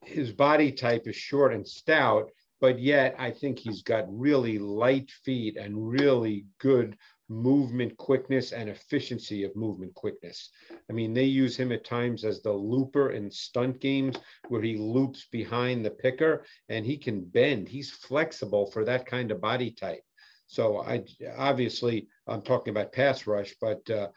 his 0.02 0.32
body 0.32 0.72
type 0.72 1.06
is 1.06 1.16
short 1.16 1.52
and 1.52 1.66
stout, 1.66 2.30
but 2.60 2.78
yet 2.78 3.14
I 3.18 3.30
think 3.30 3.58
he's 3.58 3.82
got 3.82 4.06
really 4.08 4.58
light 4.58 5.10
feet 5.24 5.56
and 5.56 5.90
really 5.90 6.46
good 6.58 6.96
movement 7.28 7.96
quickness 7.98 8.52
and 8.52 8.70
efficiency 8.70 9.44
of 9.44 9.54
movement 9.54 9.92
quickness. 9.94 10.50
I 10.88 10.94
mean, 10.94 11.12
they 11.12 11.24
use 11.24 11.56
him 11.56 11.72
at 11.72 11.84
times 11.84 12.24
as 12.24 12.40
the 12.40 12.52
looper 12.52 13.10
in 13.10 13.30
stunt 13.30 13.80
games 13.80 14.16
where 14.48 14.62
he 14.62 14.76
loops 14.76 15.26
behind 15.30 15.84
the 15.84 15.90
picker 15.90 16.44
and 16.68 16.86
he 16.86 16.96
can 16.96 17.24
bend. 17.24 17.68
He's 17.68 17.90
flexible 17.90 18.70
for 18.70 18.84
that 18.84 19.04
kind 19.04 19.30
of 19.30 19.40
body 19.40 19.70
type. 19.70 20.02
So 20.48 20.78
I 20.78 21.04
obviously 21.36 22.08
I'm 22.26 22.42
talking 22.42 22.70
about 22.72 22.92
pass 22.92 23.26
rush, 23.26 23.54
but 23.60 23.88
uh, 23.90 24.08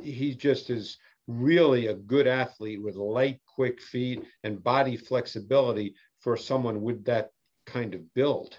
he 0.00 0.34
just 0.34 0.68
is 0.70 0.98
really 1.26 1.86
a 1.86 1.94
good 1.94 2.26
athlete 2.26 2.82
with 2.82 2.94
light, 2.96 3.40
quick 3.46 3.80
feet 3.80 4.22
and 4.44 4.62
body 4.62 4.96
flexibility 4.96 5.94
for 6.20 6.36
someone 6.36 6.82
with 6.82 7.04
that 7.06 7.30
kind 7.64 7.94
of 7.94 8.12
build. 8.12 8.58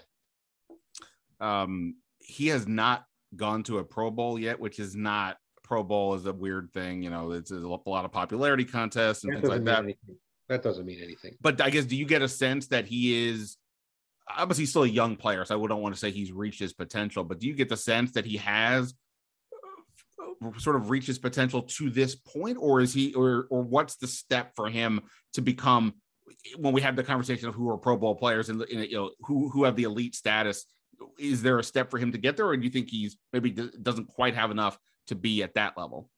Um, 1.40 1.96
he 2.18 2.48
has 2.48 2.66
not 2.66 3.04
gone 3.36 3.62
to 3.64 3.78
a 3.78 3.84
Pro 3.84 4.10
Bowl 4.10 4.36
yet, 4.36 4.58
which 4.58 4.80
is 4.80 4.96
not 4.96 5.36
Pro 5.62 5.84
Bowl 5.84 6.14
is 6.14 6.26
a 6.26 6.32
weird 6.32 6.72
thing. 6.72 7.00
You 7.00 7.10
know, 7.10 7.30
it's 7.30 7.52
a 7.52 7.58
lot 7.58 8.04
of 8.04 8.10
popularity 8.10 8.64
contests 8.64 9.22
and 9.22 9.32
That 9.32 9.40
things 9.42 9.50
like 9.50 9.64
that. 9.64 9.84
anything. 9.84 10.16
That 10.48 10.64
doesn't 10.64 10.86
mean 10.86 11.00
anything. 11.02 11.36
But 11.40 11.60
I 11.60 11.70
guess 11.70 11.84
do 11.84 11.96
you 11.96 12.06
get 12.06 12.22
a 12.22 12.28
sense 12.28 12.66
that 12.68 12.86
he 12.86 13.28
is 13.28 13.56
obviously 14.28 14.62
he's 14.62 14.70
still 14.70 14.84
a 14.84 14.88
young 14.88 15.16
player, 15.16 15.44
so 15.44 15.62
I 15.62 15.66
don't 15.66 15.82
want 15.82 15.94
to 15.94 16.00
say 16.00 16.10
he's 16.10 16.32
reached 16.32 16.60
his 16.60 16.72
potential, 16.72 17.24
but 17.24 17.38
do 17.38 17.46
you 17.46 17.54
get 17.54 17.68
the 17.68 17.76
sense 17.76 18.12
that 18.12 18.24
he 18.24 18.36
has 18.38 18.94
uh, 20.42 20.58
sort 20.58 20.76
of 20.76 20.90
reached 20.90 21.06
his 21.06 21.18
potential 21.18 21.62
to 21.62 21.90
this 21.90 22.14
point, 22.14 22.58
or 22.60 22.80
is 22.80 22.92
he 22.92 23.14
or 23.14 23.46
or 23.50 23.62
what's 23.62 23.96
the 23.96 24.06
step 24.06 24.52
for 24.56 24.68
him 24.68 25.00
to 25.34 25.40
become 25.40 25.94
when 26.56 26.72
we 26.72 26.80
have 26.80 26.96
the 26.96 27.04
conversation 27.04 27.48
of 27.48 27.54
who 27.54 27.70
are 27.70 27.78
Pro 27.78 27.96
Bowl 27.96 28.14
players 28.14 28.48
and 28.48 28.64
you 28.68 28.96
know 28.96 29.10
who 29.20 29.48
who 29.50 29.64
have 29.64 29.76
the 29.76 29.84
elite 29.84 30.14
status? 30.14 30.64
Is 31.18 31.42
there 31.42 31.58
a 31.58 31.64
step 31.64 31.90
for 31.90 31.98
him 31.98 32.12
to 32.12 32.18
get 32.18 32.36
there, 32.36 32.46
or 32.46 32.56
do 32.56 32.64
you 32.64 32.70
think 32.70 32.88
he's 32.90 33.16
maybe 33.32 33.50
doesn't 33.50 34.08
quite 34.08 34.34
have 34.34 34.50
enough 34.50 34.78
to 35.08 35.14
be 35.14 35.42
at 35.42 35.54
that 35.54 35.76
level? 35.76 36.10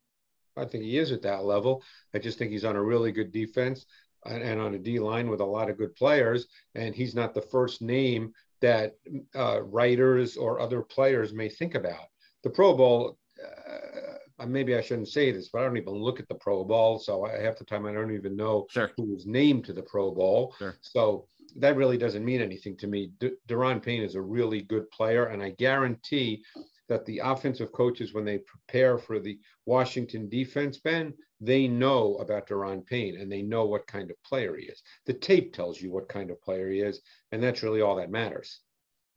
I 0.56 0.64
think 0.64 0.84
he 0.84 0.98
is 0.98 1.12
at 1.12 1.22
that 1.22 1.44
level. 1.44 1.82
I 2.12 2.18
just 2.18 2.38
think 2.38 2.50
he's 2.50 2.64
on 2.64 2.76
a 2.76 2.82
really 2.82 3.12
good 3.12 3.32
defense 3.32 3.86
and 4.28 4.60
on 4.60 4.74
a 4.74 4.78
D 4.78 4.98
line 4.98 5.28
with 5.30 5.40
a 5.40 5.44
lot 5.44 5.70
of 5.70 5.78
good 5.78 5.94
players. 5.96 6.46
And 6.74 6.94
he's 6.94 7.14
not 7.14 7.34
the 7.34 7.42
first 7.42 7.82
name 7.82 8.32
that 8.60 8.94
uh, 9.34 9.62
writers 9.62 10.36
or 10.36 10.60
other 10.60 10.82
players 10.82 11.32
may 11.32 11.48
think 11.48 11.74
about. 11.74 12.06
The 12.42 12.50
Pro 12.50 12.74
Bowl, 12.76 13.18
uh, 13.44 14.46
maybe 14.46 14.76
I 14.76 14.80
shouldn't 14.80 15.08
say 15.08 15.32
this, 15.32 15.48
but 15.52 15.60
I 15.60 15.64
don't 15.64 15.76
even 15.76 15.94
look 15.94 16.20
at 16.20 16.28
the 16.28 16.34
Pro 16.34 16.64
Bowl. 16.64 16.98
So 16.98 17.24
I, 17.26 17.40
half 17.40 17.56
the 17.58 17.64
time 17.64 17.86
I 17.86 17.92
don't 17.92 18.14
even 18.14 18.36
know 18.36 18.66
Sure. 18.70 18.90
who 18.96 19.04
was 19.04 19.26
named 19.26 19.64
to 19.66 19.72
the 19.72 19.82
Pro 19.82 20.10
Bowl. 20.12 20.54
Sure. 20.58 20.76
So 20.80 21.26
that 21.56 21.76
really 21.76 21.98
doesn't 21.98 22.24
mean 22.24 22.40
anything 22.40 22.76
to 22.78 22.86
me. 22.86 23.10
D- 23.20 23.32
Daron 23.48 23.82
Payne 23.82 24.02
is 24.02 24.14
a 24.14 24.20
really 24.20 24.62
good 24.62 24.90
player, 24.90 25.26
and 25.26 25.42
I 25.42 25.50
guarantee 25.50 26.42
that 26.88 27.04
the 27.06 27.18
offensive 27.18 27.72
coaches, 27.72 28.14
when 28.14 28.24
they 28.24 28.38
prepare 28.38 28.96
for 28.98 29.18
the 29.18 29.38
Washington 29.66 30.28
defense, 30.28 30.78
Ben, 30.78 31.12
they 31.40 31.68
know 31.68 32.16
about 32.16 32.48
Daron 32.48 32.84
Payne 32.84 33.20
and 33.20 33.30
they 33.30 33.42
know 33.42 33.64
what 33.66 33.86
kind 33.86 34.10
of 34.10 34.22
player 34.24 34.56
he 34.56 34.66
is. 34.66 34.82
The 35.06 35.14
tape 35.14 35.52
tells 35.52 35.80
you 35.80 35.92
what 35.92 36.08
kind 36.08 36.30
of 36.30 36.42
player 36.42 36.68
he 36.70 36.80
is, 36.80 37.00
and 37.32 37.42
that's 37.42 37.62
really 37.62 37.80
all 37.80 37.96
that 37.96 38.10
matters. 38.10 38.60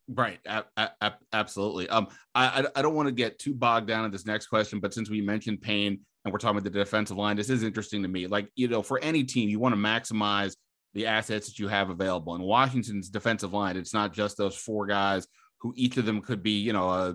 Right. 0.08 0.40
A- 0.46 0.66
a- 0.78 1.14
absolutely. 1.32 1.88
Um, 1.88 2.08
I, 2.36 2.66
I 2.76 2.82
don't 2.82 2.96
want 2.96 3.08
to 3.08 3.14
get 3.14 3.40
too 3.40 3.54
bogged 3.54 3.88
down 3.88 4.06
in 4.06 4.12
this 4.12 4.26
next 4.26 4.48
question, 4.48 4.80
but 4.80 4.94
since 4.94 5.10
we 5.10 5.22
mentioned 5.22 5.62
Payne 5.62 6.00
and 6.26 6.34
we're 6.34 6.40
talking 6.40 6.58
about 6.58 6.72
the 6.72 6.80
defensive 6.80 7.18
line, 7.18 7.38
this 7.38 7.50
is 7.50 7.64
interesting 7.64 8.02
to 8.02 8.10
me. 8.10 8.28
Like, 8.28 8.50
you 8.56 8.68
know, 8.68 8.82
for 8.82 9.00
any 9.00 9.24
team, 9.24 9.48
you 9.50 9.60
want 9.60 9.74
to 9.74 9.80
maximize 9.80 10.56
the 10.94 11.06
assets 11.06 11.48
that 11.48 11.60
you 11.60 11.70
have 11.70 11.90
available. 11.90 12.36
In 12.36 12.42
Washington's 12.42 13.10
defensive 13.10 13.54
line, 13.54 13.78
it's 13.78 13.94
not 13.94 14.14
just 14.14 14.38
those 14.38 14.58
four 14.58 14.86
guys 14.86 15.28
who 15.60 15.74
each 15.78 15.96
of 15.98 16.06
them 16.06 16.22
could 16.22 16.44
be, 16.44 16.60
you 16.60 16.74
know, 16.74 16.90
uh, 16.90 17.14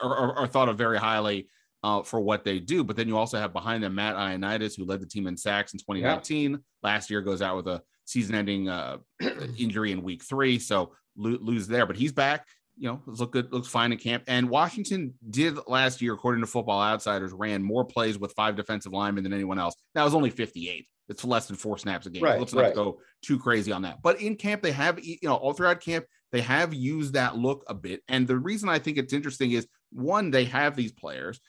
are, 0.00 0.46
thought 0.46 0.68
of 0.68 0.76
very 0.76 0.98
highly 0.98 1.48
uh, 1.86 2.02
for 2.02 2.20
what 2.20 2.44
they 2.44 2.58
do. 2.58 2.82
But 2.82 2.96
then 2.96 3.06
you 3.06 3.16
also 3.16 3.38
have 3.38 3.52
behind 3.52 3.84
them 3.84 3.94
Matt 3.94 4.16
Ioannidis, 4.16 4.76
who 4.76 4.84
led 4.84 5.00
the 5.00 5.06
team 5.06 5.28
in 5.28 5.36
sacks 5.36 5.72
in 5.72 5.78
2019. 5.78 6.50
Yeah. 6.50 6.56
Last 6.82 7.10
year 7.10 7.20
goes 7.20 7.40
out 7.40 7.56
with 7.56 7.68
a 7.68 7.80
season-ending 8.06 8.68
uh, 8.68 8.98
injury 9.58 9.92
in 9.92 10.02
week 10.02 10.24
three, 10.24 10.58
so 10.58 10.92
lo- 11.16 11.38
lose 11.40 11.68
there. 11.68 11.86
But 11.86 11.96
he's 11.96 12.12
back. 12.12 12.44
You 12.76 12.88
know, 12.88 13.02
look 13.06 13.32
good, 13.32 13.52
looks 13.52 13.68
fine 13.68 13.92
in 13.92 13.98
camp. 13.98 14.24
And 14.26 14.50
Washington 14.50 15.14
did 15.30 15.58
last 15.66 16.02
year, 16.02 16.12
according 16.12 16.42
to 16.42 16.46
Football 16.46 16.82
Outsiders, 16.82 17.32
ran 17.32 17.62
more 17.62 17.84
plays 17.84 18.18
with 18.18 18.32
five 18.32 18.56
defensive 18.56 18.92
linemen 18.92 19.22
than 19.22 19.32
anyone 19.32 19.58
else. 19.58 19.74
That 19.94 20.02
was 20.02 20.14
only 20.14 20.30
58. 20.30 20.86
It's 21.08 21.24
less 21.24 21.46
than 21.46 21.56
four 21.56 21.78
snaps 21.78 22.06
a 22.06 22.10
game. 22.10 22.22
Right, 22.22 22.38
let's 22.38 22.52
not 22.52 22.62
right. 22.62 22.74
go 22.74 22.98
too 23.22 23.38
crazy 23.38 23.70
on 23.70 23.82
that. 23.82 24.02
But 24.02 24.20
in 24.20 24.34
camp, 24.34 24.60
they 24.60 24.72
have, 24.72 25.02
you 25.02 25.16
know, 25.22 25.36
all 25.36 25.52
throughout 25.52 25.80
camp, 25.80 26.04
they 26.32 26.40
have 26.40 26.74
used 26.74 27.14
that 27.14 27.36
look 27.36 27.64
a 27.68 27.74
bit. 27.74 28.02
And 28.08 28.26
the 28.26 28.36
reason 28.36 28.68
I 28.68 28.80
think 28.80 28.98
it's 28.98 29.12
interesting 29.12 29.52
is 29.52 29.66
one, 29.92 30.30
they 30.30 30.44
have 30.44 30.76
these 30.76 30.92
players, 30.92 31.40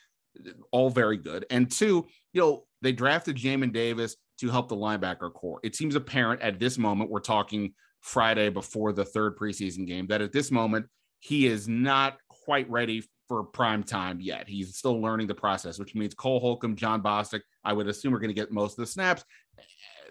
all 0.70 0.90
very 0.90 1.16
good. 1.16 1.46
And 1.50 1.70
two, 1.70 2.06
you 2.32 2.40
know, 2.40 2.64
they 2.82 2.92
drafted 2.92 3.36
Jamin 3.36 3.72
Davis 3.72 4.16
to 4.40 4.48
help 4.48 4.68
the 4.68 4.76
linebacker 4.76 5.32
corps. 5.32 5.60
It 5.62 5.74
seems 5.74 5.94
apparent 5.94 6.40
at 6.42 6.60
this 6.60 6.78
moment, 6.78 7.10
we're 7.10 7.20
talking 7.20 7.74
Friday 8.00 8.48
before 8.50 8.92
the 8.92 9.04
third 9.04 9.36
preseason 9.36 9.86
game, 9.86 10.06
that 10.08 10.20
at 10.20 10.32
this 10.32 10.50
moment, 10.50 10.86
he 11.20 11.46
is 11.46 11.66
not 11.66 12.18
quite 12.28 12.70
ready 12.70 13.02
for 13.26 13.42
prime 13.42 13.82
time 13.82 14.20
yet. 14.20 14.48
He's 14.48 14.76
still 14.76 15.02
learning 15.02 15.26
the 15.26 15.34
process, 15.34 15.78
which 15.78 15.94
means 15.94 16.14
Cole 16.14 16.40
Holcomb, 16.40 16.76
Jon 16.76 17.02
Bostic, 17.02 17.40
I 17.64 17.72
would 17.72 17.88
assume 17.88 18.14
are 18.14 18.18
going 18.18 18.28
to 18.28 18.34
get 18.34 18.52
most 18.52 18.78
of 18.78 18.84
the 18.84 18.86
snaps. 18.86 19.24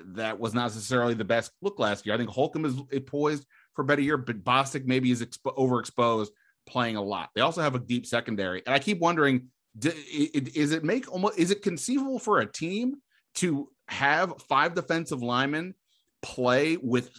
That 0.09 0.39
was 0.39 0.53
not 0.53 0.63
necessarily 0.63 1.13
the 1.13 1.25
best 1.25 1.51
look 1.61 1.79
last 1.79 2.05
year. 2.05 2.13
I 2.13 2.17
think 2.17 2.29
Holcomb 2.29 2.65
is 2.65 3.01
poised 3.07 3.45
for 3.73 3.81
a 3.81 3.85
better 3.85 4.01
year, 4.01 4.17
but 4.17 4.43
Bostic 4.43 4.85
maybe 4.85 5.09
is 5.09 5.25
expo- 5.25 5.57
overexposed 5.57 6.27
playing 6.67 6.97
a 6.97 7.01
lot. 7.01 7.29
They 7.33 7.41
also 7.41 7.61
have 7.61 7.73
a 7.73 7.79
deep 7.79 8.05
secondary. 8.05 8.61
And 8.65 8.75
I 8.75 8.79
keep 8.79 8.99
wondering, 8.99 9.47
is 9.83 10.71
it 10.71 10.83
make 10.83 11.11
almost, 11.11 11.37
is 11.37 11.51
it 11.51 11.61
conceivable 11.61 12.19
for 12.19 12.39
a 12.39 12.45
team 12.45 12.95
to 13.35 13.69
have 13.87 14.33
five 14.49 14.73
defensive 14.73 15.21
linemen 15.21 15.73
play 16.21 16.77
with 16.77 17.11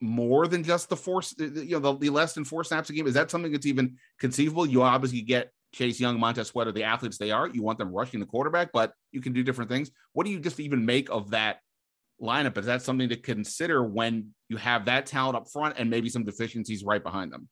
more 0.00 0.46
than 0.46 0.64
just 0.64 0.88
the 0.88 0.96
four, 0.96 1.22
you 1.38 1.78
know, 1.78 1.78
the, 1.78 1.96
the, 1.98 2.10
less 2.10 2.32
than 2.32 2.44
four 2.44 2.64
snaps 2.64 2.90
a 2.90 2.92
game? 2.92 3.06
Is 3.06 3.14
that 3.14 3.30
something 3.30 3.52
that's 3.52 3.66
even 3.66 3.96
conceivable? 4.18 4.66
You 4.66 4.82
obviously 4.82 5.22
get 5.22 5.52
Chase 5.72 6.00
Young, 6.00 6.18
Montez 6.18 6.48
Sweat, 6.48 6.72
the 6.74 6.84
athletes 6.84 7.18
they 7.18 7.30
are. 7.30 7.46
You 7.46 7.62
want 7.62 7.78
them 7.78 7.92
rushing 7.92 8.20
the 8.20 8.26
quarterback, 8.26 8.72
but 8.72 8.92
you 9.12 9.20
can 9.20 9.32
do 9.32 9.42
different 9.42 9.70
things. 9.70 9.90
What 10.12 10.26
do 10.26 10.32
you 10.32 10.40
just 10.40 10.60
even 10.60 10.84
make 10.84 11.10
of 11.10 11.30
that 11.30 11.60
lineup? 12.20 12.58
Is 12.58 12.66
that 12.66 12.82
something 12.82 13.08
to 13.08 13.16
consider 13.16 13.84
when 13.84 14.34
you 14.48 14.56
have 14.56 14.86
that 14.86 15.06
talent 15.06 15.36
up 15.36 15.50
front 15.50 15.76
and 15.78 15.88
maybe 15.88 16.08
some 16.08 16.24
deficiencies 16.24 16.84
right 16.84 17.02
behind 17.02 17.32
them? 17.32 17.48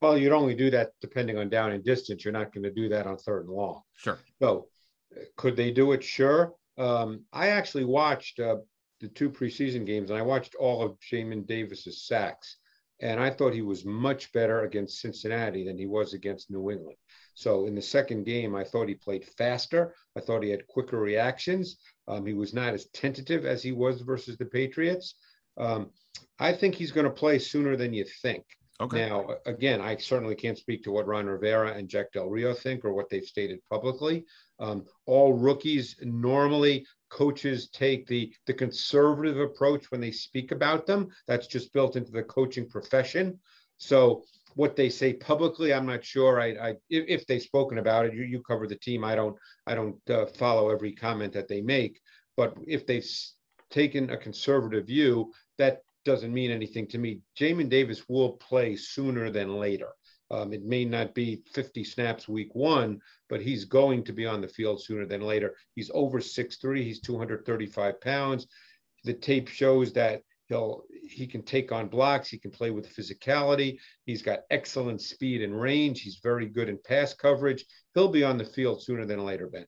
Well, 0.00 0.18
you'd 0.18 0.32
only 0.32 0.54
do 0.54 0.70
that 0.70 0.90
depending 1.00 1.38
on 1.38 1.48
down 1.48 1.72
and 1.72 1.84
distance. 1.84 2.24
You're 2.24 2.32
not 2.32 2.52
going 2.52 2.64
to 2.64 2.70
do 2.70 2.88
that 2.90 3.06
on 3.06 3.16
third 3.16 3.46
and 3.46 3.54
long. 3.54 3.82
Sure. 3.96 4.18
So, 4.42 4.68
could 5.36 5.56
they 5.56 5.70
do 5.70 5.92
it? 5.92 6.02
Sure. 6.02 6.54
Um, 6.76 7.24
I 7.32 7.48
actually 7.48 7.84
watched 7.84 8.40
uh, 8.40 8.56
the 9.00 9.08
two 9.08 9.30
preseason 9.30 9.86
games, 9.86 10.10
and 10.10 10.18
I 10.18 10.22
watched 10.22 10.54
all 10.56 10.82
of 10.82 10.98
Jamin 11.00 11.46
Davis's 11.46 12.06
sacks, 12.06 12.56
and 13.00 13.20
I 13.20 13.30
thought 13.30 13.52
he 13.52 13.62
was 13.62 13.84
much 13.84 14.32
better 14.32 14.62
against 14.62 15.00
Cincinnati 15.00 15.64
than 15.64 15.78
he 15.78 15.86
was 15.86 16.14
against 16.14 16.50
New 16.50 16.70
England. 16.70 16.96
So 17.34 17.66
in 17.66 17.74
the 17.74 17.82
second 17.82 18.24
game, 18.24 18.54
I 18.54 18.64
thought 18.64 18.88
he 18.88 18.94
played 18.94 19.24
faster. 19.36 19.94
I 20.16 20.20
thought 20.20 20.42
he 20.42 20.50
had 20.50 20.66
quicker 20.68 20.98
reactions. 20.98 21.78
Um, 22.06 22.24
he 22.24 22.34
was 22.34 22.54
not 22.54 22.74
as 22.74 22.86
tentative 22.86 23.44
as 23.44 23.62
he 23.62 23.72
was 23.72 24.00
versus 24.00 24.36
the 24.36 24.46
Patriots. 24.46 25.16
Um, 25.56 25.90
I 26.38 26.52
think 26.52 26.74
he's 26.74 26.92
going 26.92 27.06
to 27.06 27.12
play 27.12 27.38
sooner 27.38 27.76
than 27.76 27.92
you 27.92 28.04
think. 28.22 28.44
Okay. 28.84 29.08
Now, 29.08 29.36
again, 29.46 29.80
I 29.80 29.96
certainly 29.96 30.34
can't 30.34 30.58
speak 30.58 30.82
to 30.84 30.92
what 30.92 31.06
Ron 31.06 31.26
Rivera 31.26 31.72
and 31.72 31.88
Jack 31.88 32.12
Del 32.12 32.28
Rio 32.28 32.52
think 32.52 32.84
or 32.84 32.92
what 32.92 33.08
they've 33.08 33.24
stated 33.24 33.60
publicly. 33.70 34.24
Um, 34.58 34.84
all 35.06 35.32
rookies 35.32 35.96
normally 36.02 36.86
coaches 37.08 37.70
take 37.70 38.06
the 38.06 38.32
the 38.46 38.52
conservative 38.52 39.38
approach 39.38 39.90
when 39.90 40.00
they 40.00 40.10
speak 40.10 40.52
about 40.52 40.86
them. 40.86 41.08
That's 41.26 41.46
just 41.46 41.72
built 41.72 41.96
into 41.96 42.12
the 42.12 42.24
coaching 42.24 42.68
profession. 42.68 43.40
So 43.78 44.24
what 44.54 44.76
they 44.76 44.90
say 44.90 45.14
publicly, 45.14 45.72
I'm 45.72 45.86
not 45.86 46.04
sure. 46.04 46.40
I, 46.40 46.48
I 46.52 46.68
if, 46.90 47.04
if, 47.08 47.26
they've 47.26 47.42
spoken 47.42 47.78
about 47.78 48.06
it, 48.06 48.14
you, 48.14 48.22
you 48.22 48.42
cover 48.42 48.66
the 48.66 48.76
team. 48.76 49.02
I 49.02 49.14
don't 49.14 49.36
I 49.66 49.74
don't 49.74 49.98
uh, 50.10 50.26
follow 50.26 50.70
every 50.70 50.92
comment 50.92 51.32
that 51.32 51.48
they 51.48 51.62
make. 51.62 52.00
But 52.36 52.54
if 52.66 52.86
they've 52.86 53.08
taken 53.70 54.10
a 54.10 54.16
conservative 54.16 54.86
view, 54.86 55.32
that 55.58 55.80
doesn't 56.04 56.32
mean 56.32 56.50
anything 56.50 56.86
to 56.88 56.98
me. 56.98 57.20
Jamin 57.38 57.68
Davis 57.68 58.08
will 58.08 58.32
play 58.32 58.76
sooner 58.76 59.30
than 59.30 59.58
later. 59.58 59.88
Um, 60.30 60.52
it 60.52 60.64
may 60.64 60.84
not 60.84 61.14
be 61.14 61.42
50 61.52 61.84
snaps 61.84 62.28
week 62.28 62.54
one, 62.54 63.00
but 63.28 63.40
he's 63.40 63.64
going 63.64 64.04
to 64.04 64.12
be 64.12 64.26
on 64.26 64.40
the 64.40 64.48
field 64.48 64.82
sooner 64.82 65.06
than 65.06 65.20
later. 65.20 65.54
He's 65.74 65.90
over 65.94 66.18
6'3, 66.18 66.82
he's 66.82 67.00
235 67.00 68.00
pounds. 68.00 68.46
The 69.04 69.14
tape 69.14 69.48
shows 69.48 69.92
that 69.92 70.22
he'll 70.48 70.84
he 71.08 71.26
can 71.26 71.42
take 71.42 71.72
on 71.72 71.88
blocks, 71.88 72.28
he 72.28 72.38
can 72.38 72.50
play 72.50 72.70
with 72.70 72.94
physicality, 72.94 73.78
he's 74.06 74.22
got 74.22 74.40
excellent 74.50 75.02
speed 75.02 75.42
and 75.42 75.58
range, 75.58 76.00
he's 76.00 76.20
very 76.22 76.46
good 76.46 76.68
in 76.68 76.78
pass 76.86 77.12
coverage. 77.14 77.64
He'll 77.94 78.08
be 78.08 78.24
on 78.24 78.38
the 78.38 78.44
field 78.44 78.82
sooner 78.82 79.04
than 79.04 79.24
later, 79.24 79.46
Ben. 79.46 79.66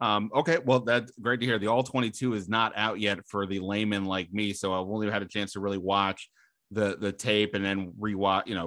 Um, 0.00 0.30
okay, 0.34 0.58
well, 0.64 0.80
that's 0.80 1.12
great 1.20 1.40
to 1.40 1.46
hear. 1.46 1.58
The 1.58 1.66
All 1.66 1.82
22 1.82 2.34
is 2.34 2.48
not 2.48 2.72
out 2.76 3.00
yet 3.00 3.26
for 3.26 3.46
the 3.46 3.58
layman 3.58 4.04
like 4.04 4.32
me, 4.32 4.52
so 4.52 4.72
I've 4.72 4.88
only 4.88 5.10
had 5.10 5.22
a 5.22 5.26
chance 5.26 5.52
to 5.52 5.60
really 5.60 5.78
watch 5.78 6.28
the 6.70 6.96
the 6.98 7.12
tape 7.12 7.54
and 7.54 7.64
then 7.64 7.92
rewatch, 7.98 8.46
you 8.46 8.54
know, 8.54 8.66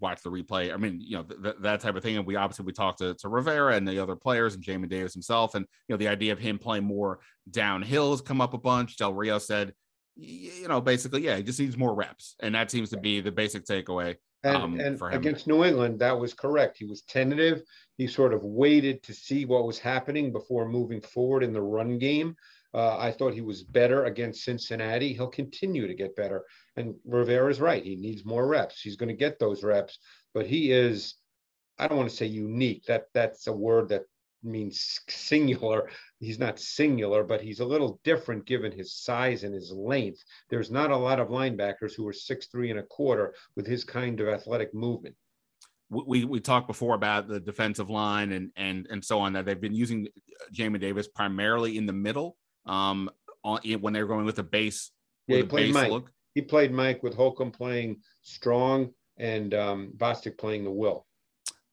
watch 0.00 0.22
the 0.22 0.30
replay. 0.30 0.72
I 0.72 0.76
mean, 0.76 1.00
you 1.00 1.16
know, 1.16 1.22
th- 1.24 1.56
that 1.60 1.80
type 1.80 1.96
of 1.96 2.02
thing. 2.02 2.16
And 2.16 2.26
we 2.26 2.36
obviously 2.36 2.64
we 2.64 2.72
talked 2.72 2.98
to, 2.98 3.14
to 3.14 3.28
Rivera 3.28 3.74
and 3.74 3.86
the 3.86 3.98
other 3.98 4.14
players 4.14 4.54
and 4.54 4.62
Jamin 4.62 4.88
Davis 4.88 5.12
himself, 5.12 5.54
and 5.54 5.66
you 5.88 5.94
know, 5.94 5.96
the 5.96 6.08
idea 6.08 6.32
of 6.32 6.38
him 6.38 6.58
playing 6.58 6.84
more 6.84 7.20
downhill 7.50 8.12
has 8.12 8.20
come 8.20 8.40
up 8.40 8.54
a 8.54 8.58
bunch. 8.58 8.96
Del 8.96 9.14
Rio 9.14 9.38
said, 9.38 9.74
you 10.16 10.68
know, 10.68 10.80
basically, 10.80 11.22
yeah, 11.22 11.36
he 11.36 11.42
just 11.42 11.58
needs 11.58 11.76
more 11.76 11.94
reps, 11.94 12.36
and 12.40 12.54
that 12.54 12.70
seems 12.70 12.90
to 12.90 12.98
be 12.98 13.20
the 13.20 13.32
basic 13.32 13.64
takeaway. 13.64 14.16
And, 14.42 14.56
um, 14.56 14.80
and 14.80 15.00
against 15.12 15.46
New 15.46 15.64
England, 15.64 15.98
that 15.98 16.18
was 16.18 16.32
correct. 16.32 16.78
He 16.78 16.86
was 16.86 17.02
tentative. 17.02 17.62
He 17.98 18.06
sort 18.06 18.32
of 18.32 18.42
waited 18.42 19.02
to 19.02 19.12
see 19.12 19.44
what 19.44 19.66
was 19.66 19.78
happening 19.78 20.32
before 20.32 20.68
moving 20.68 21.02
forward 21.02 21.42
in 21.42 21.52
the 21.52 21.60
run 21.60 21.98
game. 21.98 22.36
Uh, 22.72 22.96
I 22.96 23.10
thought 23.10 23.34
he 23.34 23.40
was 23.40 23.62
better 23.64 24.04
against 24.04 24.44
Cincinnati. 24.44 25.12
He'll 25.12 25.26
continue 25.28 25.86
to 25.86 25.94
get 25.94 26.16
better. 26.16 26.44
And 26.76 26.94
Rivera 27.04 27.50
is 27.50 27.60
right. 27.60 27.84
He 27.84 27.96
needs 27.96 28.24
more 28.24 28.46
reps. 28.46 28.80
He's 28.80 28.96
going 28.96 29.08
to 29.08 29.14
get 29.14 29.38
those 29.38 29.62
reps, 29.62 29.98
but 30.32 30.46
he 30.46 30.70
is, 30.72 31.16
I 31.78 31.88
don't 31.88 31.98
want 31.98 32.08
to 32.08 32.16
say 32.16 32.26
unique. 32.26 32.84
That 32.86 33.06
that's 33.12 33.46
a 33.48 33.52
word 33.52 33.88
that 33.88 34.04
means 34.42 35.00
singular. 35.08 35.90
He's 36.18 36.38
not 36.38 36.58
singular, 36.58 37.24
but 37.24 37.40
he's 37.40 37.60
a 37.60 37.64
little 37.64 38.00
different 38.04 38.46
given 38.46 38.72
his 38.72 38.94
size 38.94 39.44
and 39.44 39.54
his 39.54 39.72
length. 39.72 40.22
There's 40.48 40.70
not 40.70 40.90
a 40.90 40.96
lot 40.96 41.20
of 41.20 41.28
linebackers 41.28 41.94
who 41.94 42.06
are 42.08 42.12
six 42.12 42.46
three 42.46 42.70
and 42.70 42.80
a 42.80 42.84
quarter 42.84 43.34
with 43.56 43.66
his 43.66 43.84
kind 43.84 44.20
of 44.20 44.28
athletic 44.28 44.74
movement 44.74 45.14
we 45.90 46.24
we 46.24 46.38
talked 46.38 46.68
before 46.68 46.94
about 46.94 47.26
the 47.26 47.40
defensive 47.40 47.90
line 47.90 48.32
and 48.32 48.52
and 48.56 48.86
and 48.90 49.04
so 49.04 49.18
on 49.18 49.32
that 49.32 49.44
they've 49.44 49.60
been 49.60 49.74
using 49.74 50.06
Jamin 50.54 50.80
Davis 50.80 51.08
primarily 51.08 51.76
in 51.76 51.86
the 51.86 51.92
middle 51.92 52.36
um, 52.66 53.10
on, 53.42 53.60
when 53.80 53.92
they 53.92 54.02
were 54.02 54.08
going 54.08 54.24
with 54.24 54.38
a 54.38 54.44
base. 54.44 54.92
Yeah, 55.26 55.38
he 55.38 55.42
played 55.44 55.74
Mike. 55.74 55.90
Look. 55.90 56.10
He 56.34 56.42
played 56.42 56.72
Mike 56.72 57.02
with 57.02 57.14
Holcomb 57.14 57.50
playing 57.50 58.00
strong 58.22 58.90
and 59.16 59.52
um, 59.52 59.92
Bostic 59.96 60.38
playing 60.38 60.64
the 60.64 60.70
will. 60.70 61.06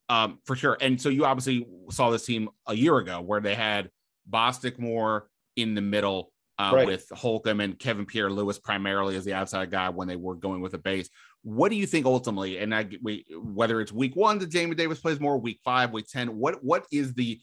Um, 0.09 0.39
for 0.45 0.55
sure. 0.55 0.77
And 0.79 1.01
so 1.01 1.09
you 1.09 1.25
obviously 1.25 1.67
saw 1.91 2.09
this 2.09 2.25
team 2.25 2.49
a 2.65 2.73
year 2.73 2.97
ago 2.97 3.19
where 3.19 3.41
they 3.41 3.55
had 3.55 3.89
Bostic 4.29 4.79
more 4.79 5.29
in 5.55 5.75
the 5.75 5.81
middle 5.81 6.31
uh, 6.59 6.71
right. 6.73 6.87
with 6.87 7.09
Holcomb 7.13 7.59
and 7.59 7.77
Kevin 7.77 8.05
Pierre-Louis 8.05 8.57
primarily 8.59 9.15
as 9.15 9.25
the 9.25 9.33
outside 9.33 9.69
guy 9.69 9.89
when 9.89 10.07
they 10.07 10.15
were 10.15 10.35
going 10.35 10.61
with 10.61 10.73
a 10.73 10.77
base. 10.77 11.09
What 11.43 11.69
do 11.69 11.75
you 11.75 11.85
think 11.85 12.05
ultimately? 12.05 12.57
And 12.57 12.73
I, 12.73 12.87
we, 13.01 13.25
whether 13.31 13.79
it's 13.79 13.91
week 13.91 14.15
one 14.15 14.39
that 14.39 14.49
Jamin 14.49 14.75
Davis 14.75 14.99
plays 14.99 15.19
more, 15.19 15.37
week 15.37 15.59
five, 15.63 15.91
week 15.91 16.07
ten, 16.07 16.37
what 16.37 16.63
what 16.63 16.85
is 16.91 17.13
the 17.13 17.39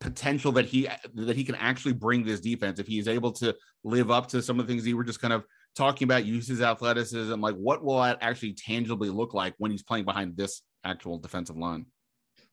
potential 0.00 0.52
that 0.52 0.64
he 0.64 0.88
that 1.14 1.36
he 1.36 1.44
can 1.44 1.56
actually 1.56 1.92
bring 1.92 2.24
this 2.24 2.40
defense 2.40 2.78
if 2.78 2.86
he 2.86 2.98
is 2.98 3.08
able 3.08 3.32
to 3.32 3.54
live 3.84 4.10
up 4.10 4.28
to 4.28 4.40
some 4.40 4.58
of 4.58 4.66
the 4.66 4.72
things 4.72 4.86
you 4.86 4.96
were 4.96 5.04
just 5.04 5.20
kind 5.20 5.32
of 5.32 5.44
talking 5.74 6.06
about 6.06 6.24
use 6.24 6.46
his 6.46 6.60
athleticism 6.60 7.40
like 7.40 7.56
what 7.56 7.84
will 7.84 8.00
that 8.00 8.16
actually 8.20 8.52
tangibly 8.52 9.10
look 9.10 9.34
like 9.34 9.54
when 9.58 9.70
he's 9.72 9.82
playing 9.82 10.04
behind 10.04 10.36
this 10.36 10.62
actual 10.88 11.18
defensive 11.18 11.56
line 11.56 11.84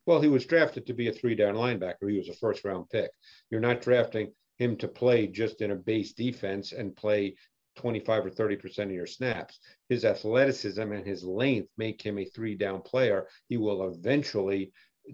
well 0.05 0.21
he 0.21 0.27
was 0.27 0.45
drafted 0.45 0.85
to 0.85 0.93
be 0.93 1.07
a 1.07 1.13
three 1.13 1.35
down 1.35 1.55
linebacker 1.55 2.09
he 2.09 2.17
was 2.17 2.29
a 2.29 2.33
first 2.33 2.63
round 2.63 2.89
pick 2.89 3.09
you're 3.49 3.61
not 3.61 3.81
drafting 3.81 4.31
him 4.57 4.75
to 4.77 4.87
play 4.87 5.27
just 5.27 5.61
in 5.61 5.71
a 5.71 5.75
base 5.75 6.13
defense 6.13 6.71
and 6.71 6.95
play 6.95 7.35
25 7.75 8.27
or 8.27 8.29
30% 8.29 8.79
of 8.83 8.91
your 8.91 9.05
snaps. 9.05 9.59
His 9.89 10.05
athleticism 10.05 10.81
and 10.81 11.05
his 11.05 11.23
length 11.23 11.69
make 11.77 12.01
him 12.01 12.17
a 12.17 12.25
three 12.25 12.55
down 12.55 12.81
player. 12.81 13.27
He 13.49 13.57
will 13.57 13.89
eventually 13.89 14.71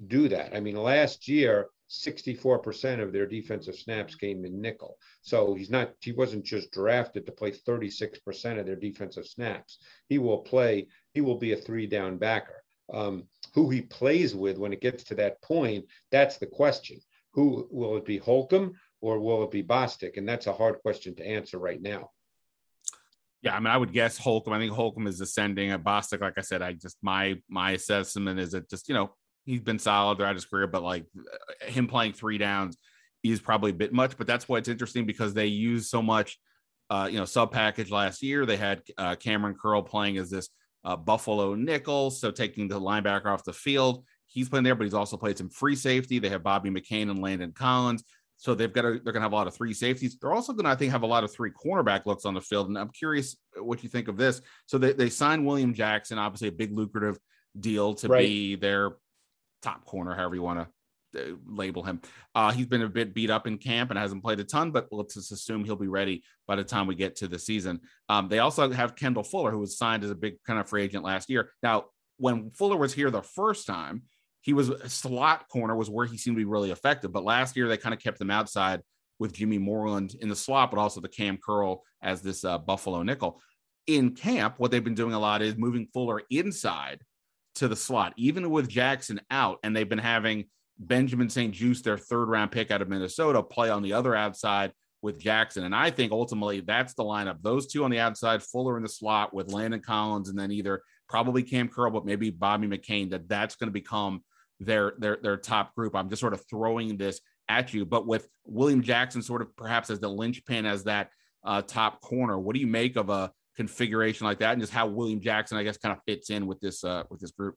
do 0.08 0.30
that. 0.30 0.56
I 0.56 0.60
mean, 0.60 0.76
last 0.76 1.28
year, 1.28 1.68
64% 1.90 3.02
of 3.02 3.12
their 3.12 3.26
defensive 3.26 3.76
snaps 3.76 4.16
came 4.16 4.46
in 4.46 4.62
nickel. 4.62 4.98
So 5.24 5.54
he's 5.54 5.70
not, 5.70 5.94
he 6.00 6.14
wasn't 6.14 6.46
just 6.46 6.72
drafted 6.72 7.26
to 7.26 7.34
play 7.34 7.52
36% 7.52 8.60
of 8.60 8.66
their 8.66 8.78
defensive 8.78 9.28
snaps. 9.28 9.80
He 10.08 10.18
will 10.18 10.40
play, 10.40 10.88
he 11.14 11.20
will 11.20 11.38
be 11.38 11.52
a 11.52 11.58
three 11.58 11.88
down 11.88 12.18
backer. 12.18 12.64
Um, 12.94 13.24
who 13.54 13.70
he 13.70 13.82
plays 13.82 14.36
with 14.36 14.58
when 14.58 14.74
it 14.74 14.82
gets 14.82 15.04
to 15.06 15.16
that 15.16 15.42
point, 15.42 15.86
that's 16.12 16.38
the 16.38 16.46
question. 16.46 17.00
Who 17.34 17.68
will 17.72 17.98
it 17.98 18.06
be 18.06 18.18
Holcomb 18.18 18.74
or 19.00 19.20
will 19.20 19.44
it 19.44 19.52
be 19.52 19.64
Bostic? 19.64 20.18
And 20.18 20.28
that's 20.28 20.48
a 20.48 20.54
hard 20.54 20.80
question 20.82 21.16
to 21.16 21.26
answer 21.26 21.58
right 21.58 21.82
now. 21.82 22.10
Yeah, 23.42 23.56
I 23.56 23.60
mean, 23.60 23.68
I 23.68 23.78
would 23.78 23.92
guess 23.92 24.18
Holcomb. 24.18 24.54
I 24.54 24.60
think 24.60 24.72
Holcomb 24.72 25.08
is 25.08 25.20
ascending. 25.20 25.72
At 25.72 25.84
Bostic, 25.84 26.22
like 26.22 26.38
I 26.38 26.42
said, 26.42 26.62
I 26.62 26.74
just 26.74 26.98
my 27.02 27.42
my 27.50 27.72
assessment 27.72 28.40
is 28.40 28.52
that 28.52 28.70
just 28.70 28.88
you 28.88 28.94
know 28.94 29.16
he's 29.46 29.62
been 29.62 29.80
solid 29.80 30.18
throughout 30.18 30.36
his 30.36 30.46
career, 30.46 30.68
but 30.68 30.84
like 30.84 31.06
him 31.62 31.88
playing 31.88 32.14
three 32.14 32.38
downs 32.38 32.78
is 33.24 33.40
probably 33.40 33.72
a 33.72 33.76
bit 33.76 33.94
much. 33.94 34.18
But 34.18 34.28
that's 34.28 34.48
why 34.48 34.58
it's 34.58 34.68
interesting 34.68 35.06
because 35.06 35.34
they 35.34 35.48
use 35.48 35.90
so 35.90 36.02
much, 36.04 36.38
uh, 36.90 37.08
you 37.12 37.18
know, 37.18 37.26
sub 37.26 37.52
package 37.52 37.90
last 37.90 38.22
year. 38.22 38.46
They 38.46 38.58
had 38.58 38.84
uh, 38.98 39.16
Kamren 39.16 39.56
Curl 39.60 39.82
playing 39.82 40.18
as 40.18 40.30
this 40.30 40.50
uh, 40.84 40.96
Buffalo 40.96 41.56
nickel, 41.56 42.12
so 42.12 42.32
taking 42.32 42.68
the 42.68 42.80
linebacker 42.80 43.28
off 43.28 43.44
the 43.44 43.54
field. 43.54 44.04
He's 44.26 44.50
playing 44.50 44.64
there, 44.64 44.76
but 44.76 44.86
he's 44.86 44.94
also 44.94 45.18
played 45.18 45.38
some 45.38 45.50
free 45.50 45.76
safety. 45.76 46.20
They 46.20 46.30
have 46.30 46.44
Bobby 46.44 46.70
McCain 46.70 47.10
and 47.10 47.22
Landon 47.22 47.52
Collins. 47.52 48.04
So 48.38 48.56
they've 48.56 48.74
got 48.74 48.82
to, 48.84 48.92
they're 48.94 49.14
going 49.14 49.16
to 49.16 49.22
have 49.22 49.34
a 49.34 49.36
lot 49.36 49.46
of 49.46 49.54
three 49.54 49.74
safeties. 49.74 50.18
They're 50.18 50.34
also 50.34 50.54
going 50.54 50.64
to, 50.64 50.72
I 50.72 50.76
think, 50.76 50.92
have 50.92 51.04
a 51.04 51.08
lot 51.08 51.24
of 51.24 51.32
three 51.32 51.52
cornerback 51.52 52.06
looks 52.06 52.26
on 52.26 52.34
the 52.34 52.42
field. 52.42 52.70
And 52.70 52.78
I'm 52.78 52.90
curious 52.90 53.36
what 53.56 53.84
you 53.84 53.90
think 53.90 54.08
of 54.08 54.18
this. 54.18 54.42
So 54.66 54.80
they, 54.80 54.94
they 54.94 55.10
signed 55.10 55.46
William 55.46 55.74
Jackson, 55.74 56.18
obviously 56.18 56.48
a 56.48 56.52
big 56.52 56.76
lucrative 56.76 57.20
deal 57.60 57.94
to 57.96 58.08
right. 58.08 58.26
be 58.26 58.56
their 58.56 58.92
top 59.62 59.86
corner, 59.86 60.16
however 60.16 60.36
you 60.36 60.42
want 60.42 60.60
to 60.60 60.68
label 61.46 61.84
him. 61.84 62.02
Uh, 62.36 62.52
he's 62.52 62.66
been 62.66 62.82
a 62.82 62.90
bit 62.90 63.14
beat 63.14 63.30
up 63.30 63.48
in 63.48 63.58
camp 63.58 63.90
and 63.90 64.00
hasn't 64.00 64.24
played 64.24 64.40
a 64.40 64.44
ton, 64.44 64.72
but 64.72 64.88
let's 64.92 65.16
just 65.16 65.32
assume 65.32 65.64
he'll 65.64 65.76
be 65.76 65.88
ready 65.88 66.24
by 66.48 66.56
the 66.56 66.64
time 66.64 66.88
we 66.88 66.96
get 66.96 67.16
to 67.18 67.28
the 67.28 67.40
season. 67.40 67.80
Um, 68.10 68.28
they 68.30 68.40
also 68.40 68.70
have 68.72 68.96
Kendall 68.96 69.24
Fuller, 69.24 69.52
who 69.52 69.60
was 69.60 69.78
signed 69.78 70.04
as 70.04 70.12
a 70.12 70.16
big 70.16 70.42
kind 70.44 70.60
of 70.60 70.70
free 70.70 70.84
agent 70.84 71.04
last 71.04 71.30
year. 71.30 71.52
Now, 71.64 71.86
when 72.18 72.52
Fuller 72.52 72.78
was 72.78 72.94
here 72.94 73.10
the 73.10 73.22
first 73.22 73.66
time, 73.66 74.04
he 74.42 74.54
was 74.54 74.70
a 74.70 74.90
slot 74.90 75.48
corner 75.50 75.76
was 75.76 75.90
where 75.90 76.06
he 76.06 76.18
seemed 76.18 76.36
to 76.36 76.42
be 76.42 76.46
really 76.46 76.72
effective. 76.72 77.12
But 77.12 77.24
last 77.24 77.56
year 77.56 77.68
they 77.68 77.78
kind 77.78 77.94
of 77.94 78.02
kept 78.02 78.20
him 78.20 78.32
outside 78.32 78.82
with 79.20 79.34
Jimmy 79.34 79.60
Moreland 79.60 80.16
in 80.20 80.30
the 80.30 80.36
slot, 80.36 80.72
but 80.72 80.80
also 80.80 81.00
the 81.00 81.08
Kam 81.08 81.38
Curl 81.38 81.84
as 82.02 82.22
this 82.22 82.44
uh, 82.44 82.58
Buffalo 82.58 83.04
nickel. 83.04 83.40
In 83.86 84.16
camp, 84.16 84.56
what 84.58 84.72
they've 84.72 84.84
been 84.84 84.96
doing 84.96 85.14
a 85.14 85.20
lot 85.20 85.42
is 85.42 85.58
moving 85.58 85.88
Fuller 85.94 86.22
inside 86.30 87.02
to 87.56 87.68
the 87.68 87.76
slot, 87.76 88.14
even 88.18 88.50
with 88.50 88.70
Jackson 88.70 89.22
out, 89.30 89.60
and 89.64 89.76
they've 89.76 89.88
been 89.88 90.00
having 90.00 90.46
Benjamin 90.82 91.30
St-Juste, 91.30 91.84
their 91.84 91.98
third 91.98 92.28
round 92.28 92.52
pick 92.52 92.72
out 92.72 92.82
of 92.82 92.90
Minnesota, 92.90 93.44
play 93.44 93.70
on 93.70 93.84
the 93.84 93.94
other 93.94 94.16
outside 94.16 94.74
with 95.02 95.20
Jackson. 95.20 95.64
And 95.64 95.76
I 95.76 95.92
think 95.92 96.12
ultimately 96.12 96.62
that's 96.62 96.94
the 96.94 97.04
lineup. 97.04 97.38
Those 97.42 97.68
two 97.68 97.84
on 97.84 97.92
the 97.92 98.00
outside, 98.00 98.42
Fuller 98.42 98.78
in 98.78 98.84
the 98.84 98.90
slot 98.90 99.34
with 99.34 99.52
Landon 99.52 99.82
Collins, 99.82 100.30
and 100.30 100.38
then 100.38 100.52
either 100.52 100.82
probably 101.08 101.44
Kam 101.44 101.68
Curl, 101.68 101.92
but 101.92 102.06
maybe 102.06 102.30
Bobby 102.32 102.68
McCain, 102.68 103.12
that 103.12 103.28
that's 103.28 103.56
going 103.56 103.68
to 103.68 103.74
become 103.74 104.24
their 104.60 104.94
their 104.98 105.18
their 105.22 105.38
top 105.38 105.74
group. 105.76 105.96
I'm 105.96 106.10
just 106.10 106.20
sort 106.20 106.34
of 106.34 106.44
throwing 106.50 106.98
this 106.98 107.20
at 107.50 107.74
you, 107.74 107.86
but 107.86 108.08
with 108.08 108.28
William 108.46 108.82
Jackson 108.82 109.22
sort 109.22 109.42
of 109.42 109.56
perhaps 109.56 109.90
as 109.90 110.00
the 110.00 110.08
linchpin 110.08 110.66
as 110.66 110.84
that 110.86 111.10
uh, 111.44 111.62
top 111.62 112.02
corner, 112.02 112.40
what 112.40 112.54
do 112.54 112.60
you 112.60 112.68
make 112.68 112.96
of 112.96 113.10
a 113.10 113.32
configuration 113.56 114.26
like 114.26 114.40
that, 114.40 114.54
and 114.54 114.62
just 114.62 114.72
how 114.72 114.88
William 114.88 115.20
Jackson, 115.20 115.58
I 115.58 115.64
guess, 115.64 115.78
kind 115.78 115.96
of 115.96 116.02
fits 116.06 116.30
in 116.30 116.48
with 116.48 116.60
this 116.60 116.84
uh, 116.84 117.04
with 117.10 117.20
this 117.20 117.32
group? 117.32 117.56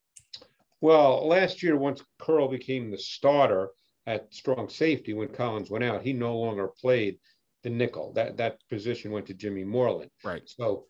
Well, 0.81 1.27
last 1.27 1.63
year, 1.63 1.77
once 1.77 2.03
Curl 2.19 2.49
became 2.49 2.91
the 2.91 2.99
starter 2.99 3.71
at 4.07 4.33
strong 4.35 4.69
safety 4.69 5.15
when 5.15 5.29
Collins 5.29 5.71
went 5.71 5.85
out, 5.85 6.03
he 6.03 6.13
no 6.13 6.39
longer 6.39 6.69
played 6.69 7.19
the 7.63 7.71
nickel. 7.71 8.13
That 8.13 8.37
that 8.37 8.59
position 8.69 9.11
went 9.11 9.27
to 9.27 9.35
Jimmy 9.35 9.65
Moreland. 9.65 10.11
Right. 10.23 10.43
So 10.47 10.87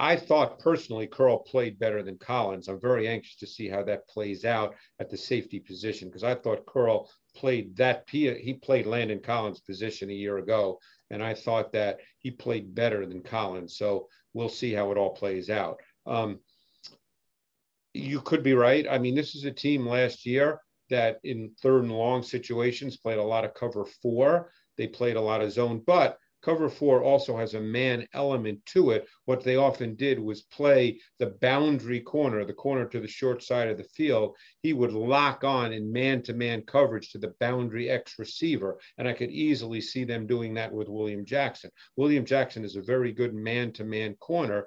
I 0.00 0.16
thought 0.16 0.58
personally 0.58 1.06
Curl 1.06 1.38
played 1.38 1.78
better 1.78 2.02
than 2.02 2.18
Collins. 2.18 2.66
I'm 2.68 2.80
very 2.80 3.06
anxious 3.06 3.36
to 3.36 3.46
see 3.46 3.68
how 3.68 3.84
that 3.84 4.08
plays 4.08 4.44
out 4.44 4.74
at 4.98 5.08
the 5.08 5.16
safety 5.16 5.60
position 5.60 6.08
because 6.08 6.24
I 6.24 6.34
thought 6.34 6.66
Curl 6.66 7.08
played 7.36 7.76
that 7.76 8.04
he 8.08 8.58
played 8.60 8.86
Landon 8.86 9.20
Collins' 9.20 9.60
position 9.60 10.10
a 10.10 10.14
year 10.14 10.38
ago, 10.38 10.80
and 11.10 11.22
I 11.22 11.34
thought 11.34 11.72
that 11.72 12.00
he 12.18 12.30
played 12.30 12.74
better 12.74 13.06
than 13.06 13.22
Collins. 13.22 13.76
So 13.76 14.08
we'll 14.32 14.48
see 14.48 14.72
how 14.72 14.90
it 14.90 14.98
all 14.98 15.14
plays 15.14 15.48
out. 15.48 15.78
Um, 16.06 16.40
you 17.94 18.20
could 18.20 18.42
be 18.42 18.54
right. 18.54 18.86
I 18.90 18.98
mean, 18.98 19.14
this 19.14 19.34
is 19.34 19.44
a 19.44 19.50
team 19.50 19.86
last 19.86 20.26
year 20.26 20.60
that 20.90 21.20
in 21.24 21.52
third 21.62 21.84
and 21.84 21.92
long 21.92 22.22
situations 22.22 22.96
played 22.96 23.18
a 23.18 23.22
lot 23.22 23.44
of 23.44 23.54
cover 23.54 23.86
four. 24.02 24.50
They 24.76 24.88
played 24.88 25.16
a 25.16 25.20
lot 25.20 25.40
of 25.40 25.52
zone, 25.52 25.82
but 25.86 26.18
Cover 26.44 26.68
four 26.68 27.02
also 27.02 27.38
has 27.38 27.54
a 27.54 27.60
man 27.60 28.06
element 28.12 28.66
to 28.66 28.90
it. 28.90 29.08
What 29.24 29.42
they 29.42 29.56
often 29.56 29.94
did 29.94 30.18
was 30.18 30.42
play 30.42 31.00
the 31.18 31.28
boundary 31.40 32.00
corner, 32.00 32.44
the 32.44 32.52
corner 32.52 32.84
to 32.86 33.00
the 33.00 33.08
short 33.08 33.42
side 33.42 33.68
of 33.68 33.78
the 33.78 33.84
field. 33.84 34.36
He 34.60 34.74
would 34.74 34.92
lock 34.92 35.42
on 35.42 35.72
in 35.72 35.90
man 35.90 36.22
to 36.24 36.34
man 36.34 36.60
coverage 36.66 37.10
to 37.12 37.18
the 37.18 37.32
boundary 37.40 37.88
X 37.88 38.18
receiver. 38.18 38.78
And 38.98 39.08
I 39.08 39.14
could 39.14 39.30
easily 39.30 39.80
see 39.80 40.04
them 40.04 40.26
doing 40.26 40.52
that 40.54 40.70
with 40.70 40.90
William 40.90 41.24
Jackson. 41.24 41.70
William 41.96 42.26
Jackson 42.26 42.62
is 42.62 42.76
a 42.76 42.82
very 42.82 43.10
good 43.10 43.32
man 43.32 43.72
to 43.72 43.84
man 43.84 44.14
corner, 44.16 44.66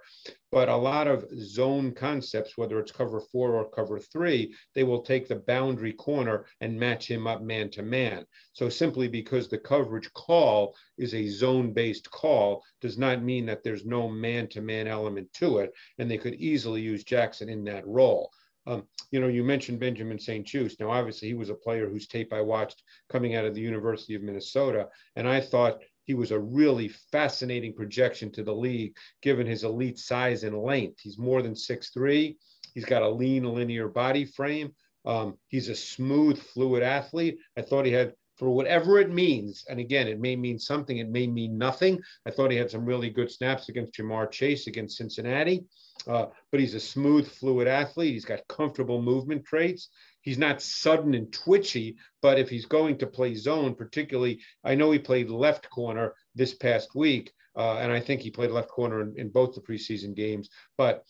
but 0.51 0.69
a 0.69 0.75
lot 0.75 1.07
of 1.07 1.25
zone 1.39 1.93
concepts, 1.93 2.57
whether 2.57 2.79
it's 2.79 2.91
cover 2.91 3.19
four 3.19 3.55
or 3.55 3.69
cover 3.69 3.99
three, 3.99 4.53
they 4.75 4.83
will 4.83 5.01
take 5.01 5.27
the 5.27 5.35
boundary 5.35 5.93
corner 5.93 6.45
and 6.61 6.79
match 6.79 7.09
him 7.09 7.27
up 7.27 7.41
man 7.41 7.69
to 7.71 7.83
man. 7.83 8.25
So 8.53 8.69
simply 8.69 9.07
because 9.07 9.47
the 9.47 9.57
coverage 9.57 10.11
call 10.13 10.75
is 10.97 11.13
a 11.13 11.27
zone 11.27 11.73
based 11.73 12.09
call 12.11 12.63
does 12.81 12.97
not 12.97 13.23
mean 13.23 13.45
that 13.47 13.63
there's 13.63 13.85
no 13.85 14.07
man 14.07 14.47
to 14.49 14.61
man 14.61 14.87
element 14.87 15.31
to 15.33 15.59
it. 15.59 15.71
And 15.97 16.09
they 16.09 16.17
could 16.17 16.35
easily 16.35 16.81
use 16.81 17.03
Jackson 17.03 17.49
in 17.49 17.63
that 17.65 17.85
role. 17.85 18.31
Um, 18.65 18.83
you 19.11 19.21
know, 19.21 19.27
you 19.27 19.43
mentioned 19.43 19.79
Benjamin 19.79 20.19
St-Juste. 20.19 20.79
Now, 20.81 20.91
obviously, 20.91 21.29
he 21.29 21.33
was 21.33 21.49
a 21.49 21.55
player 21.55 21.89
whose 21.89 22.07
tape 22.07 22.33
I 22.33 22.41
watched 22.41 22.83
coming 23.09 23.35
out 23.35 23.45
of 23.45 23.55
the 23.55 23.61
University 23.61 24.13
of 24.15 24.21
Minnesota. 24.21 24.89
And 25.15 25.27
I 25.27 25.39
thought 25.39 25.79
he 26.07 26.15
was 26.15 26.31
a 26.31 26.39
really 26.39 26.87
fascinating 27.11 27.73
projection 27.73 28.31
to 28.31 28.43
the 28.43 28.55
league, 28.55 28.95
given 29.21 29.45
his 29.45 29.63
elite 29.63 29.99
size 29.99 30.43
and 30.43 30.57
length. 30.57 31.01
He's 31.01 31.19
more 31.19 31.41
than 31.43 31.55
six 31.55 31.91
three. 31.91 32.37
He's 32.73 32.85
got 32.85 33.03
a 33.03 33.09
lean, 33.09 33.43
linear 33.43 33.87
body 33.87 34.25
frame. 34.25 34.73
Um, 35.05 35.37
he's 35.49 35.69
a 35.69 35.75
smooth, 35.75 36.37
fluid 36.39 36.81
athlete. 36.83 37.37
I 37.57 37.61
thought 37.61 37.85
he 37.85 37.91
had, 37.91 38.13
for 38.37 38.49
whatever 38.49 38.99
it 38.99 39.11
means, 39.11 39.65
and 39.69 39.79
again, 39.79 40.07
it 40.07 40.19
may 40.19 40.35
mean 40.35 40.59
something, 40.59 40.97
it 40.97 41.09
may 41.09 41.27
mean 41.27 41.57
nothing. 41.57 41.99
I 42.25 42.31
thought 42.31 42.51
he 42.51 42.57
had 42.57 42.71
some 42.71 42.85
really 42.85 43.09
good 43.09 43.31
snaps 43.31 43.69
against 43.69 43.95
Ja'Marr 43.95 44.29
Chase 44.31 44.67
against 44.67 44.97
Cincinnati. 44.97 45.65
Uh, 46.05 46.27
but 46.51 46.59
he's 46.59 46.75
a 46.75 46.79
smooth, 46.79 47.27
fluid 47.27 47.67
athlete. 47.67 48.13
He's 48.13 48.25
got 48.25 48.47
comfortable 48.47 49.01
movement 49.01 49.43
traits. 49.45 49.89
He's 50.27 50.37
not 50.37 50.61
sudden 50.61 51.13
and 51.13 51.31
twitchy, 51.31 51.95
but 52.21 52.37
if 52.37 52.49
he's 52.49 52.65
going 52.65 52.97
to 52.97 53.07
play 53.07 53.33
zone, 53.33 53.75
particularly, 53.75 54.41
I 54.61 54.75
know 54.75 54.91
he 54.91 54.99
played 54.99 55.29
left 55.29 55.69
corner 55.69 56.15
this 56.35 56.53
past 56.53 56.93
week, 56.93 57.31
uh, 57.55 57.77
and 57.77 57.93
I 57.93 58.01
think 58.01 58.19
he 58.19 58.29
played 58.29 58.51
left 58.51 58.67
corner 58.67 58.99
in, 59.03 59.13
in 59.17 59.29
both 59.29 59.55
the 59.55 59.61
preseason 59.61 60.13
games. 60.13 60.49
But 60.77 61.05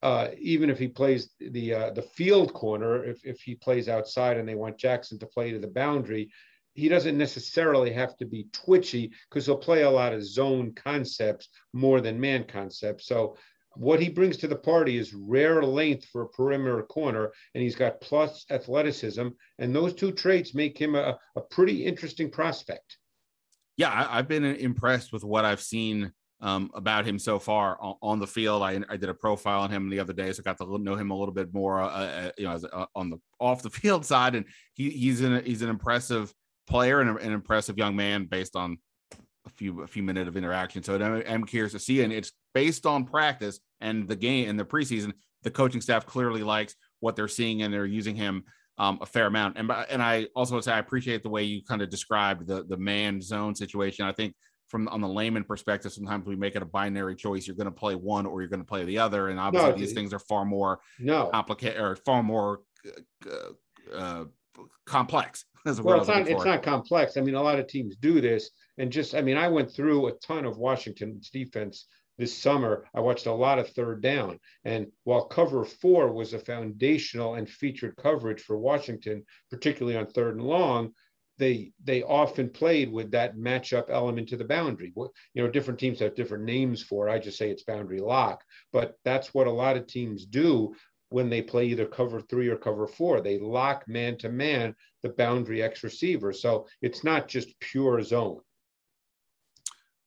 uh, 0.00 0.28
even 0.38 0.70
if 0.70 0.78
he 0.78 0.86
plays 0.86 1.30
the 1.40 1.74
uh, 1.74 1.90
the 1.90 2.02
field 2.02 2.54
corner, 2.54 3.04
if 3.04 3.24
if 3.24 3.40
he 3.40 3.56
plays 3.56 3.88
outside 3.88 4.36
and 4.36 4.48
they 4.48 4.54
want 4.54 4.78
Jackson 4.78 5.18
to 5.18 5.26
play 5.26 5.50
to 5.50 5.58
the 5.58 5.66
boundary, 5.66 6.30
he 6.74 6.88
doesn't 6.88 7.18
necessarily 7.18 7.92
have 7.92 8.16
to 8.18 8.26
be 8.26 8.46
twitchy 8.52 9.10
because 9.28 9.44
he'll 9.44 9.56
play 9.56 9.82
a 9.82 9.90
lot 9.90 10.12
of 10.12 10.24
zone 10.24 10.72
concepts 10.76 11.48
more 11.72 12.00
than 12.00 12.20
man 12.20 12.44
concepts. 12.44 13.08
So 13.08 13.36
what 13.74 14.00
he 14.00 14.08
brings 14.08 14.36
to 14.38 14.48
the 14.48 14.56
party 14.56 14.98
is 14.98 15.14
rare 15.14 15.62
length 15.62 16.06
for 16.06 16.22
a 16.22 16.28
perimeter 16.28 16.82
corner, 16.82 17.32
and 17.54 17.62
he's 17.62 17.76
got 17.76 18.00
plus 18.00 18.44
athleticism. 18.50 19.28
And 19.58 19.74
those 19.74 19.94
two 19.94 20.12
traits 20.12 20.54
make 20.54 20.78
him 20.78 20.94
a, 20.94 21.18
a 21.36 21.40
pretty 21.40 21.84
interesting 21.84 22.30
prospect. 22.30 22.98
Yeah, 23.76 23.90
I, 23.90 24.16
have 24.16 24.28
been 24.28 24.44
impressed 24.44 25.12
with 25.12 25.24
what 25.24 25.44
I've 25.44 25.62
seen 25.62 26.12
um, 26.40 26.70
about 26.74 27.06
him 27.06 27.18
so 27.18 27.38
far 27.38 27.78
on, 27.80 27.94
on 28.02 28.18
the 28.18 28.26
field. 28.26 28.62
I, 28.62 28.80
I, 28.88 28.96
did 28.96 29.08
a 29.08 29.14
profile 29.14 29.60
on 29.60 29.70
him 29.70 29.88
the 29.88 30.00
other 30.00 30.12
day, 30.12 30.30
so 30.32 30.42
I 30.44 30.50
got 30.50 30.58
to 30.58 30.78
know 30.78 30.96
him 30.96 31.10
a 31.10 31.16
little 31.16 31.32
bit 31.32 31.54
more, 31.54 31.80
uh, 31.80 31.88
uh, 31.88 32.30
you 32.36 32.44
know, 32.44 32.60
uh, 32.72 32.86
on 32.94 33.10
the 33.10 33.18
off 33.40 33.62
the 33.62 33.70
field 33.70 34.04
side. 34.04 34.34
And 34.34 34.44
he, 34.74 34.90
he's 34.90 35.20
an 35.22 35.42
he's 35.44 35.62
an 35.62 35.70
impressive 35.70 36.32
player 36.66 37.00
and 37.00 37.18
an 37.18 37.32
impressive 37.32 37.78
young 37.78 37.96
man 37.96 38.26
based 38.26 38.56
on 38.56 38.78
a 39.46 39.50
few 39.50 39.82
a 39.82 39.86
few 39.86 40.02
minutes 40.02 40.28
of 40.28 40.36
interaction. 40.36 40.82
So 40.82 40.94
I'm, 40.96 41.22
I'm 41.28 41.44
curious 41.44 41.72
to 41.72 41.78
see, 41.78 42.02
and 42.02 42.12
it's 42.12 42.32
based 42.54 42.86
on 42.86 43.04
practice 43.04 43.60
and 43.80 44.08
the 44.08 44.16
game 44.16 44.48
and 44.48 44.58
the 44.58 44.64
preseason. 44.64 45.12
The 45.42 45.50
coaching 45.50 45.80
staff 45.80 46.06
clearly 46.06 46.42
likes 46.42 46.76
what 47.00 47.16
they're 47.16 47.28
seeing, 47.28 47.62
and 47.62 47.74
they're 47.74 47.86
using 47.86 48.14
him 48.14 48.44
um, 48.78 48.98
a 49.00 49.06
fair 49.06 49.26
amount. 49.26 49.58
And 49.58 49.70
and 49.90 50.02
I 50.02 50.26
also 50.36 50.60
say 50.60 50.72
I 50.72 50.78
appreciate 50.78 51.22
the 51.22 51.30
way 51.30 51.42
you 51.42 51.62
kind 51.64 51.82
of 51.82 51.90
described 51.90 52.46
the 52.46 52.64
the 52.64 52.76
man 52.76 53.20
zone 53.20 53.54
situation. 53.54 54.04
I 54.06 54.12
think 54.12 54.34
from 54.68 54.88
on 54.88 55.00
the 55.00 55.08
layman 55.08 55.44
perspective, 55.44 55.92
sometimes 55.92 56.26
we 56.26 56.36
make 56.36 56.56
it 56.56 56.62
a 56.62 56.66
binary 56.66 57.14
choice. 57.14 57.46
You're 57.46 57.56
going 57.56 57.66
to 57.66 57.70
play 57.70 57.94
one 57.94 58.24
or 58.24 58.40
you're 58.40 58.48
going 58.48 58.62
to 58.62 58.66
play 58.66 58.84
the 58.84 58.98
other, 58.98 59.28
and 59.28 59.38
obviously 59.38 59.72
no, 59.72 59.76
these 59.76 59.92
things 59.92 60.12
are 60.14 60.18
far 60.18 60.44
more 60.44 60.80
no 60.98 61.26
complicated 61.26 61.80
or 61.80 61.96
far 61.96 62.22
more 62.22 62.60
uh, 63.26 63.94
uh, 63.94 64.24
complex. 64.86 65.44
well, 65.64 65.98
it's 65.98 66.08
not 66.08 66.28
it's 66.28 66.44
not 66.44 66.62
complex. 66.62 67.16
I 67.16 67.20
mean, 67.20 67.34
a 67.34 67.42
lot 67.42 67.58
of 67.58 67.66
teams 67.66 67.96
do 67.96 68.20
this, 68.20 68.50
and 68.78 68.90
just 68.90 69.14
I 69.14 69.22
mean, 69.22 69.36
I 69.36 69.48
went 69.48 69.70
through 69.70 70.06
a 70.06 70.12
ton 70.12 70.44
of 70.44 70.58
Washington's 70.58 71.30
defense 71.30 71.86
this 72.18 72.36
summer. 72.36 72.86
I 72.94 73.00
watched 73.00 73.26
a 73.26 73.32
lot 73.32 73.58
of 73.58 73.68
third 73.70 74.02
down, 74.02 74.38
and 74.64 74.86
while 75.04 75.24
cover 75.24 75.64
four 75.64 76.12
was 76.12 76.32
a 76.32 76.38
foundational 76.38 77.34
and 77.34 77.48
featured 77.48 77.96
coverage 77.96 78.42
for 78.42 78.58
Washington, 78.58 79.24
particularly 79.50 79.96
on 79.96 80.06
third 80.06 80.36
and 80.36 80.46
long, 80.46 80.92
they 81.38 81.72
they 81.82 82.02
often 82.02 82.48
played 82.50 82.92
with 82.92 83.10
that 83.10 83.36
matchup 83.36 83.86
element 83.88 84.28
to 84.28 84.36
the 84.36 84.44
boundary. 84.44 84.92
You 84.96 85.42
know, 85.42 85.50
different 85.50 85.80
teams 85.80 85.98
have 86.00 86.14
different 86.14 86.44
names 86.44 86.82
for 86.82 87.08
it. 87.08 87.12
I 87.12 87.18
just 87.18 87.38
say 87.38 87.50
it's 87.50 87.64
boundary 87.64 88.00
lock, 88.00 88.42
but 88.72 88.96
that's 89.04 89.34
what 89.34 89.46
a 89.46 89.50
lot 89.50 89.76
of 89.76 89.86
teams 89.86 90.26
do 90.26 90.74
when 91.08 91.28
they 91.28 91.42
play 91.42 91.66
either 91.66 91.86
cover 91.86 92.20
three 92.20 92.48
or 92.48 92.56
cover 92.56 92.86
four. 92.86 93.20
They 93.20 93.38
lock 93.38 93.86
man 93.86 94.16
to 94.18 94.28
man 94.28 94.74
the 95.02 95.10
boundary 95.10 95.62
X 95.62 95.82
receiver. 95.82 96.32
So 96.32 96.66
it's 96.80 97.04
not 97.04 97.28
just 97.28 97.58
pure 97.60 98.02
zone. 98.02 98.40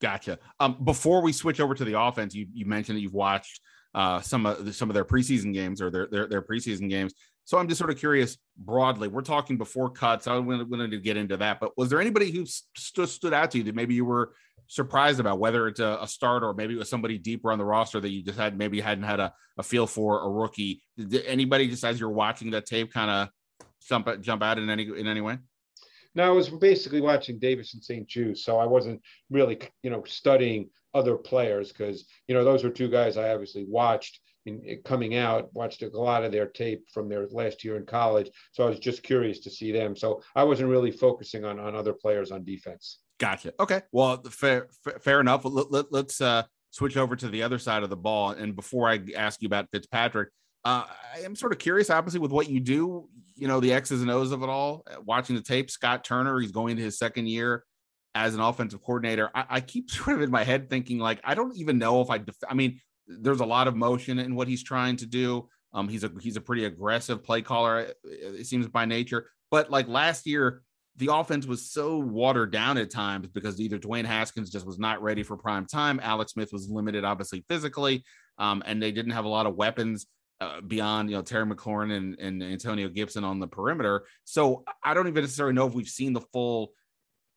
Gotcha. 0.02 0.40
Um, 0.60 0.84
before 0.84 1.22
we 1.22 1.32
switch 1.32 1.60
over 1.60 1.74
to 1.74 1.86
the 1.86 2.00
offense, 2.00 2.36
you, 2.36 2.48
you 2.54 2.66
mentioned 2.66 2.98
that 2.98 3.02
you've 3.02 3.14
watched 3.14 3.62
uh, 3.94 4.20
some 4.20 4.46
of 4.46 4.76
some 4.76 4.90
of 4.90 4.94
their 4.94 5.06
preseason 5.06 5.54
games 5.54 5.82
or 5.82 5.90
their, 5.90 6.08
their 6.08 6.28
their 6.28 6.42
preseason 6.42 6.90
games. 6.90 7.14
So 7.46 7.58
I'm 7.58 7.68
just 7.68 7.80
sort 7.80 7.92
of 7.92 7.98
curious 7.98 8.38
broadly. 8.58 9.08
We're 9.08 9.22
talking 9.22 9.58
before 9.58 9.90
cuts. 9.90 10.28
I 10.28 10.38
wanted 10.38 10.92
to 10.92 11.00
get 11.00 11.16
into 11.16 11.38
that, 11.38 11.60
but 11.60 11.78
was 11.78 11.90
there 11.90 12.02
anybody 12.02 12.32
who 12.32 12.46
st- 12.46 13.08
stood 13.08 13.34
out 13.34 13.52
to 13.52 13.60
you 13.60 13.64
that 13.66 13.76
maybe 13.76 13.94
you 13.94 14.04
were 14.04 14.34
surprised 14.68 15.20
about, 15.20 15.40
whether 15.40 15.68
it's 15.68 15.80
a, 15.80 16.00
a 16.02 16.08
start 16.08 16.44
or 16.44 16.54
maybe 16.54 16.74
it 16.74 16.78
was 16.78 16.90
somebody 16.90 17.18
deeper 17.20 17.52
on 17.52 17.60
the 17.60 17.66
roster 17.66 18.00
that 18.00 18.10
you 18.10 18.24
just 18.24 18.40
had 18.40 18.58
maybe 18.58 18.82
hadn't 18.82 19.04
had 19.04 19.20
a, 19.20 19.32
a 19.58 19.64
feel 19.64 19.88
for 19.88 20.26
a 20.26 20.30
rookie? 20.30 20.82
Did 20.98 21.24
anybody 21.26 21.68
just 21.68 21.86
as 21.86 22.00
you're 22.00 22.10
watching 22.10 22.52
that 22.52 22.66
tape 22.66 22.92
kind 22.92 23.12
of 23.12 23.30
jump 23.88 24.10
jump 24.22 24.44
out 24.44 24.58
in 24.58 24.70
any 24.70 24.84
in 24.84 25.08
any 25.08 25.22
way? 25.22 25.38
No, 26.16 26.24
I 26.24 26.30
was 26.30 26.50
basically 26.50 27.02
watching 27.02 27.40
Davis 27.40 27.74
and 27.74 27.84
St-Juste, 27.84 28.44
so 28.44 28.58
I 28.58 28.66
wasn't 28.66 29.02
really 29.30 29.60
you 29.84 29.90
know 29.90 30.04
studying 30.06 30.70
other 30.94 31.16
players 31.16 31.72
because 31.72 32.06
you 32.28 32.36
know 32.36 32.44
those 32.44 32.64
were 32.64 32.70
two 32.70 32.90
guys 32.90 33.18
I 33.18 33.32
obviously 33.32 33.66
watched 33.68 34.20
in, 34.46 34.80
coming 34.84 35.16
out, 35.16 35.54
watched 35.54 35.82
a 35.82 35.90
lot 35.90 36.24
of 36.24 36.32
their 36.32 36.48
tape 36.48 36.88
from 36.92 37.10
their 37.10 37.28
last 37.28 37.64
year 37.64 37.78
in 37.78 37.86
college. 37.86 38.30
So 38.52 38.66
I 38.66 38.70
was 38.70 38.80
just 38.80 39.04
curious 39.04 39.40
to 39.40 39.50
see 39.50 39.72
them. 39.72 39.96
So 39.96 40.22
I 40.36 40.44
wasn't 40.44 40.70
really 40.70 40.92
focusing 40.92 41.46
on, 41.46 41.60
on 41.60 41.76
other 41.76 41.94
players 41.94 42.32
on 42.32 42.44
defense. 42.44 43.00
Gotcha. 43.20 43.54
Okay. 43.60 43.82
Well, 43.92 44.22
fair, 44.24 44.68
fair 45.02 45.20
enough. 45.20 45.42
Let, 45.46 45.68
us 45.72 45.86
let, 45.92 46.22
uh, 46.22 46.44
switch 46.72 46.98
over 46.98 47.16
to 47.16 47.30
the 47.30 47.42
other 47.42 47.58
side 47.58 47.84
of 47.84 47.90
the 47.90 47.96
ball. 47.96 48.32
And 48.32 48.56
before 48.56 48.90
I 48.90 49.00
ask 49.16 49.42
you 49.42 49.48
about 49.48 49.70
Fitzpatrick, 49.72 50.30
uh, 50.66 50.84
I 51.16 51.20
am 51.20 51.36
sort 51.36 51.52
of 51.52 51.60
curious, 51.60 51.90
obviously, 51.90 52.20
with 52.20 52.32
what 52.32 52.50
you 52.50 52.60
do, 52.60 53.08
you 53.36 53.48
know, 53.48 53.60
the 53.60 53.72
X's 53.72 54.02
and 54.02 54.10
O's 54.10 54.32
of 54.32 54.44
it 54.44 54.50
all, 54.50 54.84
uh, 54.92 54.96
watching 55.06 55.36
the 55.36 55.42
tape, 55.42 55.70
Scott 55.70 56.04
Turner, 56.04 56.40
he's 56.40 56.52
going 56.52 56.72
into 56.72 56.84
his 56.84 56.98
second 56.98 57.28
year 57.28 57.64
as 58.16 58.34
an 58.34 58.42
offensive 58.42 58.82
coordinator. 58.82 59.30
I, 59.36 59.46
I 59.50 59.62
keep 59.62 59.90
sort 59.92 60.18
of 60.18 60.22
in 60.24 60.32
my 60.32 60.44
head 60.44 60.70
thinking, 60.70 61.00
like, 61.00 61.22
I 61.24 61.36
don't 61.36 61.56
even 61.56 61.78
know 61.78 62.02
if 62.02 62.10
I, 62.10 62.18
def- 62.18 62.36
I 62.50 62.56
mean, 62.56 62.82
there's 63.08 63.42
a 63.42 63.46
lot 63.46 63.68
of 63.68 63.76
motion 63.76 64.20
in 64.20 64.36
what 64.36 64.48
he's 64.48 64.64
trying 64.64 64.98
to 64.98 65.06
do. 65.06 65.48
Um, 65.74 65.88
he's 65.88 66.04
a 66.06 66.12
he's 66.22 66.38
a 66.38 66.42
pretty 66.42 66.64
aggressive 66.66 67.24
play 67.24 67.42
caller. 67.42 67.92
It 68.04 68.48
seems 68.48 68.66
by 68.68 68.86
nature, 68.86 69.30
but 69.52 69.70
like 69.70 69.90
last 69.90 70.26
year, 70.26 70.64
the 70.96 71.14
offense 71.14 71.46
was 71.46 71.70
so 71.70 71.98
watered 71.98 72.52
down 72.52 72.78
at 72.78 72.90
times 72.90 73.28
because 73.28 73.60
either 73.60 73.78
Dwayne 73.78 74.06
Haskins 74.06 74.50
just 74.50 74.66
was 74.66 74.80
not 74.80 75.02
ready 75.04 75.22
for 75.22 75.36
prime 75.36 75.66
time. 75.66 76.00
Alex 76.02 76.32
Smith 76.32 76.54
was 76.54 76.70
limited, 76.70 77.04
obviously 77.04 77.44
physically, 77.50 78.06
um, 78.38 78.64
and 78.66 78.82
they 78.82 78.94
didn't 78.94 79.12
have 79.12 79.26
a 79.26 79.30
lot 79.30 79.46
of 79.46 79.56
weapons 79.56 80.08
uh, 80.42 80.62
beyond 80.62 81.10
you 81.10 81.16
know 81.16 81.22
Terry 81.22 81.46
McLaurin 81.46 81.96
and, 81.96 82.20
and 82.20 82.44
Antonio 82.44 82.90
Gibson 82.90 83.24
on 83.24 83.40
the 83.40 83.48
perimeter. 83.48 84.06
So 84.24 84.64
I 84.84 84.94
don't 84.94 85.08
even 85.08 85.24
necessarily 85.24 85.54
know 85.54 85.68
if 85.68 85.74
we've 85.74 85.88
seen 85.88 86.14
the 86.14 86.22
full 86.22 86.74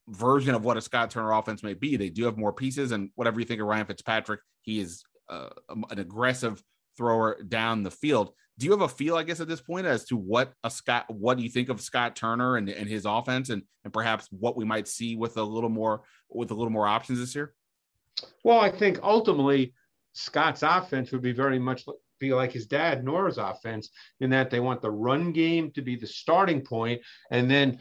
version 0.09 0.55
of 0.55 0.64
what 0.64 0.76
a 0.76 0.80
Scott 0.80 1.11
Turner 1.11 1.32
offense 1.32 1.62
may 1.62 1.74
be. 1.74 1.96
They 1.96 2.11
do 2.11 2.24
have 2.24 2.36
more 2.36 2.53
pieces, 2.53 2.92
and 2.92 3.11
whatever 3.14 3.40
you 3.40 3.46
think 3.46 3.61
of 3.61 3.66
Ryan 3.66 3.86
Fitzpatrick, 3.86 4.40
he 4.62 4.80
is 4.80 5.05
uh, 5.28 5.51
an 5.90 5.99
aggressive 5.99 6.62
thrower 6.96 7.40
down 7.42 7.82
the 7.82 7.90
field. 7.90 8.32
Do 8.59 8.66
you 8.66 8.72
have 8.72 8.80
a 8.80 8.88
feel, 8.88 9.16
I 9.16 9.22
guess, 9.22 9.38
at 9.38 9.46
this 9.46 9.61
point 9.61 9.86
as 9.86 10.05
to 10.07 10.16
what 10.16 10.53
a 10.64 10.70
Scott, 10.70 11.05
what 11.09 11.36
do 11.36 11.44
you 11.44 11.51
think 11.51 11.68
of 11.68 11.80
Scott 11.80 12.16
Turner 12.16 12.57
and, 12.57 12.68
and 12.68 12.88
his 12.88 13.07
offense, 13.07 13.51
and 13.51 13.62
and 13.84 13.92
perhaps 13.92 14.26
what 14.30 14.57
we 14.57 14.64
might 14.64 14.88
see 14.88 15.14
with 15.14 15.36
a 15.36 15.42
little 15.42 15.70
more 15.70 16.03
with 16.28 16.51
a 16.51 16.55
little 16.55 16.72
more 16.72 16.88
options 16.88 17.20
this 17.20 17.34
year? 17.34 17.55
Well, 18.42 18.59
I 18.59 18.70
think 18.70 18.99
ultimately 19.03 19.74
Scott's 20.12 20.64
offense 20.64 21.12
would 21.12 21.22
be 21.22 21.32
very 21.32 21.61
much 21.61 21.86
be 22.18 22.32
like 22.32 22.52
his 22.52 22.66
dad 22.66 23.04
Norv's 23.04 23.38
offense 23.38 23.90
in 24.20 24.30
that 24.30 24.50
they 24.50 24.60
want 24.60 24.82
the 24.82 24.90
run 24.90 25.32
game 25.32 25.70
to 25.72 25.82
be 25.82 25.96
the 25.96 26.06
starting 26.06 26.60
point 26.60 27.00
and 27.30 27.50
then 27.50 27.78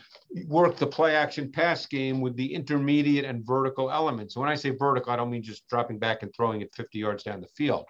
work 0.47 0.77
the 0.77 0.87
play 0.87 1.15
action 1.15 1.51
pass 1.51 1.85
game 1.85 2.21
with 2.21 2.35
the 2.35 2.53
intermediate 2.53 3.25
and 3.25 3.45
vertical 3.45 3.91
elements. 3.91 4.35
When 4.35 4.49
I 4.49 4.55
say 4.55 4.71
vertical, 4.71 5.11
I 5.11 5.15
don't 5.15 5.29
mean 5.29 5.43
just 5.43 5.67
dropping 5.67 5.99
back 5.99 6.23
and 6.23 6.33
throwing 6.35 6.61
it 6.61 6.73
50 6.75 6.97
yards 6.99 7.23
down 7.23 7.41
the 7.41 7.47
field. 7.47 7.85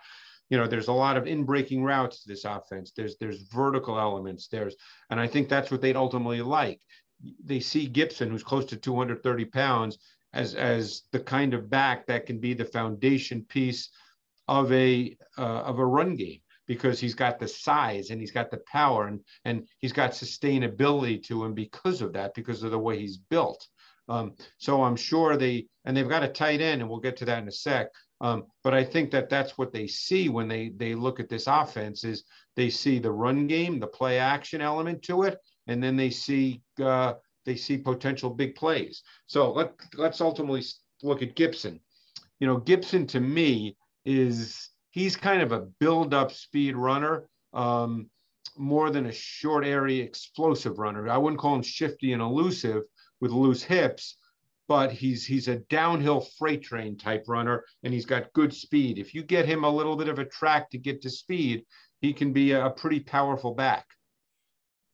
You 0.50 0.58
know, 0.58 0.68
there's 0.68 0.88
a 0.88 0.94
lot 0.94 1.18
of 1.18 1.28
in-breaking 1.28 1.84
routes 1.84 2.24
to 2.24 2.30
this 2.30 2.46
offense. 2.46 2.94
There's 2.96 3.18
there's 3.18 3.42
vertical 3.54 4.00
elements. 4.00 4.48
There's, 4.48 4.76
and 5.10 5.20
I 5.20 5.28
think 5.28 5.50
that's 5.50 5.72
what 5.72 5.82
they'd 5.82 5.98
ultimately 5.98 6.42
like. 6.42 6.80
They 7.44 7.60
see 7.60 7.88
Gibson, 7.88 8.30
who's 8.30 8.44
close 8.44 8.66
to 8.66 8.78
230 8.78 9.46
pounds, 9.46 9.98
as 10.34 10.56
as 10.56 11.04
the 11.12 11.20
kind 11.20 11.54
of 11.54 11.70
back 11.70 12.06
that 12.08 12.26
can 12.26 12.40
be 12.40 12.54
the 12.54 12.64
foundation 12.64 13.46
piece 13.50 13.90
of 14.48 14.72
a 14.72 15.16
uh, 15.38 15.42
of 15.42 15.80
a 15.80 15.86
run 15.86 16.16
game 16.16 16.40
because 16.68 17.00
he's 17.00 17.16
got 17.16 17.40
the 17.40 17.48
size 17.48 18.10
and 18.10 18.20
he's 18.20 18.32
got 18.32 18.52
the 18.52 18.62
power 18.72 19.08
and 19.08 19.22
and 19.46 19.68
he's 19.80 19.94
got 19.94 20.12
sustainability 20.12 21.24
to 21.24 21.44
him 21.44 21.54
because 21.54 22.02
of 22.02 22.14
that 22.14 22.34
because 22.34 22.64
of 22.64 22.72
the 22.72 22.80
way 22.80 23.00
he's 23.00 23.18
built. 23.18 23.68
Um, 24.10 24.36
so 24.58 24.84
I'm 24.84 24.96
sure 24.96 25.36
they 25.36 25.68
and 25.86 25.96
they've 25.96 26.08
got 26.08 26.24
a 26.24 26.30
tight 26.30 26.62
end 26.62 26.82
and 26.82 26.90
we'll 26.90 27.00
get 27.00 27.18
to 27.18 27.26
that 27.26 27.42
in 27.42 27.48
a 27.48 27.52
sec. 27.52 27.88
Um, 28.20 28.46
but 28.64 28.74
I 28.74 28.84
think 28.84 29.12
that 29.12 29.30
that's 29.30 29.58
what 29.58 29.72
they 29.72 29.88
see 29.88 30.30
when 30.30 30.48
they 30.48 30.70
they 30.76 30.96
look 30.96 31.20
at 31.20 31.30
this 31.30 31.48
offense 31.48 32.04
is 32.04 32.24
they 32.56 32.70
see 32.70 33.00
the 33.00 33.12
run 33.12 33.48
game, 33.48 33.80
the 33.80 33.88
play 33.88 34.18
action 34.20 34.62
element 34.62 35.04
to 35.04 35.24
it, 35.24 35.38
and 35.68 35.84
then 35.84 35.96
they 35.96 36.10
see 36.10 36.62
uh, 36.82 37.14
they 37.46 37.56
see 37.56 37.78
potential 37.78 38.30
big 38.30 38.56
plays. 38.56 39.04
So 39.28 39.52
let 39.52 39.74
let's 39.94 40.22
ultimately 40.22 40.64
look 41.04 41.22
at 41.22 41.36
Gibson. 41.36 41.80
You 42.40 42.48
know, 42.48 42.58
Gibson 42.58 43.06
to 43.08 43.20
me 43.20 43.78
is 44.08 44.70
he's 44.92 45.18
kind 45.18 45.42
of 45.42 45.52
a 45.52 45.68
build 45.80 46.14
up 46.14 46.32
speed 46.32 46.78
runner 46.78 47.28
um, 47.54 48.10
more 48.58 48.90
than 48.90 49.08
a 49.08 49.12
short 49.12 49.66
area 49.66 50.04
explosive 50.04 50.80
runner. 50.80 51.10
I 51.10 51.18
wouldn't 51.18 51.42
call 51.42 51.56
him 51.56 51.62
shifty 51.62 52.14
and 52.14 52.22
elusive 52.22 52.84
with 53.20 53.32
loose 53.32 53.62
hips, 53.62 54.18
but 54.70 54.94
he's 54.94 55.26
he's 55.26 55.50
a 55.50 55.58
downhill 55.70 56.22
freight 56.40 56.64
train 56.64 56.98
type 56.98 57.26
runner 57.28 57.66
and 57.84 57.94
he's 57.94 58.06
got 58.06 58.32
good 58.32 58.54
speed. 58.54 58.98
If 58.98 59.14
you 59.14 59.24
get 59.24 59.46
him 59.46 59.66
a 59.66 59.70
little 59.70 59.98
bit 59.98 60.08
of 60.08 60.20
a 60.20 60.26
track 60.26 60.70
to 60.70 60.78
get 60.78 61.02
to 61.02 61.10
speed, 61.10 61.66
he 62.00 62.14
can 62.14 62.32
be 62.32 62.54
a 62.54 62.70
pretty 62.70 63.02
powerful 63.02 63.54
back. 63.54 63.86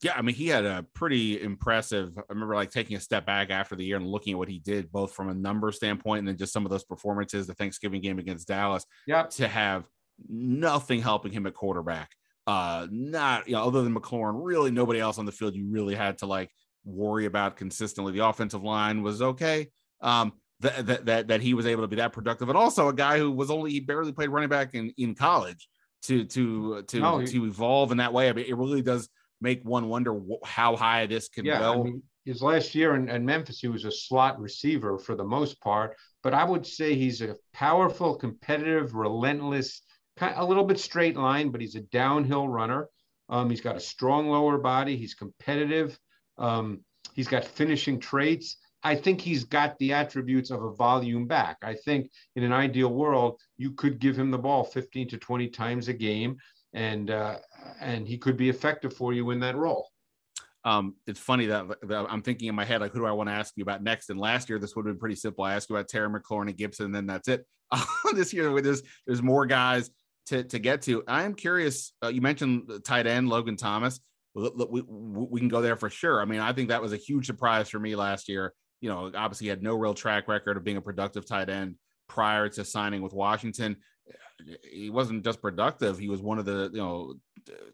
Yeah, 0.03 0.13
I 0.15 0.21
mean, 0.21 0.35
he 0.35 0.47
had 0.47 0.65
a 0.65 0.85
pretty 0.93 1.41
impressive. 1.41 2.17
I 2.17 2.21
remember 2.29 2.55
like 2.55 2.71
taking 2.71 2.97
a 2.97 2.99
step 2.99 3.25
back 3.25 3.49
after 3.49 3.75
the 3.75 3.85
year 3.85 3.95
and 3.97 4.05
looking 4.05 4.33
at 4.33 4.39
what 4.39 4.49
he 4.49 4.59
did, 4.59 4.91
both 4.91 5.13
from 5.13 5.29
a 5.29 5.33
number 5.33 5.71
standpoint 5.71 6.19
and 6.19 6.27
then 6.27 6.37
just 6.37 6.51
some 6.51 6.65
of 6.65 6.71
those 6.71 6.83
performances, 6.83 7.47
the 7.47 7.53
Thanksgiving 7.53 8.01
game 8.01 8.19
against 8.19 8.47
Dallas. 8.47 8.85
Yeah, 9.07 9.23
to 9.23 9.47
have 9.47 9.85
nothing 10.27 11.01
helping 11.01 11.31
him 11.31 11.45
at 11.47 11.53
quarterback. 11.53 12.11
Uh, 12.45 12.87
not 12.91 13.47
you 13.47 13.53
know, 13.53 13.63
other 13.63 13.81
than 13.83 13.95
McLaurin, 13.95 14.41
really 14.43 14.71
nobody 14.71 14.99
else 14.99 15.17
on 15.17 15.25
the 15.25 15.31
field 15.31 15.55
you 15.55 15.65
really 15.69 15.95
had 15.95 16.17
to 16.17 16.25
like 16.25 16.51
worry 16.83 17.25
about 17.25 17.55
consistently. 17.55 18.11
The 18.11 18.25
offensive 18.25 18.63
line 18.63 19.01
was 19.01 19.21
okay. 19.21 19.69
Um, 20.01 20.33
that, 20.59 20.85
that 20.85 21.05
that 21.05 21.27
that 21.27 21.41
he 21.41 21.53
was 21.53 21.65
able 21.65 21.83
to 21.83 21.87
be 21.87 21.97
that 21.97 22.13
productive, 22.13 22.49
and 22.49 22.57
also 22.57 22.89
a 22.89 22.93
guy 22.93 23.17
who 23.17 23.31
was 23.31 23.49
only 23.49 23.71
he 23.71 23.79
barely 23.79 24.11
played 24.11 24.29
running 24.29 24.49
back 24.49 24.73
in 24.73 24.93
in 24.97 25.15
college 25.15 25.67
to 26.03 26.25
to 26.25 26.83
to 26.83 26.99
no, 26.99 27.25
to 27.25 27.45
evolve 27.45 27.91
in 27.91 27.97
that 27.97 28.13
way. 28.13 28.29
I 28.29 28.33
mean, 28.33 28.45
it 28.47 28.57
really 28.57 28.81
does 28.81 29.09
make 29.43 29.61
one 29.63 29.89
wonder 29.89 30.19
how 30.45 30.75
high 30.75 31.05
this 31.05 31.27
can 31.27 31.45
yeah, 31.45 31.59
go. 31.59 31.81
I 31.81 31.83
mean, 31.83 32.03
his 32.25 32.41
last 32.41 32.73
year 32.73 32.95
in, 32.95 33.09
in, 33.09 33.25
Memphis, 33.25 33.59
he 33.59 33.67
was 33.67 33.83
a 33.83 33.91
slot 33.91 34.39
receiver 34.39 34.97
for 34.97 35.15
the 35.15 35.23
most 35.25 35.59
part, 35.59 35.97
but 36.23 36.33
I 36.33 36.45
would 36.45 36.65
say 36.65 36.95
he's 36.95 37.21
a 37.21 37.35
powerful, 37.53 38.15
competitive, 38.15 38.95
relentless, 38.95 39.81
kind 40.15 40.33
of 40.33 40.41
a 40.41 40.45
little 40.45 40.63
bit 40.63 40.79
straight 40.79 41.17
line, 41.17 41.49
but 41.49 41.59
he's 41.59 41.75
a 41.75 41.81
downhill 41.81 42.47
runner. 42.47 42.87
Um, 43.27 43.49
he's 43.49 43.61
got 43.61 43.75
a 43.75 43.81
strong 43.81 44.29
lower 44.29 44.57
body. 44.57 44.95
He's 44.95 45.13
competitive. 45.13 45.99
Um, 46.37 46.79
he's 47.13 47.27
got 47.27 47.43
finishing 47.43 47.99
traits. 47.99 48.57
I 48.83 48.95
think 48.95 49.19
he's 49.19 49.43
got 49.43 49.77
the 49.79 49.93
attributes 49.93 50.49
of 50.49 50.63
a 50.63 50.73
volume 50.73 51.27
back. 51.27 51.57
I 51.61 51.73
think 51.73 52.09
in 52.35 52.43
an 52.43 52.53
ideal 52.53 52.93
world, 52.93 53.39
you 53.57 53.71
could 53.71 53.99
give 53.99 54.17
him 54.17 54.31
the 54.31 54.37
ball 54.37 54.63
15 54.63 55.09
to 55.09 55.17
20 55.17 55.49
times 55.49 55.87
a 55.87 55.93
game 55.93 56.37
and 56.73 57.11
uh, 57.11 57.37
and 57.79 58.07
he 58.07 58.17
could 58.17 58.37
be 58.37 58.49
effective 58.49 58.93
for 58.93 59.13
you 59.13 59.31
in 59.31 59.39
that 59.41 59.55
role. 59.55 59.89
Um, 60.65 60.95
it's 61.07 61.19
funny 61.19 61.47
that, 61.47 61.67
that, 61.83 62.05
I'm 62.09 62.21
thinking 62.21 62.47
in 62.47 62.55
my 62.55 62.63
head, 62.63 62.79
like, 62.81 62.93
who 62.93 62.99
do 62.99 63.05
I 63.05 63.11
want 63.11 63.29
to 63.29 63.33
ask 63.33 63.53
you 63.57 63.63
about 63.63 63.83
next? 63.83 64.09
And 64.09 64.19
last 64.19 64.49
year, 64.49 64.59
this 64.59 64.75
would 64.75 64.85
have 64.85 64.95
been 64.95 64.99
pretty 64.99 65.15
simple. 65.15 65.43
I 65.43 65.55
asked 65.55 65.69
you 65.69 65.75
about 65.75 65.89
Terry 65.89 66.07
McLaurin 66.07 66.47
and 66.47 66.57
Gibson, 66.57 66.85
and 66.85 66.95
then 66.95 67.05
that's 67.05 67.27
it. 67.27 67.45
this 68.13 68.33
year, 68.33 68.61
there's 68.61 68.81
there's 69.05 69.21
more 69.21 69.45
guys 69.45 69.89
to 70.27 70.43
to 70.43 70.59
get 70.59 70.81
to. 70.83 71.03
I 71.07 71.23
am 71.23 71.33
curious. 71.33 71.93
Uh, 72.03 72.07
you 72.07 72.21
mentioned 72.21 72.69
tight 72.85 73.07
end 73.07 73.29
Logan 73.29 73.57
Thomas. 73.57 73.99
We, 74.35 74.49
we, 74.69 74.81
we 74.81 75.39
can 75.39 75.49
go 75.49 75.61
there 75.61 75.75
for 75.75 75.89
sure. 75.89 76.21
I 76.21 76.25
mean, 76.25 76.39
I 76.39 76.53
think 76.53 76.69
that 76.69 76.81
was 76.81 76.93
a 76.93 76.97
huge 76.97 77.27
surprise 77.27 77.69
for 77.69 77.79
me 77.79 77.95
last 77.95 78.29
year. 78.29 78.53
You 78.81 78.89
know, 78.89 79.11
obviously, 79.15 79.45
he 79.45 79.49
had 79.49 79.63
no 79.63 79.75
real 79.75 79.93
track 79.93 80.27
record 80.27 80.57
of 80.57 80.63
being 80.63 80.77
a 80.77 80.81
productive 80.81 81.25
tight 81.25 81.49
end 81.49 81.75
prior 82.07 82.49
to 82.49 82.65
signing 82.65 83.01
with 83.01 83.13
Washington. 83.13 83.77
He 84.69 84.89
wasn't 84.89 85.23
just 85.23 85.41
productive; 85.41 85.97
he 85.97 86.09
was 86.09 86.21
one 86.21 86.39
of 86.39 86.45
the 86.45 86.69
you 86.73 86.79
know 86.79 87.15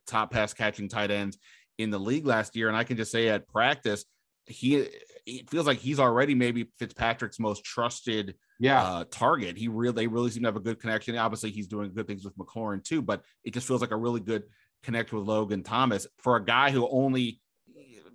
top 0.06 0.32
pass 0.32 0.54
catching 0.54 0.90
tight 0.90 1.12
ends 1.12 1.38
in 1.78 1.90
the 1.90 2.00
league 2.00 2.26
last 2.26 2.56
year. 2.56 2.68
And 2.68 2.78
I 2.78 2.84
can 2.84 2.98
just 2.98 3.12
say 3.12 3.30
at 3.30 3.48
practice, 3.48 4.06
he 4.46 4.88
it 5.26 5.50
feels 5.50 5.68
like 5.68 5.78
he's 5.78 6.00
already 6.00 6.36
maybe 6.36 6.70
Fitzpatrick's 6.78 7.40
most 7.40 7.64
trusted 7.64 8.36
yeah. 8.60 8.84
uh, 8.84 9.06
target. 9.10 9.58
He 9.58 9.68
really 9.68 9.94
they 9.94 10.08
really 10.08 10.32
seem 10.32 10.44
to 10.44 10.48
have 10.48 10.56
a 10.56 10.62
good 10.62 10.80
connection. 10.80 11.18
Obviously, 11.18 11.52
he's 11.52 11.68
doing 11.68 11.94
good 11.94 12.08
things 12.08 12.24
with 12.24 12.38
McLaurin 12.38 12.84
too, 12.84 13.02
but 13.02 13.24
it 13.44 13.54
just 13.54 13.68
feels 13.68 13.82
like 13.82 13.92
a 13.92 13.98
really 13.98 14.20
good 14.20 14.44
connect 14.84 15.12
with 15.12 15.24
Logan 15.24 15.64
Thomas 15.64 16.08
for 16.20 16.36
a 16.36 16.44
guy 16.44 16.72
who 16.72 16.88
only 16.90 17.42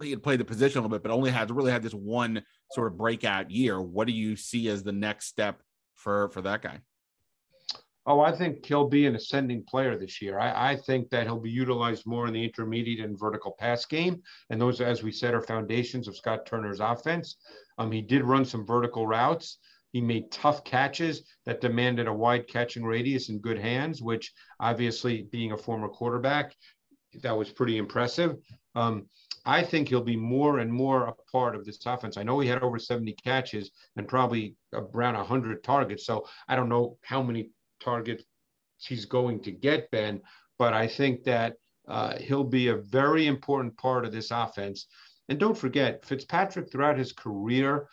he 0.03 0.11
had 0.11 0.23
played 0.23 0.41
the 0.41 0.45
position 0.45 0.79
a 0.79 0.83
little 0.83 0.97
bit, 0.97 1.03
but 1.03 1.13
only 1.13 1.31
has 1.31 1.51
really 1.51 1.71
had 1.71 1.83
this 1.83 1.95
one 1.95 2.43
sort 2.73 2.89
of 2.89 2.99
breakout 2.99 3.51
year. 3.51 3.81
What 3.81 4.07
do 4.07 4.13
you 4.13 4.37
see 4.37 4.69
as 4.69 4.83
the 4.83 4.93
next 4.93 5.27
step 5.27 5.63
for 5.95 6.31
for 6.31 6.43
that 6.43 6.63
guy? 6.63 6.81
Oh, 8.07 8.21
I 8.21 8.33
think 8.33 8.67
he'll 8.67 8.89
be 8.89 9.07
an 9.07 9.15
ascending 9.15 9.65
player 9.65 9.97
this 9.97 10.21
year. 10.21 10.39
I, 10.39 10.73
I, 10.73 10.77
think 10.77 11.09
that 11.09 11.27
he'll 11.27 11.41
be 11.41 11.51
utilized 11.51 12.05
more 12.07 12.27
in 12.27 12.35
the 12.35 12.45
intermediate 12.45 13.01
and 13.01 13.19
vertical 13.19 13.57
pass 13.59 13.87
game. 13.87 14.21
And 14.51 14.61
those, 14.61 14.83
as 14.83 15.03
we 15.03 15.11
said, 15.11 15.33
are 15.33 15.41
foundations 15.41 16.07
of 16.07 16.17
Scott 16.17 16.45
Turner's 16.45 16.81
offense. 16.81 17.37
Um, 17.79 17.91
he 17.91 18.03
did 18.03 18.23
run 18.23 18.45
some 18.45 18.67
vertical 18.67 19.07
routes. 19.07 19.59
He 19.93 20.03
made 20.03 20.31
tough 20.31 20.65
catches 20.65 21.23
that 21.47 21.63
demanded 21.63 22.07
a 22.07 22.13
wide 22.13 22.47
catching 22.47 22.85
radius 22.85 23.31
and 23.31 23.41
good 23.41 23.59
hands, 23.59 24.03
which 24.03 24.35
obviously, 24.61 25.23
being 25.31 25.53
a 25.53 25.57
former 25.57 25.89
quarterback, 25.89 26.55
that 27.23 27.37
was 27.37 27.51
pretty 27.53 27.79
impressive. 27.79 28.37
Um, 28.75 29.07
I 29.47 29.63
think 29.63 29.89
he'll 29.89 30.03
be 30.03 30.17
more 30.17 30.59
and 30.59 30.73
more 30.73 31.07
a 31.07 31.15
part 31.31 31.55
of 31.55 31.65
this 31.65 31.79
offense. 31.85 32.17
I 32.17 32.23
know 32.23 32.41
he 32.41 32.49
had 32.49 32.63
over 32.63 32.79
70 32.79 33.13
catches 33.23 33.71
and 33.97 34.09
probably 34.09 34.57
around 34.73 35.15
100 35.15 35.63
targets. 35.63 36.07
So 36.07 36.27
I 36.49 36.57
don't 36.57 36.69
know 36.71 36.97
how 37.03 37.23
many 37.23 37.51
target 37.81 38.25
he's 38.79 39.05
going 39.05 39.41
to 39.41 39.51
get, 39.51 39.91
Ben. 39.91 40.21
But 40.59 40.73
I 40.73 40.87
think 40.87 41.25
that 41.25 41.55
uh, 41.89 42.17
he'll 42.19 42.45
be 42.45 42.69
a 42.69 42.77
very 42.77 43.27
important 43.27 43.77
part 43.77 44.05
of 44.05 44.13
this 44.13 44.31
offense. 44.31 44.87
And 45.29 45.39
don't 45.39 45.57
forget, 45.57 46.05
Fitzpatrick 46.05 46.71
throughout 46.71 46.99
his 46.99 47.13
career, 47.13 47.89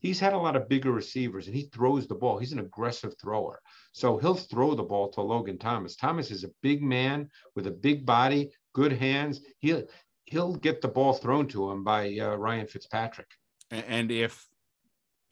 he's 0.00 0.20
had 0.20 0.32
a 0.32 0.38
lot 0.38 0.56
of 0.56 0.68
bigger 0.68 0.92
receivers 0.92 1.46
and 1.46 1.56
he 1.56 1.64
throws 1.64 2.06
the 2.06 2.14
ball. 2.14 2.38
He's 2.38 2.52
an 2.52 2.58
aggressive 2.58 3.14
thrower. 3.20 3.60
So 3.92 4.18
he'll 4.18 4.34
throw 4.34 4.74
the 4.74 4.82
ball 4.82 5.10
to 5.12 5.22
Logan 5.22 5.58
Thomas. 5.58 5.96
Thomas 5.96 6.30
is 6.30 6.44
a 6.44 6.50
big 6.62 6.82
man 6.82 7.28
with 7.54 7.66
a 7.66 7.70
big 7.70 8.04
body, 8.04 8.50
good 8.74 8.92
hands. 8.92 9.40
He'll 9.58 9.84
he'll 10.24 10.54
get 10.54 10.80
the 10.80 10.88
ball 10.88 11.12
thrown 11.12 11.46
to 11.48 11.70
him 11.70 11.84
by 11.84 12.16
uh, 12.18 12.36
Ryan 12.36 12.66
Fitzpatrick. 12.66 13.28
And 13.70 14.10
if 14.10 14.46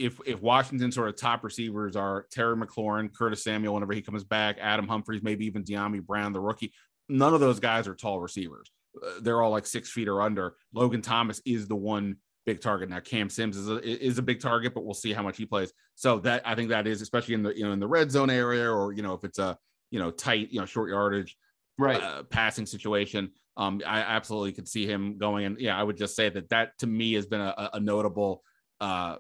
if 0.01 0.19
if 0.27 0.41
Washington's 0.41 0.95
sort 0.95 1.11
of 1.11 1.17
top 1.17 1.45
receivers 1.45 1.95
are 1.95 2.27
Terry 2.33 2.57
McLaurin, 2.57 3.13
Curtis 3.15 3.45
Samuel, 3.45 3.75
whenever 3.75 3.93
he 3.93 4.01
comes 4.01 4.25
back, 4.25 4.57
Adam 4.59 4.89
Humphries, 4.89 5.23
maybe 5.23 5.45
even 5.45 5.63
Dyami 5.63 6.05
Brown, 6.05 6.33
the 6.33 6.41
rookie, 6.41 6.73
none 7.09 7.35
of 7.35 7.41
those 7.41 7.61
guys 7.61 7.87
are 7.87 7.95
tall 7.95 8.19
receivers. 8.19 8.73
Uh, 8.97 9.21
they're 9.21 9.43
all 9.43 9.51
like 9.51 9.67
six 9.67 9.91
feet 9.91 10.09
or 10.09 10.23
under. 10.23 10.55
Logan 10.73 11.03
Thomas 11.03 11.43
is 11.45 11.69
the 11.69 11.77
one 11.77 12.17
big 12.47 12.63
target. 12.63 12.89
Now 12.89 13.01
Cam 13.01 13.29
Sims 13.29 13.59
is 13.59 13.69
a, 13.69 13.79
is 13.83 14.17
a 14.17 14.23
big 14.23 14.41
target, 14.41 14.73
but 14.75 14.85
we'll 14.85 14.95
see 14.95 15.13
how 15.13 15.23
much 15.23 15.37
he 15.37 15.45
plays. 15.45 15.71
So 15.97 16.19
that 16.21 16.43
I 16.47 16.55
think 16.55 16.71
that 16.71 16.87
is 16.87 17.03
especially 17.03 17.35
in 17.35 17.43
the 17.43 17.55
you 17.55 17.65
know 17.65 17.73
in 17.73 17.79
the 17.79 17.87
red 17.87 18.11
zone 18.11 18.31
area 18.31 18.71
or 18.71 18.93
you 18.93 19.03
know 19.03 19.13
if 19.13 19.23
it's 19.23 19.39
a 19.39 19.59
you 19.91 19.99
know 19.99 20.11
tight 20.11 20.51
you 20.51 20.61
know 20.61 20.67
short 20.67 20.89
yardage 20.89 21.37
right 21.79 22.03
uh, 22.03 22.23
passing 22.23 22.65
situation. 22.65 23.33
Um, 23.59 23.83
I 23.87 24.01
absolutely 24.01 24.53
could 24.53 24.69
see 24.69 24.87
him 24.87 25.19
going 25.19 25.45
and 25.45 25.61
yeah, 25.61 25.79
I 25.79 25.83
would 25.83 25.99
just 25.99 26.17
say 26.17 26.31
that 26.31 26.49
that 26.49 26.79
to 26.79 26.87
me 26.87 27.13
has 27.13 27.27
been 27.27 27.43
a, 27.43 27.71
a 27.75 27.81
notable 27.81 28.43
uh, 28.81 29.17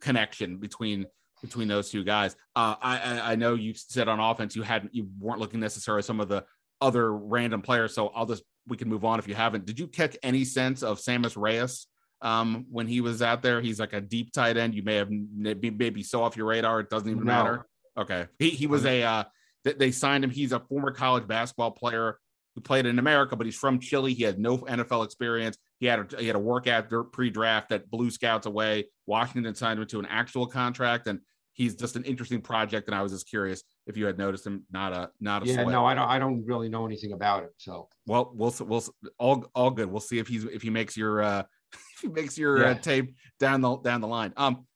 connection 0.00 0.58
between 0.58 1.06
between 1.42 1.68
those 1.68 1.90
two 1.90 2.04
guys. 2.04 2.34
Uh, 2.54 2.74
I 2.80 3.32
I 3.32 3.36
know 3.36 3.54
you 3.54 3.74
said 3.74 4.08
on 4.08 4.20
offense 4.20 4.56
you 4.56 4.62
hadn't 4.62 4.94
you 4.94 5.08
weren't 5.18 5.40
looking 5.40 5.60
necessarily 5.60 6.02
some 6.02 6.20
of 6.20 6.28
the 6.28 6.44
other 6.80 7.12
random 7.12 7.62
players. 7.62 7.94
So 7.94 8.08
I'll 8.08 8.26
just 8.26 8.42
we 8.66 8.76
can 8.76 8.88
move 8.88 9.04
on 9.04 9.18
if 9.18 9.28
you 9.28 9.34
haven't. 9.34 9.66
Did 9.66 9.78
you 9.78 9.86
catch 9.86 10.16
any 10.22 10.44
sense 10.44 10.82
of 10.82 10.98
Sammis 10.98 11.36
Reyes 11.36 11.86
um, 12.22 12.66
when 12.70 12.86
he 12.86 13.00
was 13.00 13.22
out 13.22 13.42
there? 13.42 13.60
He's 13.60 13.80
like 13.80 13.92
a 13.92 14.00
deep 14.00 14.32
tight 14.32 14.56
end. 14.56 14.74
You 14.74 14.82
may 14.82 14.96
have 14.96 15.08
maybe, 15.10 16.02
so 16.02 16.22
off 16.22 16.36
your 16.36 16.46
radar. 16.46 16.80
It 16.80 16.90
doesn't 16.90 17.08
even 17.08 17.24
no. 17.24 17.32
matter. 17.32 17.66
Okay, 17.98 18.26
he 18.38 18.50
he 18.50 18.66
was 18.66 18.84
a 18.84 19.02
uh, 19.02 19.24
they 19.64 19.90
signed 19.90 20.24
him. 20.24 20.30
He's 20.30 20.52
a 20.52 20.60
former 20.60 20.90
college 20.90 21.26
basketball 21.26 21.70
player 21.70 22.18
who 22.54 22.60
played 22.60 22.86
in 22.86 22.98
America, 22.98 23.36
but 23.36 23.46
he's 23.46 23.56
from 23.56 23.80
Chile. 23.80 24.12
He 24.12 24.22
had 24.22 24.38
no 24.38 24.58
NFL 24.58 25.04
experience. 25.04 25.56
He 25.78 25.86
had 25.86 26.12
a, 26.12 26.18
he 26.18 26.26
had 26.26 26.36
a 26.36 26.40
workout 26.40 26.90
pre-draft 27.12 27.68
that 27.68 27.90
blew 27.90 28.10
scouts 28.10 28.46
away. 28.46 28.86
Washington 29.06 29.54
signed 29.54 29.78
him 29.78 29.86
to 29.86 29.98
an 29.98 30.06
actual 30.06 30.46
contract, 30.46 31.06
and 31.06 31.20
he's 31.52 31.74
just 31.74 31.96
an 31.96 32.04
interesting 32.04 32.40
project. 32.40 32.88
And 32.88 32.94
I 32.94 33.02
was 33.02 33.12
just 33.12 33.28
curious 33.28 33.62
if 33.86 33.96
you 33.96 34.06
had 34.06 34.16
noticed 34.16 34.46
him. 34.46 34.64
Not 34.70 34.92
a 34.92 35.10
not 35.20 35.42
a 35.42 35.46
yeah. 35.46 35.54
Sweat. 35.54 35.68
No, 35.68 35.84
I 35.84 35.94
don't. 35.94 36.08
I 36.08 36.18
don't 36.18 36.44
really 36.46 36.68
know 36.68 36.86
anything 36.86 37.12
about 37.12 37.44
it. 37.44 37.50
So 37.58 37.88
well, 38.06 38.32
we'll 38.34 38.54
we'll 38.60 38.84
all 39.18 39.44
all 39.54 39.70
good. 39.70 39.90
We'll 39.90 40.00
see 40.00 40.18
if 40.18 40.28
he's 40.28 40.44
if 40.44 40.62
he 40.62 40.70
makes 40.70 40.96
your 40.96 41.22
uh 41.22 41.42
if 41.72 42.00
he 42.00 42.08
makes 42.08 42.38
your 42.38 42.58
uh, 42.58 42.70
yeah. 42.70 42.76
uh, 42.76 42.78
tape 42.78 43.14
down 43.38 43.60
the 43.60 43.76
down 43.78 44.00
the 44.00 44.08
line. 44.08 44.32
Um, 44.36 44.66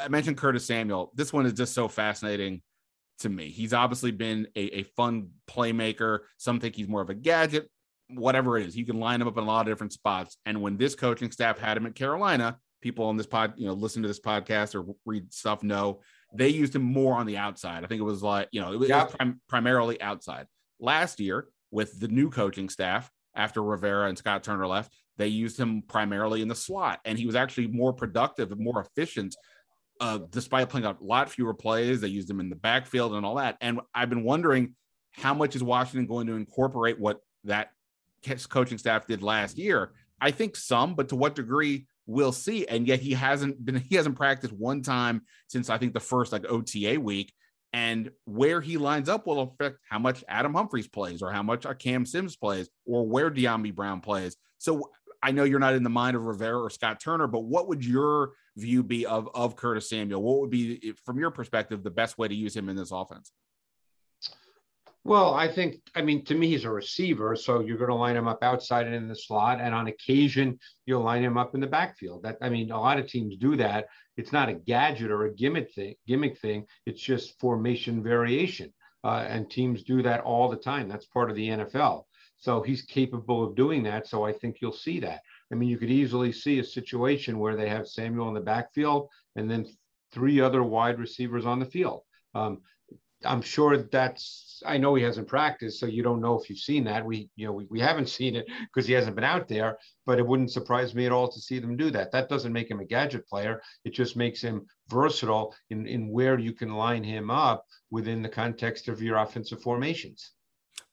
I 0.00 0.08
mentioned 0.08 0.36
Curtis 0.36 0.64
Samuel. 0.64 1.10
This 1.14 1.32
one 1.32 1.44
is 1.44 1.52
just 1.52 1.74
so 1.74 1.88
fascinating 1.88 2.62
to 3.18 3.28
me. 3.28 3.48
He's 3.48 3.72
obviously 3.72 4.12
been 4.12 4.46
a, 4.56 4.78
a 4.78 4.82
fun 4.84 5.30
playmaker. 5.48 6.20
Some 6.36 6.60
think 6.60 6.76
he's 6.76 6.88
more 6.88 7.02
of 7.02 7.10
a 7.10 7.14
gadget 7.14 7.68
whatever 8.08 8.58
it 8.58 8.66
is. 8.66 8.76
You 8.76 8.86
can 8.86 9.00
line 9.00 9.20
him 9.20 9.28
up 9.28 9.36
in 9.36 9.44
a 9.44 9.46
lot 9.46 9.62
of 9.62 9.72
different 9.72 9.92
spots. 9.92 10.36
And 10.46 10.60
when 10.62 10.76
this 10.76 10.94
coaching 10.94 11.30
staff 11.30 11.58
had 11.58 11.76
him 11.76 11.86
at 11.86 11.94
Carolina, 11.94 12.58
people 12.80 13.06
on 13.06 13.16
this 13.16 13.26
pod, 13.26 13.54
you 13.56 13.66
know, 13.66 13.72
listen 13.72 14.02
to 14.02 14.08
this 14.08 14.20
podcast 14.20 14.74
or 14.74 14.94
read 15.04 15.32
stuff 15.32 15.62
know 15.62 16.00
they 16.34 16.48
used 16.48 16.74
him 16.74 16.82
more 16.82 17.14
on 17.14 17.26
the 17.26 17.36
outside. 17.36 17.84
I 17.84 17.86
think 17.86 18.00
it 18.00 18.04
was 18.04 18.22
like, 18.22 18.48
you 18.52 18.60
know, 18.60 18.72
it 18.72 18.78
was, 18.78 18.88
yep. 18.88 19.02
it 19.02 19.04
was 19.06 19.16
prim- 19.16 19.40
primarily 19.48 20.00
outside. 20.00 20.46
Last 20.80 21.20
year, 21.20 21.48
with 21.70 21.98
the 21.98 22.08
new 22.08 22.30
coaching 22.30 22.68
staff 22.68 23.10
after 23.34 23.62
Rivera 23.62 24.08
and 24.08 24.18
Scott 24.18 24.44
Turner 24.44 24.66
left, 24.66 24.94
they 25.16 25.28
used 25.28 25.58
him 25.58 25.82
primarily 25.82 26.42
in 26.42 26.48
the 26.48 26.54
slot, 26.54 27.00
and 27.04 27.18
he 27.18 27.26
was 27.26 27.34
actually 27.34 27.68
more 27.68 27.92
productive 27.92 28.52
and 28.52 28.60
more 28.60 28.80
efficient. 28.80 29.34
Uh, 29.98 30.18
despite 30.30 30.68
playing 30.68 30.84
a 30.84 30.94
lot 31.00 31.30
fewer 31.30 31.54
plays, 31.54 32.02
they 32.02 32.08
used 32.08 32.28
him 32.28 32.38
in 32.38 32.50
the 32.50 32.56
backfield 32.56 33.14
and 33.14 33.24
all 33.24 33.36
that. 33.36 33.56
And 33.62 33.80
I've 33.94 34.10
been 34.10 34.24
wondering 34.24 34.74
how 35.12 35.32
much 35.32 35.56
is 35.56 35.62
Washington 35.62 36.06
going 36.06 36.26
to 36.26 36.34
incorporate 36.34 37.00
what 37.00 37.20
that 37.44 37.70
coaching 38.48 38.78
staff 38.78 39.06
did 39.06 39.22
last 39.22 39.58
year. 39.58 39.92
I 40.20 40.30
think 40.30 40.56
some, 40.56 40.94
but 40.94 41.10
to 41.10 41.16
what 41.16 41.34
degree 41.34 41.86
we'll 42.06 42.32
see. 42.32 42.66
And 42.66 42.86
yet 42.86 43.00
he 43.00 43.12
hasn't 43.12 43.64
been 43.64 43.76
he 43.76 43.96
hasn't 43.96 44.16
practiced 44.16 44.52
one 44.52 44.82
time 44.82 45.22
since 45.48 45.68
I 45.70 45.78
think 45.78 45.92
the 45.92 46.00
first 46.00 46.32
like 46.32 46.46
OTA 46.48 47.00
week. 47.00 47.32
And 47.72 48.10
where 48.24 48.60
he 48.60 48.78
lines 48.78 49.08
up 49.08 49.26
will 49.26 49.40
affect 49.40 49.78
how 49.88 49.98
much 49.98 50.24
Adam 50.28 50.54
Humphries 50.54 50.88
plays 50.88 51.20
or 51.20 51.30
how 51.30 51.42
much 51.42 51.66
a 51.66 51.74
Cam 51.74 52.06
Sims 52.06 52.34
plays 52.34 52.70
or 52.86 53.06
where 53.06 53.30
Dyami 53.30 53.74
Brown 53.74 54.00
plays. 54.00 54.36
So 54.56 54.90
I 55.22 55.32
know 55.32 55.44
you're 55.44 55.58
not 55.58 55.74
in 55.74 55.82
the 55.82 55.90
mind 55.90 56.16
of 56.16 56.22
Rivera 56.22 56.58
or 56.58 56.70
Scott 56.70 57.00
Turner, 57.00 57.26
but 57.26 57.40
what 57.40 57.68
would 57.68 57.84
your 57.84 58.32
view 58.56 58.82
be 58.82 59.04
of, 59.04 59.28
of 59.34 59.56
Curtis 59.56 59.90
Samuel? 59.90 60.22
What 60.22 60.40
would 60.40 60.50
be, 60.50 60.94
from 61.04 61.18
your 61.18 61.30
perspective, 61.30 61.82
the 61.82 61.90
best 61.90 62.16
way 62.16 62.28
to 62.28 62.34
use 62.34 62.56
him 62.56 62.68
in 62.68 62.76
this 62.76 62.92
offense? 62.92 63.32
Well, 65.06 65.34
I 65.34 65.46
think, 65.46 65.76
I 65.94 66.02
mean, 66.02 66.24
to 66.24 66.34
me, 66.34 66.48
he's 66.48 66.64
a 66.64 66.70
receiver. 66.70 67.36
So 67.36 67.60
you're 67.60 67.78
going 67.78 67.90
to 67.90 67.94
line 67.94 68.16
him 68.16 68.26
up 68.26 68.42
outside 68.42 68.86
and 68.86 68.94
in 68.96 69.06
the 69.06 69.14
slot. 69.14 69.60
And 69.60 69.72
on 69.72 69.86
occasion, 69.86 70.58
you'll 70.84 71.04
line 71.04 71.22
him 71.22 71.38
up 71.38 71.54
in 71.54 71.60
the 71.60 71.66
backfield. 71.68 72.24
That, 72.24 72.38
I 72.42 72.48
mean, 72.48 72.72
a 72.72 72.80
lot 72.80 72.98
of 72.98 73.06
teams 73.06 73.36
do 73.36 73.54
that. 73.56 73.86
It's 74.16 74.32
not 74.32 74.48
a 74.48 74.54
gadget 74.54 75.12
or 75.12 75.26
a 75.26 75.32
gimmick 75.32 75.72
thing, 75.72 75.94
gimmick 76.08 76.40
thing. 76.40 76.66
It's 76.86 77.00
just 77.00 77.38
formation 77.38 78.02
variation. 78.02 78.74
Uh, 79.04 79.24
and 79.28 79.48
teams 79.48 79.84
do 79.84 80.02
that 80.02 80.22
all 80.22 80.48
the 80.48 80.56
time. 80.56 80.88
That's 80.88 81.06
part 81.06 81.30
of 81.30 81.36
the 81.36 81.50
NFL. 81.50 82.02
So 82.38 82.62
he's 82.62 82.82
capable 82.82 83.44
of 83.44 83.54
doing 83.54 83.84
that. 83.84 84.08
So 84.08 84.24
I 84.24 84.32
think 84.32 84.56
you'll 84.60 84.72
see 84.72 84.98
that. 85.00 85.20
I 85.52 85.54
mean, 85.54 85.68
you 85.68 85.78
could 85.78 85.90
easily 85.90 86.32
see 86.32 86.58
a 86.58 86.64
situation 86.64 87.38
where 87.38 87.54
they 87.54 87.68
have 87.68 87.86
Samuel 87.86 88.26
in 88.26 88.34
the 88.34 88.40
backfield 88.40 89.08
and 89.36 89.48
then 89.48 89.66
three 90.10 90.40
other 90.40 90.64
wide 90.64 90.98
receivers 90.98 91.46
on 91.46 91.60
the 91.60 91.66
field. 91.66 92.02
Um, 92.34 92.62
I'm 93.24 93.42
sure 93.42 93.76
that's 93.78 94.62
I 94.64 94.78
know 94.78 94.94
he 94.94 95.02
hasn't 95.02 95.28
practiced, 95.28 95.80
so 95.80 95.86
you 95.86 96.02
don't 96.02 96.20
know 96.20 96.38
if 96.38 96.48
you've 96.48 96.58
seen 96.58 96.84
that. 96.84 97.04
We 97.04 97.28
you 97.36 97.46
know 97.46 97.52
we, 97.52 97.66
we 97.70 97.80
haven't 97.80 98.08
seen 98.08 98.36
it 98.36 98.46
because 98.72 98.86
he 98.86 98.94
hasn't 98.94 99.16
been 99.16 99.24
out 99.24 99.48
there, 99.48 99.78
but 100.06 100.18
it 100.18 100.26
wouldn't 100.26 100.52
surprise 100.52 100.94
me 100.94 101.06
at 101.06 101.12
all 101.12 101.28
to 101.28 101.40
see 101.40 101.58
them 101.58 101.76
do 101.76 101.90
that. 101.90 102.12
That 102.12 102.28
doesn't 102.28 102.52
make 102.52 102.70
him 102.70 102.80
a 102.80 102.84
gadget 102.84 103.26
player. 103.28 103.60
It 103.84 103.94
just 103.94 104.16
makes 104.16 104.40
him 104.40 104.66
versatile 104.88 105.54
in, 105.70 105.86
in 105.86 106.08
where 106.08 106.38
you 106.38 106.52
can 106.52 106.74
line 106.74 107.04
him 107.04 107.30
up 107.30 107.64
within 107.90 108.22
the 108.22 108.28
context 108.28 108.88
of 108.88 109.02
your 109.02 109.16
offensive 109.18 109.62
formations. 109.62 110.32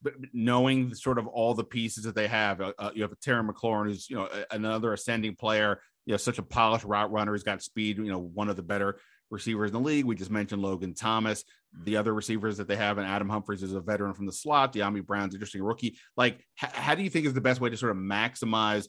but 0.02 0.14
knowing 0.34 0.94
sort 0.94 1.18
of 1.18 1.28
all 1.28 1.54
the 1.54 1.64
pieces 1.64 2.04
that 2.04 2.16
they 2.16 2.28
have, 2.28 2.60
uh, 2.62 2.74
uh, 2.78 2.92
you 2.94 3.02
have 3.02 3.12
a 3.12 3.18
Terry 3.18 3.44
McLaurin, 3.44 3.88
who's 3.88 4.10
you 4.10 4.18
know 4.18 4.28
another 4.52 4.94
ascending 4.94 5.36
player. 5.36 5.82
You 6.06 6.14
know, 6.14 6.18
such 6.18 6.38
a 6.38 6.44
polished 6.44 6.84
route 6.84 7.12
runner. 7.14 7.34
He's 7.34 7.44
got 7.44 7.64
speed. 7.64 7.98
You 7.98 8.12
know, 8.12 8.20
one 8.20 8.50
of 8.50 8.58
the 8.58 8.64
better 8.64 9.00
receivers 9.30 9.70
in 9.70 9.74
the 9.74 9.80
league. 9.80 10.06
We 10.06 10.16
just 10.16 10.32
mentioned 10.32 10.62
Logan 10.62 10.94
Thomas. 10.94 11.44
The 11.86 11.98
other 11.98 12.14
receivers 12.14 12.58
that 12.58 12.68
they 12.68 12.76
have, 12.76 12.98
and 12.98 13.08
Adam 13.08 13.30
Humphries 13.30 13.64
is 13.64 13.74
a 13.74 13.82
veteran 13.82 14.14
from 14.14 14.26
the 14.26 14.32
slot. 14.32 14.74
Dyami 14.74 15.06
Brown's 15.06 15.34
interesting 15.34 15.64
rookie. 15.64 15.98
Like, 16.16 16.36
h- 16.62 16.72
how 16.72 16.94
do 16.94 17.04
you 17.04 17.10
think 17.10 17.26
is 17.26 17.34
the 17.34 17.42
best 17.42 17.60
way 17.60 17.70
to 17.70 17.78
sort 17.78 17.92
of 17.92 17.98
maximize 17.98 18.88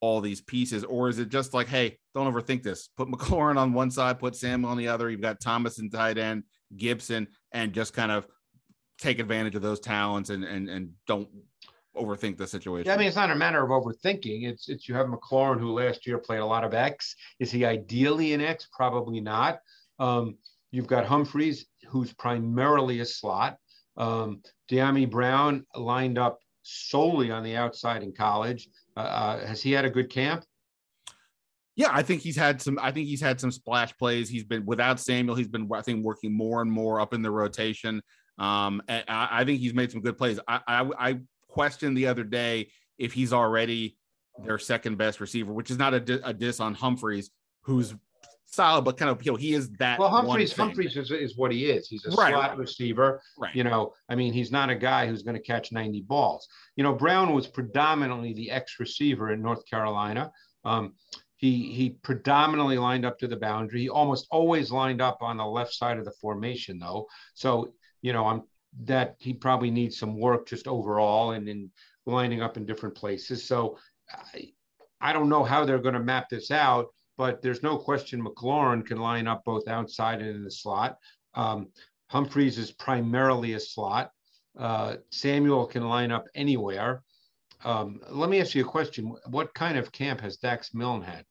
all 0.00 0.20
these 0.20 0.42
pieces, 0.42 0.84
or 0.84 1.08
is 1.08 1.18
it 1.18 1.30
just 1.30 1.54
like, 1.54 1.66
hey, 1.66 1.98
don't 2.14 2.32
overthink 2.32 2.62
this? 2.62 2.88
Put 2.96 3.08
McLaurin 3.10 3.56
on 3.56 3.72
one 3.72 3.90
side, 3.90 4.18
put 4.18 4.36
Samuel 4.36 4.70
on 4.70 4.76
the 4.76 4.88
other. 4.88 5.10
You've 5.10 5.22
got 5.22 5.40
Thomas 5.40 5.78
and 5.78 5.90
tight 5.90 6.18
end, 6.18 6.44
Gibson, 6.76 7.28
and 7.52 7.72
just 7.72 7.94
kind 7.94 8.12
of 8.12 8.26
take 8.98 9.18
advantage 9.18 9.54
of 9.54 9.62
those 9.62 9.80
talents 9.80 10.30
and 10.30 10.44
and 10.44 10.68
and 10.68 10.90
don't 11.06 11.28
overthink 11.96 12.36
the 12.36 12.46
situation. 12.46 12.86
Yeah, 12.86 12.94
I 12.94 12.98
mean, 12.98 13.08
it's 13.08 13.16
not 13.16 13.30
a 13.30 13.34
matter 13.34 13.62
of 13.62 13.70
overthinking. 13.70 14.48
It's 14.48 14.68
it's 14.68 14.88
you 14.88 14.94
have 14.94 15.06
McLaurin 15.06 15.58
who 15.58 15.72
last 15.72 16.06
year 16.06 16.18
played 16.18 16.40
a 16.40 16.46
lot 16.46 16.64
of 16.64 16.74
X. 16.74 17.16
Is 17.40 17.50
he 17.50 17.64
ideally 17.64 18.32
an 18.32 18.40
X? 18.40 18.68
Probably 18.72 19.20
not. 19.20 19.60
Um, 19.98 20.36
you've 20.70 20.86
got 20.86 21.04
Humphries, 21.04 21.66
who's 21.88 22.12
primarily 22.12 23.00
a 23.00 23.04
slot. 23.04 23.56
Um, 23.96 24.42
Dyami 24.70 25.10
Brown 25.10 25.64
lined 25.74 26.18
up 26.18 26.38
solely 26.62 27.30
on 27.30 27.42
the 27.42 27.56
outside 27.56 28.02
in 28.02 28.12
college. 28.12 28.68
Uh, 28.96 29.00
uh, 29.00 29.46
has 29.46 29.62
he 29.62 29.72
had 29.72 29.84
a 29.84 29.90
good 29.90 30.10
camp? 30.10 30.44
Yeah, 31.76 31.88
I 31.92 32.02
think 32.02 32.22
he's 32.22 32.36
had 32.36 32.60
some. 32.62 32.78
I 32.80 32.90
think 32.90 33.06
he's 33.06 33.20
had 33.20 33.38
some 33.38 33.50
splash 33.50 33.96
plays. 33.98 34.30
He's 34.30 34.44
been 34.44 34.64
without 34.64 34.98
Samuel. 34.98 35.36
He's 35.36 35.48
been, 35.48 35.68
I 35.72 35.82
think, 35.82 36.04
working 36.04 36.34
more 36.34 36.62
and 36.62 36.72
more 36.72 37.00
up 37.00 37.12
in 37.12 37.20
the 37.20 37.30
rotation. 37.30 38.02
Um, 38.38 38.82
and 38.88 39.04
I, 39.08 39.28
I 39.30 39.44
think 39.44 39.60
he's 39.60 39.74
made 39.74 39.92
some 39.92 40.00
good 40.00 40.16
plays. 40.16 40.40
I, 40.48 40.60
I, 40.66 40.90
I 40.98 41.18
questioned 41.56 41.96
the 41.96 42.06
other 42.06 42.22
day 42.22 42.68
if 42.98 43.14
he's 43.14 43.32
already 43.32 43.96
their 44.44 44.58
second 44.58 44.98
best 44.98 45.20
receiver, 45.20 45.54
which 45.54 45.70
is 45.70 45.78
not 45.78 45.94
a, 45.94 46.20
a 46.22 46.34
diss 46.34 46.60
on 46.60 46.74
Humphries, 46.74 47.30
who's 47.62 47.94
solid, 48.44 48.82
but 48.82 48.98
kind 48.98 49.10
of 49.10 49.24
you 49.24 49.32
know 49.32 49.36
he 49.36 49.54
is 49.54 49.70
that. 49.78 49.98
Well, 49.98 50.10
Humphries, 50.10 50.52
Humphries 50.54 50.98
is, 50.98 51.10
is 51.10 51.34
what 51.38 51.50
he 51.50 51.70
is. 51.70 51.88
He's 51.88 52.04
a 52.04 52.10
right, 52.10 52.32
slot 52.34 52.50
right. 52.50 52.58
receiver. 52.58 53.22
Right. 53.38 53.54
You 53.56 53.64
know, 53.64 53.94
I 54.10 54.14
mean, 54.14 54.34
he's 54.34 54.52
not 54.52 54.68
a 54.68 54.74
guy 54.74 55.06
who's 55.06 55.22
going 55.22 55.36
to 55.36 55.42
catch 55.42 55.72
90 55.72 56.02
balls. 56.02 56.46
You 56.76 56.84
know, 56.84 56.92
Brown 56.92 57.32
was 57.32 57.46
predominantly 57.46 58.34
the 58.34 58.50
X 58.50 58.76
receiver 58.78 59.32
in 59.32 59.40
North 59.40 59.64
Carolina. 59.64 60.30
Um, 60.66 60.92
he 61.36 61.72
he 61.72 61.90
predominantly 62.02 62.76
lined 62.76 63.06
up 63.06 63.18
to 63.20 63.28
the 63.28 63.36
boundary. 63.36 63.80
He 63.80 63.88
almost 63.88 64.26
always 64.30 64.70
lined 64.70 65.00
up 65.00 65.22
on 65.22 65.38
the 65.38 65.46
left 65.46 65.72
side 65.72 65.98
of 65.98 66.04
the 66.04 66.12
formation, 66.20 66.78
though. 66.78 67.06
So 67.32 67.72
you 68.02 68.12
know, 68.12 68.26
I'm 68.26 68.42
that 68.84 69.16
he 69.18 69.32
probably 69.32 69.70
needs 69.70 69.98
some 69.98 70.18
work 70.18 70.46
just 70.46 70.68
overall 70.68 71.32
and 71.32 71.48
in 71.48 71.70
lining 72.04 72.42
up 72.42 72.56
in 72.56 72.66
different 72.66 72.94
places. 72.94 73.44
So 73.44 73.78
I, 74.12 74.52
I 75.00 75.12
don't 75.12 75.28
know 75.28 75.44
how 75.44 75.64
they're 75.64 75.78
going 75.78 75.94
to 75.94 76.00
map 76.00 76.28
this 76.28 76.50
out, 76.50 76.86
but 77.16 77.42
there's 77.42 77.62
no 77.62 77.76
question 77.78 78.22
McLaurin 78.22 78.84
can 78.84 78.98
line 78.98 79.26
up 79.26 79.44
both 79.44 79.68
outside 79.68 80.20
and 80.20 80.36
in 80.36 80.44
the 80.44 80.50
slot. 80.50 80.98
Um, 81.34 81.68
Humphries 82.08 82.58
is 82.58 82.70
primarily 82.70 83.54
a 83.54 83.60
slot. 83.60 84.10
Uh, 84.56 84.96
Samuel 85.10 85.66
can 85.66 85.88
line 85.88 86.12
up 86.12 86.26
anywhere. 86.34 87.02
Um, 87.64 88.00
let 88.08 88.30
me 88.30 88.40
ask 88.40 88.54
you 88.54 88.62
a 88.62 88.68
question. 88.68 89.14
What 89.26 89.54
kind 89.54 89.76
of 89.76 89.92
camp 89.92 90.20
has 90.20 90.36
Dax 90.36 90.72
Milne 90.72 91.02
had? 91.02 91.24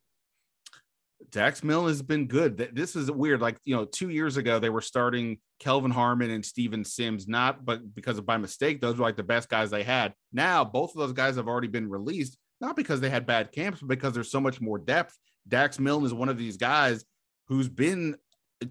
Dax 1.30 1.63
Milne 1.63 1.88
has 1.88 2.01
been 2.01 2.28
good. 2.28 2.57
This 2.74 2.95
is 2.95 3.09
weird. 3.09 3.41
Like, 3.41 3.57
you 3.66 3.76
know, 3.76 3.86
two 3.86 4.09
years 4.09 4.38
ago, 4.38 4.59
they 4.59 4.70
were 4.70 4.82
starting 4.82 5.38
Kelvin 5.59 5.91
Harmon 5.91 6.30
and 6.30 6.45
Steven 6.45 6.84
Sims, 6.84 7.28
not 7.28 7.66
but 7.66 7.93
because 7.95 8.18
of 8.18 8.26
by 8.26 8.38
mistake, 8.38 8.82
those 8.82 8.97
were 8.97 9.03
like 9.03 9.16
the 9.16 9.24
best 9.24 9.49
guys 9.49 9.70
they 9.70 9.84
had. 9.84 10.13
Now, 10.34 10.63
both 10.63 10.91
of 10.91 10.97
those 10.97 11.13
guys 11.13 11.36
have 11.38 11.47
already 11.47 11.68
been 11.68 11.89
released, 11.89 12.38
not 12.61 12.76
because 12.76 13.01
they 13.01 13.09
had 13.09 13.26
bad 13.26 13.51
camps, 13.51 13.80
but 13.80 13.89
because 13.89 14.13
there's 14.13 14.32
so 14.32 14.41
much 14.41 14.61
more 14.61 14.78
depth. 14.78 15.18
Dax 15.47 15.80
Milne 15.80 16.05
is 16.05 16.13
one 16.13 16.30
of 16.30 16.38
these 16.38 16.57
guys 16.57 17.05
who's 17.47 17.70
been 17.70 18.16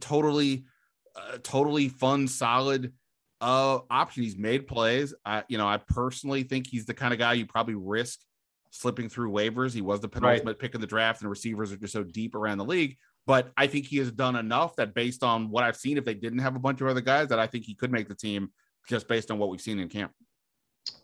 totally, 0.01 0.65
uh, 1.17 1.39
totally 1.43 1.89
fun, 1.89 2.29
solid 2.29 2.93
uh, 3.41 3.81
option. 3.91 4.23
He's 4.23 4.37
made 4.37 4.67
plays. 4.67 5.15
I, 5.25 5.45
you 5.49 5.59
know, 5.59 5.67
I 5.67 5.79
personally 5.79 6.43
think 6.43 6.67
he's 6.67 6.87
the 6.87 6.95
kind 6.95 7.13
of 7.13 7.19
guy 7.19 7.35
you 7.35 7.47
probably 7.47 7.75
risk 7.75 8.21
slipping 8.75 9.09
through 9.09 9.31
waivers. 9.31 9.73
He 9.73 9.81
was 9.81 10.01
the 10.01 10.09
penultimate 10.09 10.47
right. 10.47 10.59
pick 10.59 10.75
in 10.75 10.81
the 10.81 10.87
draft, 10.87 11.21
and 11.23 11.31
receivers 11.31 11.73
are 11.73 11.77
just 11.77 11.93
so 11.93 12.03
deep 12.03 12.35
around 12.35 12.59
the 12.59 12.65
league. 12.65 12.97
But 13.27 13.53
I 13.57 13.69
think 13.69 13.87
he 13.87 13.99
has 13.99 14.11
done 14.11 14.37
enough 14.37 14.77
that 14.77 14.95
based 14.95 15.23
on 15.23 15.49
what 15.49 15.65
I've 15.65 15.77
seen, 15.77 15.97
if 15.97 16.05
they 16.05 16.15
didn't 16.15 16.41
have 16.41 16.57
a 16.57 16.59
bunch 16.59 16.81
of 16.81 16.89
other 16.89 17.01
guys, 17.01 17.29
that 17.29 17.39
I 17.39 17.47
think 17.47 17.65
he 17.65 17.75
could 17.75 17.93
make 17.93 18.09
the 18.09 18.15
team 18.15 18.51
just 18.89 19.09
based 19.09 19.31
on 19.31 19.39
what 19.39 19.49
we've 19.49 19.61
seen 19.61 19.79
in 19.79 19.89
camp. 19.89 20.13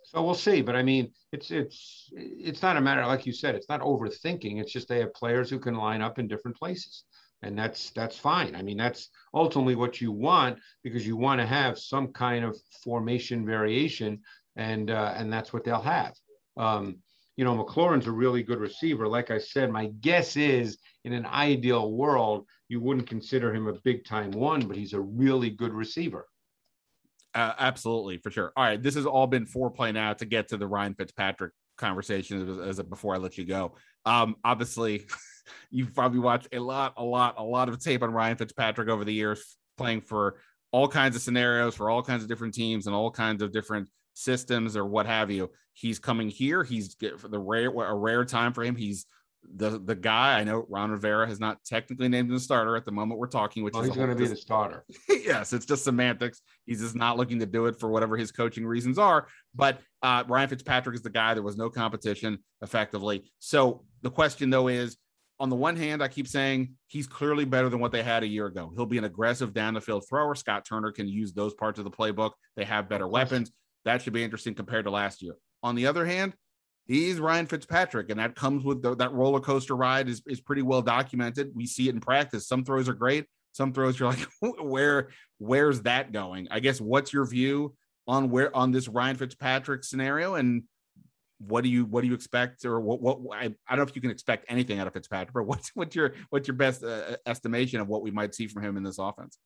So 0.03 0.23
we'll 0.23 0.35
see. 0.35 0.61
But 0.61 0.75
I 0.75 0.83
mean, 0.83 1.13
it's 1.33 1.51
it's 1.53 2.11
it's 2.13 2.61
not 2.61 2.77
a 2.77 2.81
matter, 2.81 3.07
like 3.07 3.25
you 3.25 3.33
said, 3.33 3.55
it's 3.55 3.69
not 3.69 3.81
overthinking. 3.81 4.61
It's 4.61 4.73
just 4.73 4.89
they 4.89 4.99
have 4.99 5.15
players 5.15 5.49
who 5.49 5.61
can 5.61 5.75
line 5.75 6.03
up 6.03 6.19
in 6.19 6.27
different 6.27 6.57
places. 6.57 7.05
And 7.43 7.57
that's 7.57 7.91
that's 7.91 8.19
fine. 8.19 8.55
I 8.57 8.63
mean, 8.63 8.77
that's 8.77 9.09
ultimately 9.33 9.77
what 9.77 10.01
you 10.01 10.13
want 10.13 10.59
because 10.83 11.07
you 11.07 11.17
want 11.17 11.41
to 11.41 11.47
have 11.47 11.79
some 11.79 12.09
kind 12.09 12.45
of 12.45 12.59
formation 12.85 13.47
variation, 13.47 14.21
and 14.57 14.91
uh, 14.91 15.15
and 15.17 15.33
that's 15.33 15.53
what 15.53 15.65
they'll 15.65 15.81
have. 15.81 16.13
Um, 16.59 16.99
you 17.37 17.45
know, 17.45 17.57
McLaurin's 17.57 18.07
a 18.07 18.13
really 18.13 18.43
good 18.43 18.59
receiver. 18.59 19.09
Like 19.09 19.31
I 19.31 19.39
said, 19.39 19.71
my 19.71 19.87
guess 20.01 20.37
is 20.37 20.79
in 21.05 21.13
an 21.13 21.27
ideal 21.27 21.93
world, 21.93 22.47
you 22.69 22.81
wouldn't 22.81 23.09
consider 23.09 23.55
him 23.55 23.67
a 23.67 23.75
big 23.85 24.05
time 24.05 24.31
one, 24.31 24.67
but 24.67 24.77
he's 24.77 24.93
a 24.93 25.01
really 25.01 25.51
good 25.51 25.73
receiver. 25.73 26.27
Uh, 27.35 27.53
absolutely, 27.59 28.19
for 28.19 28.31
sure. 28.31 28.53
All 28.57 28.65
right, 28.65 28.83
this 28.83 28.95
has 28.97 29.07
all 29.07 29.27
been 29.27 29.47
foreplay 29.47 29.95
now 29.95 30.13
to 30.15 30.25
get 30.25 30.49
to 30.49 30.57
the 30.57 30.67
Ryan 30.67 30.95
Fitzpatrick 30.95 31.53
conversation 31.79 32.49
as, 32.49 32.59
as 32.59 32.79
a, 32.79 32.85
before 32.85 33.15
I 33.15 33.19
let 33.19 33.39
you 33.39 33.45
go. 33.45 33.75
Um, 34.05 34.37
obviously, 34.45 35.07
you've 35.71 35.95
probably 35.95 36.19
watched 36.19 36.49
a 36.53 36.59
lot, 36.59 36.95
a 36.97 37.05
lot, 37.05 37.37
a 37.39 37.45
lot 37.45 37.69
of 37.69 37.79
tape 37.83 38.03
on 38.03 38.13
Ryan 38.13 38.37
Fitzpatrick 38.37 38.89
over 38.89 39.05
the 39.05 39.15
years, 39.15 39.57
playing 39.77 40.01
for 40.01 40.37
all 40.73 40.89
kinds 40.89 41.17
of 41.17 41.23
scenarios 41.23 41.75
for 41.75 41.91
all 41.91 42.03
kinds 42.03 42.23
of 42.23 42.29
different 42.29 42.55
teams 42.55 42.87
and 42.87 42.95
all 42.95 43.11
kinds 43.11 43.43
of 43.43 43.53
different 43.53 43.89
systems 44.21 44.77
or 44.77 44.85
what 44.85 45.07
have 45.07 45.31
you. 45.31 45.51
He's 45.73 45.99
coming 45.99 46.29
here. 46.29 46.63
He's 46.63 46.97
for 47.19 47.29
the 47.29 47.39
rare 47.39 47.71
a 47.71 47.95
rare 47.95 48.25
time 48.25 48.53
for 48.53 48.63
him. 48.63 48.77
He's 48.77 49.07
the 49.57 49.79
the 49.79 49.95
guy. 49.95 50.39
I 50.39 50.45
know 50.45 50.67
Ron 50.69 50.91
Rivera 50.91 51.27
has 51.27 51.41
not 51.41 51.65
technically 51.65 52.09
named 52.09 52.29
him 52.29 52.35
the 52.35 52.41
starter 52.41 52.77
at 52.77 52.85
the 52.85 52.93
moment 52.93 53.19
we're 53.19 53.27
talking, 53.27 53.65
which 53.65 53.77
is 53.77 53.87
he's 53.87 53.97
going 53.97 54.11
to 54.11 54.15
be 54.15 54.27
the 54.27 54.37
starter. 54.37 54.85
yes, 55.09 55.53
it's 55.53 55.67
just 55.67 55.85
semantics. 55.85 56.43
He's 56.67 56.81
just 56.81 56.95
not 56.95 57.17
looking 57.17 57.39
to 57.41 57.47
do 57.47 57.67
it 57.67 57.81
for 57.81 57.89
whatever 57.89 58.17
his 58.17 58.31
coaching 58.33 58.67
reasons 58.67 58.99
are. 58.99 59.27
But 59.55 59.81
uh, 60.03 60.25
Ryan 60.29 60.49
Fitzpatrick 60.49 60.95
is 60.95 61.03
the 61.03 61.11
guy. 61.11 61.35
There 61.35 61.43
was 61.43 61.57
no 61.57 61.71
competition 61.71 62.39
effectively. 62.63 63.31
So 63.39 63.85
the 64.03 64.11
question 64.11 64.51
though 64.51 64.69
is. 64.69 64.97
On 65.39 65.49
the 65.49 65.57
one 65.57 65.75
hand, 65.75 66.03
I 66.03 66.09
keep 66.09 66.29
saying 66.29 66.75
he's 66.89 67.07
clearly 67.07 67.47
better 67.47 67.71
than 67.71 67.81
what 67.81 67.93
they 67.93 68.03
had 68.03 68.23
a 68.23 68.27
year 68.27 68.45
ago. 68.45 68.71
He'll 68.77 68.85
be 68.85 68.99
an 68.99 69.05
aggressive 69.05 69.55
down 69.55 69.73
the 69.73 69.81
field 69.81 70.05
thrower. 70.07 70.35
Scott 70.35 70.67
Turner 70.67 70.93
can 70.93 71.09
use 71.09 71.33
those 71.33 71.55
parts 71.55 71.79
of 71.79 71.87
the 71.87 71.91
playbook. 71.91 72.33
They 72.57 72.65
have 72.65 72.91
better 72.91 73.09
weapons. 73.09 73.51
That 73.85 74.03
should 74.03 74.13
be 74.13 74.25
interesting 74.25 74.55
compared 74.55 74.85
to 74.85 74.91
last 74.91 75.23
year. 75.23 75.37
On 75.63 75.75
the 75.75 75.87
other 75.87 76.05
hand, 76.05 76.35
he's 76.87 77.21
Ryan 77.21 77.47
Fitzpatrick, 77.47 78.11
and 78.11 78.21
that 78.21 78.35
comes 78.35 78.65
with 78.65 78.83
the, 78.83 78.97
that 78.97 79.13
roller 79.13 79.41
coaster 79.41 79.77
ride 79.77 80.09
is, 80.09 80.23
is 80.27 80.41
pretty 80.41 80.63
well 80.63 80.83
documented. 80.83 81.53
We 81.55 81.67
see 81.67 81.89
it 81.89 81.95
in 81.95 82.01
practice. 82.01 82.47
Some 82.47 82.65
throws 82.65 82.89
are 82.89 82.95
great. 82.95 83.27
Some 83.53 83.73
throws 83.73 83.99
you're 83.99 84.11
like, 84.11 84.27
where 84.61 85.09
where's 85.39 85.83
that 85.83 86.13
going? 86.13 86.49
I 86.51 86.61
guess 86.61 86.81
what's 86.81 87.13
your 87.13 87.25
view 87.25 87.75
on 88.07 88.31
where 88.31 88.55
on 88.57 88.73
this 88.73 88.89
Ryan 88.89 89.17
Fitzpatrick 89.17 89.85
scenario, 89.85 90.35
and 90.35 90.65
what 91.39 91.65
do 91.65 91.71
you 91.71 91.85
what 91.85 92.03
do 92.03 92.09
you 92.09 92.15
expect, 92.15 92.65
or 92.65 92.81
what 92.81 93.01
what 93.01 93.37
I, 93.37 93.45
I 93.45 93.77
don't 93.77 93.79
know 93.79 93.83
if 93.83 93.97
you 93.97 94.03
can 94.03 94.11
expect 94.11 94.45
anything 94.49 94.79
out 94.79 94.87
of 94.87 94.93
Fitzpatrick, 94.93 95.35
but 95.35 95.47
what's 95.47 95.71
what's 95.75 95.97
your 95.97 96.15
what's 96.31 96.47
your 96.47 96.57
best 96.57 96.85
uh, 96.85 97.17
estimation 97.27 97.81
of 97.81 97.89
what 97.89 98.03
we 98.03 98.11
might 98.11 98.35
see 98.35 98.47
from 98.47 98.65
him 98.65 98.77
in 98.77 98.83
this 98.83 98.99
offense? 98.99 99.39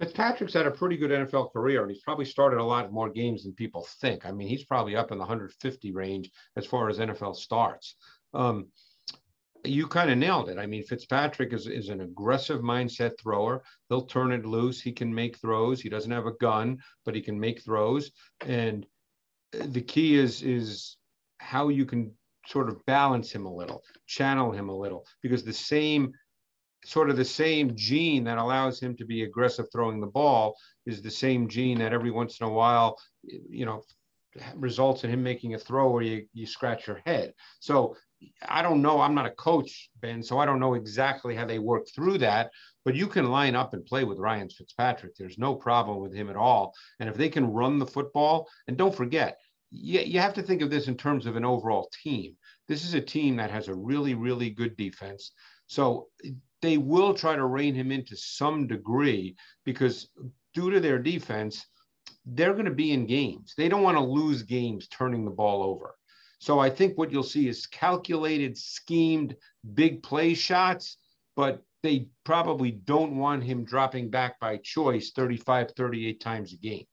Fitzpatrick's 0.00 0.54
had 0.54 0.66
a 0.66 0.70
pretty 0.70 0.96
good 0.96 1.10
NFL 1.10 1.52
career, 1.52 1.82
and 1.82 1.90
he's 1.90 2.02
probably 2.02 2.24
started 2.24 2.60
a 2.60 2.64
lot 2.64 2.92
more 2.92 3.10
games 3.10 3.42
than 3.42 3.52
people 3.54 3.86
think. 4.00 4.24
I 4.24 4.30
mean, 4.30 4.46
he's 4.46 4.64
probably 4.64 4.94
up 4.94 5.10
in 5.10 5.18
the 5.18 5.22
150 5.22 5.92
range 5.92 6.30
as 6.56 6.64
far 6.64 6.88
as 6.88 6.98
NFL 6.98 7.34
starts. 7.34 7.96
Um, 8.32 8.68
you 9.64 9.88
kind 9.88 10.10
of 10.10 10.18
nailed 10.18 10.50
it. 10.50 10.58
I 10.58 10.66
mean, 10.66 10.84
Fitzpatrick 10.84 11.52
is, 11.52 11.66
is 11.66 11.88
an 11.88 12.00
aggressive 12.00 12.60
mindset 12.60 13.18
thrower. 13.20 13.62
He'll 13.88 14.06
turn 14.06 14.30
it 14.30 14.46
loose. 14.46 14.80
He 14.80 14.92
can 14.92 15.12
make 15.12 15.38
throws. 15.38 15.80
He 15.80 15.88
doesn't 15.88 16.10
have 16.10 16.26
a 16.26 16.36
gun, 16.40 16.78
but 17.04 17.16
he 17.16 17.20
can 17.20 17.38
make 17.38 17.62
throws. 17.64 18.12
And 18.46 18.86
the 19.52 19.82
key 19.82 20.16
is 20.16 20.42
is 20.42 20.96
how 21.38 21.68
you 21.68 21.84
can 21.84 22.12
sort 22.46 22.68
of 22.68 22.84
balance 22.86 23.32
him 23.32 23.46
a 23.46 23.54
little, 23.54 23.82
channel 24.06 24.52
him 24.52 24.68
a 24.68 24.76
little, 24.76 25.04
because 25.22 25.42
the 25.44 25.52
same 25.52 26.12
sort 26.84 27.10
of 27.10 27.16
the 27.16 27.24
same 27.24 27.74
gene 27.76 28.24
that 28.24 28.38
allows 28.38 28.80
him 28.80 28.96
to 28.96 29.04
be 29.04 29.24
aggressive 29.24 29.66
throwing 29.72 30.00
the 30.00 30.06
ball 30.06 30.56
is 30.86 31.02
the 31.02 31.10
same 31.10 31.48
gene 31.48 31.78
that 31.78 31.92
every 31.92 32.10
once 32.10 32.40
in 32.40 32.46
a 32.46 32.52
while, 32.52 32.98
you 33.22 33.66
know, 33.66 33.82
results 34.54 35.04
in 35.04 35.10
him 35.10 35.22
making 35.22 35.54
a 35.54 35.58
throw 35.58 35.90
where 35.90 36.02
you, 36.02 36.26
you 36.32 36.46
scratch 36.46 36.86
your 36.86 37.00
head. 37.04 37.34
So 37.60 37.96
I 38.46 38.62
don't 38.62 38.82
know. 38.82 39.00
I'm 39.00 39.14
not 39.14 39.26
a 39.26 39.30
coach, 39.30 39.90
Ben, 40.00 40.22
so 40.22 40.38
I 40.38 40.46
don't 40.46 40.60
know 40.60 40.74
exactly 40.74 41.34
how 41.34 41.46
they 41.46 41.58
work 41.58 41.86
through 41.94 42.18
that. 42.18 42.50
But 42.84 42.94
you 42.94 43.06
can 43.06 43.30
line 43.30 43.54
up 43.54 43.74
and 43.74 43.84
play 43.84 44.04
with 44.04 44.18
Ryan 44.18 44.48
Fitzpatrick. 44.48 45.14
There's 45.16 45.38
no 45.38 45.54
problem 45.54 45.98
with 45.98 46.14
him 46.14 46.30
at 46.30 46.36
all. 46.36 46.74
And 47.00 47.08
if 47.08 47.16
they 47.16 47.28
can 47.28 47.52
run 47.52 47.78
the 47.78 47.86
football, 47.86 48.48
and 48.66 48.76
don't 48.76 48.94
forget, 48.94 49.38
you, 49.70 50.00
you 50.00 50.20
have 50.20 50.34
to 50.34 50.42
think 50.42 50.62
of 50.62 50.70
this 50.70 50.88
in 50.88 50.96
terms 50.96 51.26
of 51.26 51.36
an 51.36 51.44
overall 51.44 51.90
team. 52.02 52.36
This 52.66 52.84
is 52.84 52.94
a 52.94 53.00
team 53.00 53.36
that 53.36 53.50
has 53.50 53.68
a 53.68 53.74
really, 53.74 54.14
really 54.14 54.50
good 54.50 54.76
defense. 54.76 55.32
So 55.66 56.08
they 56.62 56.78
will 56.78 57.14
try 57.14 57.36
to 57.36 57.46
rein 57.46 57.74
him 57.74 57.92
into 57.92 58.16
some 58.16 58.66
degree 58.66 59.36
because 59.64 60.08
due 60.54 60.70
to 60.70 60.80
their 60.80 60.98
defense, 60.98 61.66
they're 62.26 62.52
going 62.52 62.64
to 62.64 62.70
be 62.70 62.92
in 62.92 63.06
games. 63.06 63.54
They 63.56 63.68
don't 63.68 63.82
want 63.82 63.96
to 63.96 64.02
lose 64.04 64.42
games 64.42 64.88
turning 64.88 65.24
the 65.24 65.30
ball 65.30 65.62
over. 65.62 65.94
So 66.40 66.58
I 66.58 66.70
think 66.70 66.96
what 66.96 67.10
you'll 67.10 67.22
see 67.22 67.48
is 67.48 67.66
calculated, 67.66 68.56
schemed, 68.56 69.36
big 69.74 70.02
play 70.02 70.34
shots, 70.34 70.96
but 71.36 71.62
they 71.82 72.08
probably 72.24 72.72
don't 72.72 73.16
want 73.16 73.44
him 73.44 73.64
dropping 73.64 74.10
back 74.10 74.38
by 74.40 74.58
choice 74.58 75.12
35, 75.12 75.72
38 75.76 76.20
times 76.20 76.52
a 76.52 76.56
game. 76.56 76.86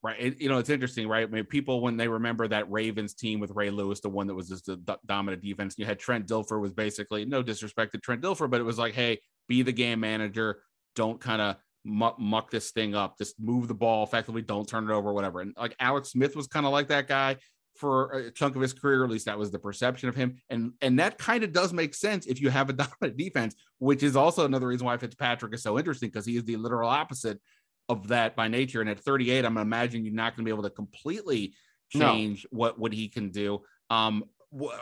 Right. 0.00 0.16
It, 0.18 0.40
you 0.40 0.48
know, 0.48 0.58
it's 0.58 0.70
interesting, 0.70 1.08
right? 1.08 1.26
I 1.26 1.30
mean, 1.30 1.44
people, 1.44 1.80
when 1.80 1.96
they 1.96 2.06
remember 2.06 2.46
that 2.46 2.70
Ravens 2.70 3.14
team 3.14 3.40
with 3.40 3.50
Ray 3.50 3.70
Lewis, 3.70 4.00
the 4.00 4.08
one 4.08 4.28
that 4.28 4.34
was 4.34 4.48
just 4.48 4.66
the 4.66 4.96
dominant 5.06 5.42
defense, 5.42 5.74
you 5.76 5.86
had 5.86 5.98
Trent 5.98 6.28
Dilfer 6.28 6.60
was 6.60 6.72
basically 6.72 7.24
no 7.24 7.42
disrespect 7.42 7.92
to 7.92 7.98
Trent 7.98 8.22
Dilfer, 8.22 8.48
but 8.48 8.60
it 8.60 8.64
was 8.64 8.78
like, 8.78 8.94
hey, 8.94 9.18
be 9.48 9.62
the 9.62 9.72
game 9.72 9.98
manager. 9.98 10.62
Don't 10.94 11.20
kind 11.20 11.42
of 11.42 11.56
muck, 11.84 12.18
muck 12.20 12.50
this 12.50 12.70
thing 12.70 12.94
up. 12.94 13.18
Just 13.18 13.40
move 13.40 13.66
the 13.66 13.74
ball 13.74 14.04
effectively. 14.04 14.42
Don't 14.42 14.68
turn 14.68 14.88
it 14.88 14.92
over, 14.92 15.12
whatever. 15.12 15.40
And 15.40 15.52
like 15.58 15.74
Alex 15.80 16.10
Smith 16.10 16.36
was 16.36 16.46
kind 16.46 16.64
of 16.64 16.70
like 16.70 16.88
that 16.88 17.08
guy 17.08 17.36
for 17.74 18.10
a 18.12 18.30
chunk 18.30 18.56
of 18.56 18.62
his 18.62 18.72
career. 18.72 19.04
At 19.04 19.10
least 19.10 19.26
that 19.26 19.38
was 19.38 19.50
the 19.50 19.58
perception 19.58 20.08
of 20.08 20.14
him. 20.14 20.36
And 20.50 20.72
and 20.80 20.98
that 20.98 21.18
kind 21.18 21.44
of 21.44 21.52
does 21.52 21.72
make 21.72 21.94
sense 21.94 22.26
if 22.26 22.40
you 22.40 22.50
have 22.50 22.68
a 22.70 22.72
dominant 22.74 23.16
defense, 23.16 23.54
which 23.78 24.02
is 24.02 24.16
also 24.16 24.44
another 24.44 24.68
reason 24.68 24.86
why 24.86 24.96
Fitzpatrick 24.96 25.54
is 25.54 25.62
so 25.62 25.78
interesting 25.78 26.08
because 26.08 26.26
he 26.26 26.36
is 26.36 26.44
the 26.44 26.56
literal 26.56 26.88
opposite 26.88 27.40
of 27.88 28.08
that 28.08 28.36
by 28.36 28.48
nature. 28.48 28.80
And 28.80 28.90
at 28.90 29.00
38, 29.00 29.44
I'm 29.44 29.56
imagine 29.56 30.04
you're 30.04 30.14
not 30.14 30.36
going 30.36 30.44
to 30.44 30.48
be 30.50 30.54
able 30.54 30.68
to 30.68 30.74
completely 30.74 31.54
change 31.90 32.46
no. 32.50 32.58
what 32.58 32.78
what 32.78 32.92
he 32.92 33.08
can 33.08 33.30
do. 33.30 33.62
Um, 33.90 34.24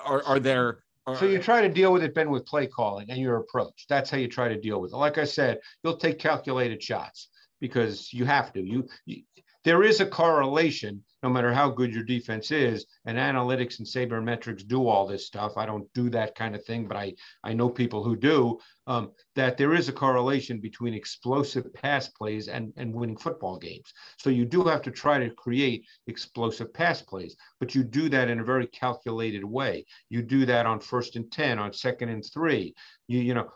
are, 0.05 0.23
are 0.25 0.41
there 0.41 0.79
so 1.15 1.25
you 1.25 1.39
try 1.39 1.61
to 1.63 1.69
deal 1.69 1.93
with 1.93 2.03
it, 2.03 2.15
Ben, 2.15 2.31
with 2.31 2.45
play 2.47 2.67
calling 2.67 3.11
and 3.11 3.21
your 3.21 3.37
approach. 3.37 3.87
That's 3.89 4.11
how 4.11 4.17
you 4.17 4.27
try 4.27 4.49
to 4.49 4.61
deal 4.61 4.81
with 4.81 4.93
it. 4.93 4.97
Like 4.97 5.19
I 5.19 5.25
said, 5.25 5.61
you'll 5.85 5.99
take 5.99 6.19
calculated 6.19 6.83
shots 6.83 7.29
because 7.61 8.13
you 8.13 8.25
have 8.25 8.53
to. 8.55 8.61
You, 8.61 8.89
you 9.05 9.23
there 9.63 9.85
is 9.85 10.01
a 10.01 10.07
correlation 10.07 11.05
no 11.27 11.33
matter 11.33 11.53
how 11.53 11.69
good 11.69 11.93
your 11.93 12.05
defense 12.05 12.53
is. 12.53 12.87
And 13.05 13.19
analytics 13.19 13.81
and 13.81 13.89
sabermetrics 13.89 14.65
do 14.65 14.87
all 14.87 15.09
this 15.09 15.27
stuff. 15.27 15.57
I 15.57 15.67
don't 15.67 15.93
do 15.93 16.09
that 16.11 16.37
kind 16.37 16.55
of 16.55 16.65
thing, 16.65 16.87
but 16.87 16.97
I, 16.97 17.15
I 17.43 17.53
know 17.53 17.69
people 17.69 18.05
who 18.05 18.15
do. 18.15 18.61
Um, 18.87 19.11
that 19.35 19.57
there 19.57 19.75
is 19.75 19.89
a 19.89 19.93
correlation 19.93 20.61
between 20.61 20.95
explosive 20.95 21.75
pass 21.75 22.07
plays 22.09 22.47
and, 22.47 22.73
and 22.77 22.95
winning 22.95 23.17
football 23.17 23.59
games. 23.59 23.93
So 24.17 24.31
you 24.31 24.45
do 24.45 24.63
have 24.63 24.81
to 24.83 24.93
try 24.93 25.19
to 25.19 25.31
create 25.31 25.85
explosive 26.07 26.73
pass 26.73 27.03
plays, 27.03 27.37
but 27.59 27.75
you 27.75 27.83
do 27.83 28.09
that 28.11 28.31
in 28.31 28.39
a 28.39 28.45
very 28.45 28.69
calculated 28.69 29.45
way. 29.45 29.85
You 30.09 30.23
do 30.23 30.47
that 30.47 30.67
on 30.67 30.79
first 30.79 31.17
and 31.17 31.31
10, 31.33 31.59
on 31.59 31.73
second 31.73 32.11
and 32.11 32.25
three. 32.33 32.77
You, 33.09 33.19
you 33.19 33.35
know, 33.35 33.51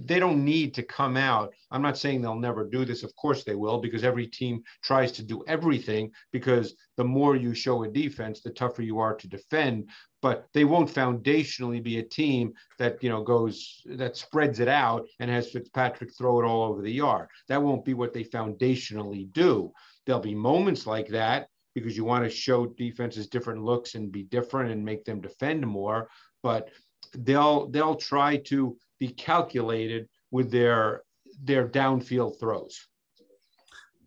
they 0.00 0.18
don't 0.18 0.42
need 0.42 0.72
to 0.74 0.82
come 0.82 1.18
out. 1.18 1.52
I'm 1.70 1.82
not 1.82 1.98
saying 1.98 2.22
they'll 2.22 2.34
never 2.36 2.66
do 2.66 2.86
this. 2.86 3.02
Of 3.02 3.14
course 3.16 3.44
they 3.44 3.54
will, 3.54 3.78
because 3.78 4.04
every 4.04 4.26
team 4.26 4.62
tries 4.82 5.12
to 5.12 5.22
do 5.22 5.44
everything 5.46 6.12
because 6.32 6.74
the 6.96 7.01
more 7.04 7.36
you 7.36 7.54
show 7.54 7.82
a 7.82 7.88
defense, 7.88 8.40
the 8.40 8.50
tougher 8.50 8.82
you 8.82 8.98
are 8.98 9.14
to 9.14 9.28
defend. 9.28 9.90
But 10.20 10.46
they 10.54 10.64
won't 10.64 10.92
foundationally 10.92 11.82
be 11.82 11.98
a 11.98 12.02
team 12.02 12.52
that 12.78 13.02
you 13.02 13.08
know 13.08 13.22
goes 13.22 13.82
that 13.86 14.16
spreads 14.16 14.60
it 14.60 14.68
out 14.68 15.06
and 15.18 15.30
has 15.30 15.50
Fitzpatrick 15.50 16.12
throw 16.16 16.40
it 16.40 16.44
all 16.44 16.62
over 16.62 16.82
the 16.82 16.92
yard. 16.92 17.28
That 17.48 17.62
won't 17.62 17.84
be 17.84 17.94
what 17.94 18.12
they 18.12 18.24
foundationally 18.24 19.32
do. 19.32 19.72
There'll 20.06 20.20
be 20.20 20.34
moments 20.34 20.86
like 20.86 21.08
that 21.08 21.48
because 21.74 21.96
you 21.96 22.04
want 22.04 22.24
to 22.24 22.30
show 22.30 22.66
defenses 22.66 23.28
different 23.28 23.64
looks 23.64 23.94
and 23.94 24.12
be 24.12 24.24
different 24.24 24.70
and 24.70 24.84
make 24.84 25.04
them 25.04 25.20
defend 25.20 25.66
more. 25.66 26.08
But 26.42 26.70
they'll 27.14 27.68
they'll 27.68 27.96
try 27.96 28.36
to 28.36 28.76
be 28.98 29.08
calculated 29.08 30.08
with 30.30 30.50
their 30.50 31.02
their 31.42 31.68
downfield 31.68 32.38
throws. 32.38 32.86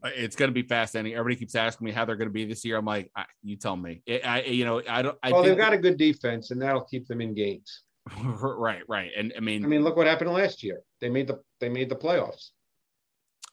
It's 0.05 0.35
going 0.35 0.49
to 0.49 0.53
be 0.53 0.67
fascinating. 0.67 1.17
Everybody 1.17 1.39
keeps 1.39 1.55
asking 1.55 1.85
me 1.85 1.91
how 1.91 2.05
they're 2.05 2.15
going 2.15 2.29
to 2.29 2.33
be 2.33 2.45
this 2.45 2.63
year. 2.65 2.77
I'm 2.77 2.85
like, 2.85 3.11
I, 3.15 3.25
you 3.43 3.55
tell 3.55 3.75
me. 3.75 4.01
I, 4.23 4.43
you 4.43 4.65
know, 4.65 4.81
I 4.87 5.01
don't. 5.01 5.17
I 5.23 5.31
well, 5.31 5.43
they've 5.43 5.57
got 5.57 5.73
a 5.73 5.77
good 5.77 5.97
defense, 5.97 6.51
and 6.51 6.61
that'll 6.61 6.85
keep 6.85 7.07
them 7.07 7.21
in 7.21 7.33
games. 7.33 7.83
right, 8.23 8.83
right, 8.87 9.11
and 9.17 9.33
I 9.35 9.39
mean, 9.39 9.65
I 9.65 9.67
mean, 9.67 9.83
look 9.83 9.95
what 9.95 10.05
happened 10.05 10.31
last 10.31 10.61
year. 10.61 10.81
They 11.01 11.09
made 11.09 11.27
the 11.27 11.39
they 11.59 11.69
made 11.69 11.89
the 11.89 11.95
playoffs. 11.95 12.49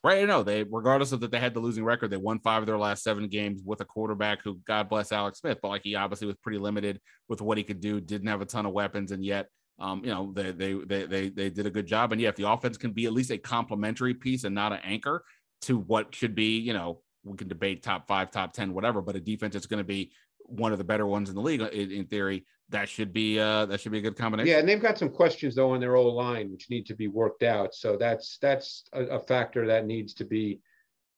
Right, 0.04 0.22
I 0.22 0.26
know 0.26 0.42
they, 0.42 0.64
regardless 0.64 1.12
of 1.12 1.20
that, 1.20 1.30
they 1.30 1.38
had 1.38 1.54
the 1.54 1.60
losing 1.60 1.84
record. 1.84 2.10
They 2.10 2.16
won 2.16 2.40
five 2.40 2.62
of 2.62 2.66
their 2.66 2.76
last 2.76 3.04
seven 3.04 3.28
games 3.28 3.62
with 3.64 3.80
a 3.80 3.84
quarterback 3.84 4.42
who, 4.42 4.58
God 4.66 4.88
bless 4.88 5.12
Alex 5.12 5.38
Smith, 5.38 5.58
but 5.62 5.68
like 5.68 5.82
he 5.84 5.94
obviously 5.94 6.26
was 6.26 6.36
pretty 6.42 6.58
limited 6.58 7.00
with 7.28 7.40
what 7.40 7.56
he 7.56 7.64
could 7.64 7.80
do. 7.80 8.00
Didn't 8.00 8.26
have 8.26 8.40
a 8.40 8.46
ton 8.46 8.66
of 8.66 8.72
weapons, 8.72 9.12
and 9.12 9.24
yet 9.24 9.46
um, 9.78 10.02
you 10.04 10.10
know, 10.10 10.32
they, 10.34 10.52
they 10.52 10.74
they 10.74 11.06
they 11.06 11.28
they 11.28 11.50
did 11.50 11.66
a 11.66 11.70
good 11.70 11.86
job. 11.86 12.12
And 12.12 12.20
yeah, 12.20 12.28
if 12.28 12.36
the 12.36 12.48
offense 12.48 12.76
can 12.76 12.92
be 12.92 13.06
at 13.06 13.12
least 13.12 13.30
a 13.30 13.38
complementary 13.38 14.14
piece 14.14 14.44
and 14.44 14.54
not 14.54 14.72
an 14.72 14.78
anchor, 14.84 15.24
to 15.62 15.78
what 15.78 16.14
should 16.14 16.34
be, 16.34 16.58
you 16.58 16.72
know, 16.72 17.00
we 17.24 17.36
can 17.36 17.48
debate 17.48 17.82
top 17.82 18.06
five, 18.06 18.30
top 18.30 18.52
10, 18.52 18.74
whatever, 18.74 19.00
but 19.00 19.16
a 19.16 19.20
defense 19.20 19.54
that's 19.54 19.66
going 19.66 19.78
to 19.78 19.84
be 19.84 20.12
one 20.40 20.72
of 20.72 20.78
the 20.78 20.84
better 20.84 21.06
ones 21.06 21.28
in 21.28 21.34
the 21.34 21.40
league 21.40 21.60
in, 21.60 21.90
in, 21.90 22.06
theory. 22.06 22.44
That 22.68 22.88
should 22.88 23.12
be 23.12 23.38
uh 23.38 23.66
that 23.66 23.80
should 23.80 23.92
be 23.92 23.98
a 23.98 24.02
good 24.02 24.16
combination. 24.16 24.50
Yeah, 24.50 24.58
and 24.58 24.68
they've 24.68 24.80
got 24.80 24.98
some 24.98 25.10
questions 25.10 25.54
though 25.54 25.72
on 25.72 25.80
their 25.80 25.94
old 25.94 26.14
line 26.14 26.50
which 26.50 26.70
need 26.70 26.86
to 26.86 26.94
be 26.94 27.06
worked 27.06 27.42
out. 27.42 27.74
So 27.74 27.96
that's 27.96 28.38
that's 28.40 28.84
a, 28.92 29.04
a 29.04 29.20
factor 29.20 29.66
that 29.66 29.86
needs 29.86 30.14
to 30.14 30.24
be, 30.24 30.60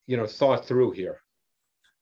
you 0.06 0.16
know, 0.16 0.26
thought 0.26 0.66
through 0.66 0.92
here. 0.92 1.20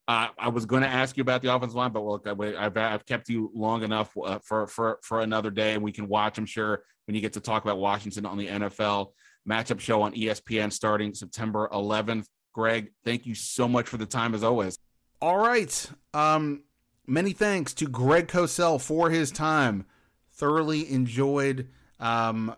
Uh, 0.09 0.29
I 0.37 0.49
was 0.49 0.67
going 0.67 0.83
to 0.83 0.89
ask 0.89 1.17
you 1.17 1.21
about 1.21 1.43
the 1.43 1.55
offensive 1.55 1.77
line, 1.77 1.93
but 1.93 2.03
look, 2.03 2.27
I've, 2.27 2.77
I've 2.77 3.07
kept 3.07 3.29
you 3.29 3.53
long 3.55 3.85
enough 3.85 4.11
uh, 4.17 4.41
for 4.41 4.67
for 4.67 4.99
for 5.03 5.21
another 5.21 5.51
day, 5.51 5.75
and 5.75 5.83
we 5.83 5.93
can 5.93 6.09
watch. 6.09 6.39
I'm 6.39 6.47
sure 6.47 6.83
when 7.07 7.15
you 7.15 7.21
get 7.21 7.35
to 7.35 7.41
talk 7.41 7.63
about 7.63 7.79
Washington 7.79 8.27
on 8.27 8.37
the 8.37 8.49
NFL 8.49 9.13
matchup 9.49 9.81
show 9.81 10.03
on 10.03 10.13
ESPN 10.15 10.73
starting 10.73 11.15
September 11.15 11.69
11th. 11.73 12.27
Greg, 12.53 12.93
thank 13.05 13.27
you 13.27 13.35
so 13.35 13.67
much 13.67 13.89
for 13.89 13.97
the 13.97 14.07
time 14.07 14.35
as 14.35 14.45
always. 14.45 14.79
All 15.21 15.39
right. 15.39 15.91
Um, 16.13 16.65
many 17.07 17.33
thanks 17.33 17.73
to 17.75 17.87
Greg 17.87 18.29
Cosell 18.29 18.81
for 18.81 19.11
his 19.11 19.31
time. 19.31 19.87
Thoroughly 20.33 20.91
enjoyed 20.91 21.69
um, 22.01 22.55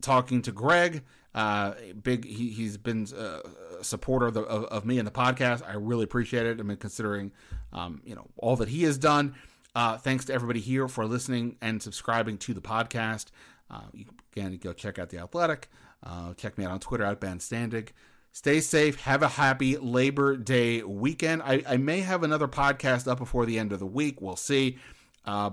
talking 0.00 0.42
to 0.42 0.52
Greg. 0.52 1.04
Uh, 1.34 1.72
big, 2.02 2.26
he, 2.26 2.50
he's 2.50 2.76
been 2.76 3.06
uh, 3.16 3.40
a 3.80 3.84
supporter 3.84 4.26
of, 4.26 4.34
the, 4.34 4.42
of, 4.42 4.64
of, 4.64 4.84
me 4.84 4.98
and 4.98 5.06
the 5.06 5.12
podcast. 5.12 5.66
I 5.66 5.74
really 5.74 6.04
appreciate 6.04 6.44
it. 6.44 6.60
I 6.60 6.62
mean, 6.62 6.76
considering, 6.76 7.32
um, 7.72 8.02
you 8.04 8.14
know, 8.14 8.26
all 8.36 8.56
that 8.56 8.68
he 8.68 8.82
has 8.82 8.98
done. 8.98 9.34
Uh, 9.74 9.96
thanks 9.96 10.26
to 10.26 10.34
everybody 10.34 10.60
here 10.60 10.86
for 10.88 11.06
listening 11.06 11.56
and 11.62 11.82
subscribing 11.82 12.36
to 12.36 12.52
the 12.52 12.60
podcast. 12.60 13.26
Uh, 13.72 13.80
you 13.92 14.04
can, 14.34 14.56
go 14.58 14.72
check 14.72 14.98
out 14.98 15.08
The 15.08 15.18
Athletic. 15.18 15.68
Uh, 16.04 16.34
check 16.34 16.58
me 16.58 16.64
out 16.64 16.72
on 16.72 16.80
Twitter 16.80 17.04
at 17.04 17.20
Ben 17.20 17.38
Standig. 17.38 17.88
Stay 18.32 18.60
safe. 18.60 19.00
Have 19.02 19.22
a 19.22 19.28
happy 19.28 19.76
Labor 19.76 20.36
Day 20.36 20.82
weekend. 20.82 21.42
I, 21.42 21.62
I 21.66 21.76
may 21.76 22.00
have 22.00 22.22
another 22.22 22.48
podcast 22.48 23.06
up 23.06 23.18
before 23.18 23.46
the 23.46 23.58
end 23.58 23.72
of 23.72 23.78
the 23.78 23.86
week. 23.86 24.20
We'll 24.20 24.36
see. 24.36 24.78
Uh, 25.24 25.50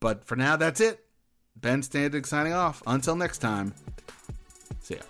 but 0.00 0.24
for 0.24 0.36
now, 0.36 0.56
that's 0.56 0.80
it. 0.80 1.04
Ben 1.56 1.82
Standig 1.82 2.26
signing 2.26 2.52
off. 2.52 2.82
Until 2.86 3.16
next 3.16 3.38
time, 3.38 3.74
see 4.80 4.96
ya. 4.96 5.02